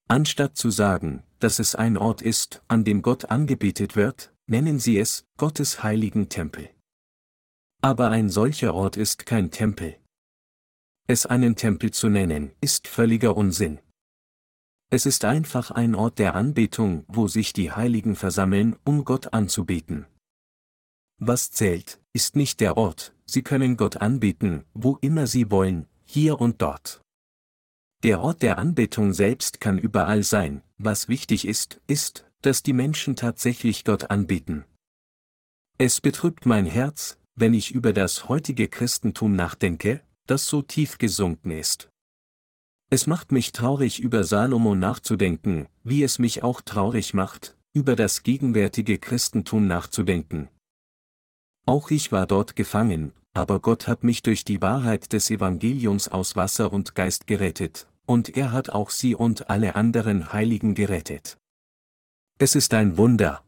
Anstatt 0.09 0.57
zu 0.57 0.71
sagen, 0.71 1.25
dass 1.41 1.59
es 1.59 1.75
ein 1.75 1.97
Ort 1.97 2.23
ist, 2.23 2.63
an 2.69 2.85
dem 2.85 3.03
Gott 3.03 3.25
angebetet 3.25 3.97
wird, 3.97 4.33
nennen 4.47 4.79
sie 4.79 4.99
es 4.99 5.27
Gottes 5.37 5.83
heiligen 5.83 6.29
Tempel. 6.29 6.71
Aber 7.83 8.11
ein 8.11 8.31
solcher 8.31 8.73
Ort 8.75 8.97
ist 8.97 9.27
kein 9.27 9.51
Tempel. 9.51 9.97
Es 11.09 11.27
einen 11.27 11.57
Tempel 11.57 11.91
zu 11.91 12.09
nennen, 12.09 12.53
ist 12.61 12.87
völliger 12.87 13.37
Unsinn. 13.37 13.81
Es 14.91 15.07
ist 15.07 15.25
einfach 15.25 15.73
ein 15.73 15.97
Ort 15.97 16.21
der 16.21 16.37
Anbetung, 16.37 17.05
wo 17.09 17.27
sich 17.27 17.53
die 17.53 17.73
Heiligen 17.73 18.15
versammeln, 18.15 18.77
um 18.85 19.05
Gott 19.05 19.33
anzubeten. 19.33 20.07
Was 21.19 21.51
zählt, 21.51 22.01
ist 22.13 22.37
nicht 22.37 22.61
der 22.61 22.77
Ort, 22.77 23.15
sie 23.25 23.43
können 23.43 23.77
Gott 23.77 23.97
anbeten, 23.99 24.65
wo 24.75 24.99
immer 25.01 25.27
sie 25.27 25.51
wollen, 25.51 25.87
hier 26.05 26.41
und 26.41 26.61
dort. 26.61 27.01
Der 28.03 28.21
Ort 28.21 28.43
der 28.43 28.59
Anbetung 28.59 29.15
selbst 29.15 29.61
kann 29.61 29.79
überall 29.79 30.23
sein, 30.23 30.63
was 30.77 31.09
wichtig 31.09 31.47
ist, 31.47 31.81
ist, 31.87 32.27
dass 32.43 32.63
die 32.63 32.75
Menschen 32.75 33.17
tatsächlich 33.17 33.85
Gott 33.85 34.11
anbeten. 34.11 34.65
Es 35.79 36.01
betrübt 36.01 36.45
mein 36.45 36.67
Herz, 36.67 37.19
wenn 37.35 37.55
ich 37.55 37.71
über 37.71 37.93
das 37.93 38.29
heutige 38.29 38.69
Christentum 38.69 39.35
nachdenke, 39.35 40.03
das 40.27 40.47
so 40.47 40.61
tief 40.61 40.99
gesunken 40.99 41.51
ist. 41.51 41.89
Es 42.91 43.07
macht 43.07 43.33
mich 43.33 43.53
traurig 43.53 44.01
über 44.01 44.23
Salomo 44.23 44.75
nachzudenken, 44.75 45.67
wie 45.83 46.03
es 46.03 46.19
mich 46.19 46.43
auch 46.43 46.61
traurig 46.61 47.15
macht, 47.15 47.57
über 47.73 47.97
das 47.97 48.23
gegenwärtige 48.23 48.99
Christentum 48.99 49.67
nachzudenken. 49.67 50.49
Auch 51.67 51.91
ich 51.91 52.13
war 52.13 52.29
dort 52.29 52.55
gefangen, 52.55 53.13
aber 53.35 53.59
Gott 53.59 53.89
hat 53.89 54.05
mich 54.05 54.23
durch 54.23 54.45
die 54.45 54.63
Wahrheit 54.63 55.13
des 55.13 55.31
Evangeliums 55.31 56.09
aus 56.09 56.37
Wasser 56.37 56.73
und 56.73 56.95
Geist 56.95 57.27
gerettet, 57.27 57.89
und 58.07 58.37
er 58.37 58.53
hat 58.53 58.71
auch 58.71 58.91
sie 58.91 59.17
und 59.17 59.51
alle 59.51 59.75
anderen 59.75 60.33
Heiligen 60.33 60.77
gerettet. 60.77 61.37
Es 62.39 62.55
ist 62.55 62.73
ein 62.73 62.97
Wunder. 62.97 63.43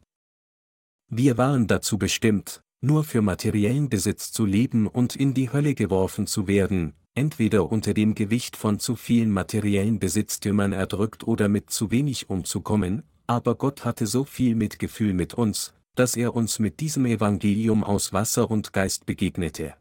Wir 1.09 1.39
waren 1.39 1.69
dazu 1.69 1.97
bestimmt, 1.97 2.61
nur 2.81 3.05
für 3.05 3.23
materiellen 3.23 3.89
Besitz 3.89 4.33
zu 4.33 4.45
leben 4.45 4.89
und 4.89 5.15
in 5.15 5.33
die 5.33 5.53
Hölle 5.53 5.75
geworfen 5.75 6.27
zu 6.27 6.49
werden, 6.49 6.95
entweder 7.15 7.71
unter 7.71 7.95
dem 7.95 8.17
Gewicht 8.17 8.57
von 8.57 8.81
zu 8.81 8.97
vielen 8.97 9.31
materiellen 9.31 10.01
Besitztümern 10.01 10.73
erdrückt 10.73 11.27
oder 11.27 11.49
mit 11.49 11.71
zu 11.71 11.93
wenig 11.93 12.29
umzukommen, 12.29 13.05
aber 13.29 13.55
Gott 13.55 13.85
hatte 13.85 14.09
so 14.09 14.25
viel 14.25 14.57
Mitgefühl 14.57 15.15
mit 15.15 15.35
uns, 15.35 15.73
dass 15.99 16.17
er 16.17 16.37
uns 16.37 16.61
mit 16.61 16.79
diesem 16.79 17.07
Evangelium 17.07 17.83
aus 17.83 18.13
Wasser 18.13 18.51
und 18.51 18.73
Geist 18.73 19.05
begegnete. 19.05 19.75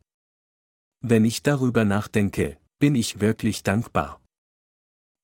Wenn 0.99 1.25
ich 1.25 1.43
darüber 1.43 1.85
nachdenke, 1.85 2.57
bin 2.79 2.95
ich 2.95 3.19
wirklich 3.19 3.61
dankbar. 3.61 4.19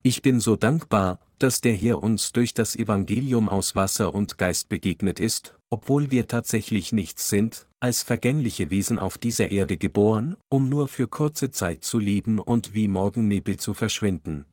Ich 0.04 0.22
bin 0.22 0.39
so 0.39 0.56
dankbar, 0.56 1.20
dass 1.39 1.62
der 1.62 1.74
Herr 1.74 2.04
uns 2.04 2.32
durch 2.32 2.54
das 2.54 2.76
Evangelium 2.76 3.50
aus 3.50 3.76
Wasser 3.76 4.14
und 4.14 4.38
Geist 4.38 4.70
begegnet 4.70 5.20
ist, 5.20 5.56
obwohl 5.72 6.12
wir 6.12 6.28
tatsächlich 6.28 6.91
nichts 6.91 7.28
sind, 7.28 7.68
als 7.80 8.04
vergängliche 8.04 8.70
Wesen 8.70 9.00
auf 9.00 9.18
dieser 9.18 9.50
Erde 9.50 9.78
geboren, 9.78 10.38
um 10.50 10.70
nur 10.70 10.88
für 10.88 11.08
kurze 11.08 11.50
Zeit 11.50 11.84
zu 11.84 11.98
leben 11.98 12.38
und 12.38 12.76
wie 12.76 12.88
Morgennebel 12.88 13.58
zu 13.58 13.74
verschwinden. 13.74 14.46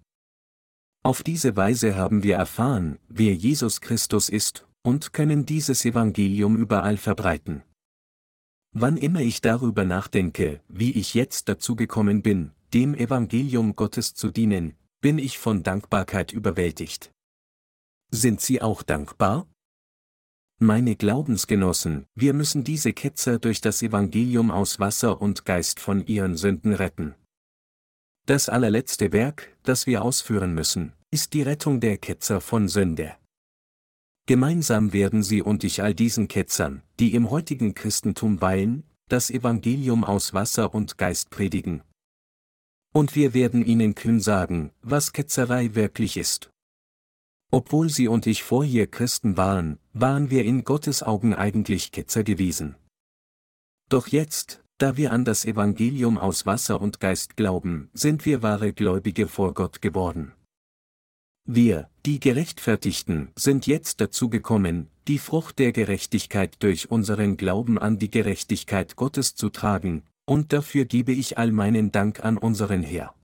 Auf 1.02 1.22
diese 1.22 1.56
Weise 1.56 1.96
haben 1.96 2.22
wir 2.22 2.36
erfahren, 2.36 2.98
wer 3.08 3.34
Jesus 3.34 3.80
Christus 3.80 4.28
ist, 4.28 4.66
und 4.82 5.12
können 5.12 5.46
dieses 5.46 5.84
Evangelium 5.84 6.56
überall 6.56 6.96
verbreiten. 6.96 7.62
Wann 8.72 8.96
immer 8.96 9.20
ich 9.20 9.40
darüber 9.40 9.84
nachdenke, 9.84 10.60
wie 10.68 10.92
ich 10.92 11.14
jetzt 11.14 11.48
dazu 11.48 11.74
gekommen 11.74 12.22
bin, 12.22 12.52
dem 12.72 12.94
Evangelium 12.94 13.74
Gottes 13.74 14.14
zu 14.14 14.30
dienen, 14.30 14.76
bin 15.00 15.18
ich 15.18 15.38
von 15.38 15.62
Dankbarkeit 15.62 16.32
überwältigt. 16.32 17.12
Sind 18.10 18.40
Sie 18.40 18.62
auch 18.62 18.82
dankbar? 18.82 19.48
Meine 20.58 20.94
Glaubensgenossen, 20.94 22.06
wir 22.14 22.34
müssen 22.34 22.64
diese 22.64 22.92
Ketzer 22.92 23.38
durch 23.38 23.60
das 23.60 23.82
Evangelium 23.82 24.50
aus 24.50 24.78
Wasser 24.78 25.20
und 25.20 25.44
Geist 25.46 25.80
von 25.80 26.06
ihren 26.06 26.36
Sünden 26.36 26.74
retten. 26.74 27.14
Das 28.26 28.48
allerletzte 28.48 29.12
Werk, 29.12 29.56
das 29.62 29.86
wir 29.86 30.02
ausführen 30.02 30.54
müssen, 30.54 30.92
ist 31.10 31.32
die 31.32 31.42
Rettung 31.42 31.80
der 31.80 31.96
Ketzer 31.96 32.40
von 32.40 32.68
Sünde. 32.68 33.16
Gemeinsam 34.30 34.92
werden 34.92 35.24
sie 35.24 35.42
und 35.42 35.64
ich 35.64 35.82
all 35.82 35.92
diesen 35.92 36.28
Ketzern, 36.28 36.84
die 37.00 37.14
im 37.14 37.30
heutigen 37.30 37.74
Christentum 37.74 38.40
weilen, 38.40 38.84
das 39.08 39.28
Evangelium 39.28 40.04
aus 40.04 40.32
Wasser 40.32 40.72
und 40.72 40.98
Geist 40.98 41.30
predigen. 41.30 41.82
Und 42.92 43.16
wir 43.16 43.34
werden 43.34 43.66
ihnen 43.66 43.96
kühn 43.96 44.20
sagen, 44.20 44.70
was 44.82 45.12
Ketzerei 45.12 45.74
wirklich 45.74 46.16
ist. 46.16 46.52
Obwohl 47.50 47.90
sie 47.90 48.06
und 48.06 48.24
ich 48.28 48.44
vorher 48.44 48.86
Christen 48.86 49.36
waren, 49.36 49.80
waren 49.94 50.30
wir 50.30 50.44
in 50.44 50.62
Gottes 50.62 51.02
Augen 51.02 51.34
eigentlich 51.34 51.90
Ketzer 51.90 52.22
gewesen. 52.22 52.76
Doch 53.88 54.06
jetzt, 54.06 54.62
da 54.78 54.96
wir 54.96 55.10
an 55.10 55.24
das 55.24 55.44
Evangelium 55.44 56.18
aus 56.18 56.46
Wasser 56.46 56.80
und 56.80 57.00
Geist 57.00 57.36
glauben, 57.36 57.90
sind 57.94 58.24
wir 58.26 58.44
wahre 58.44 58.72
Gläubige 58.72 59.26
vor 59.26 59.54
Gott 59.54 59.82
geworden. 59.82 60.34
Wir, 61.52 61.88
die 62.06 62.20
Gerechtfertigten, 62.20 63.32
sind 63.34 63.66
jetzt 63.66 64.00
dazu 64.00 64.28
gekommen, 64.30 64.86
die 65.08 65.18
Frucht 65.18 65.58
der 65.58 65.72
Gerechtigkeit 65.72 66.54
durch 66.62 66.92
unseren 66.92 67.36
Glauben 67.36 67.76
an 67.76 67.98
die 67.98 68.08
Gerechtigkeit 68.08 68.94
Gottes 68.94 69.34
zu 69.34 69.48
tragen, 69.48 70.04
und 70.26 70.52
dafür 70.52 70.84
gebe 70.84 71.10
ich 71.10 71.38
all 71.38 71.50
meinen 71.50 71.90
Dank 71.90 72.24
an 72.24 72.38
unseren 72.38 72.84
Herr. 72.84 73.16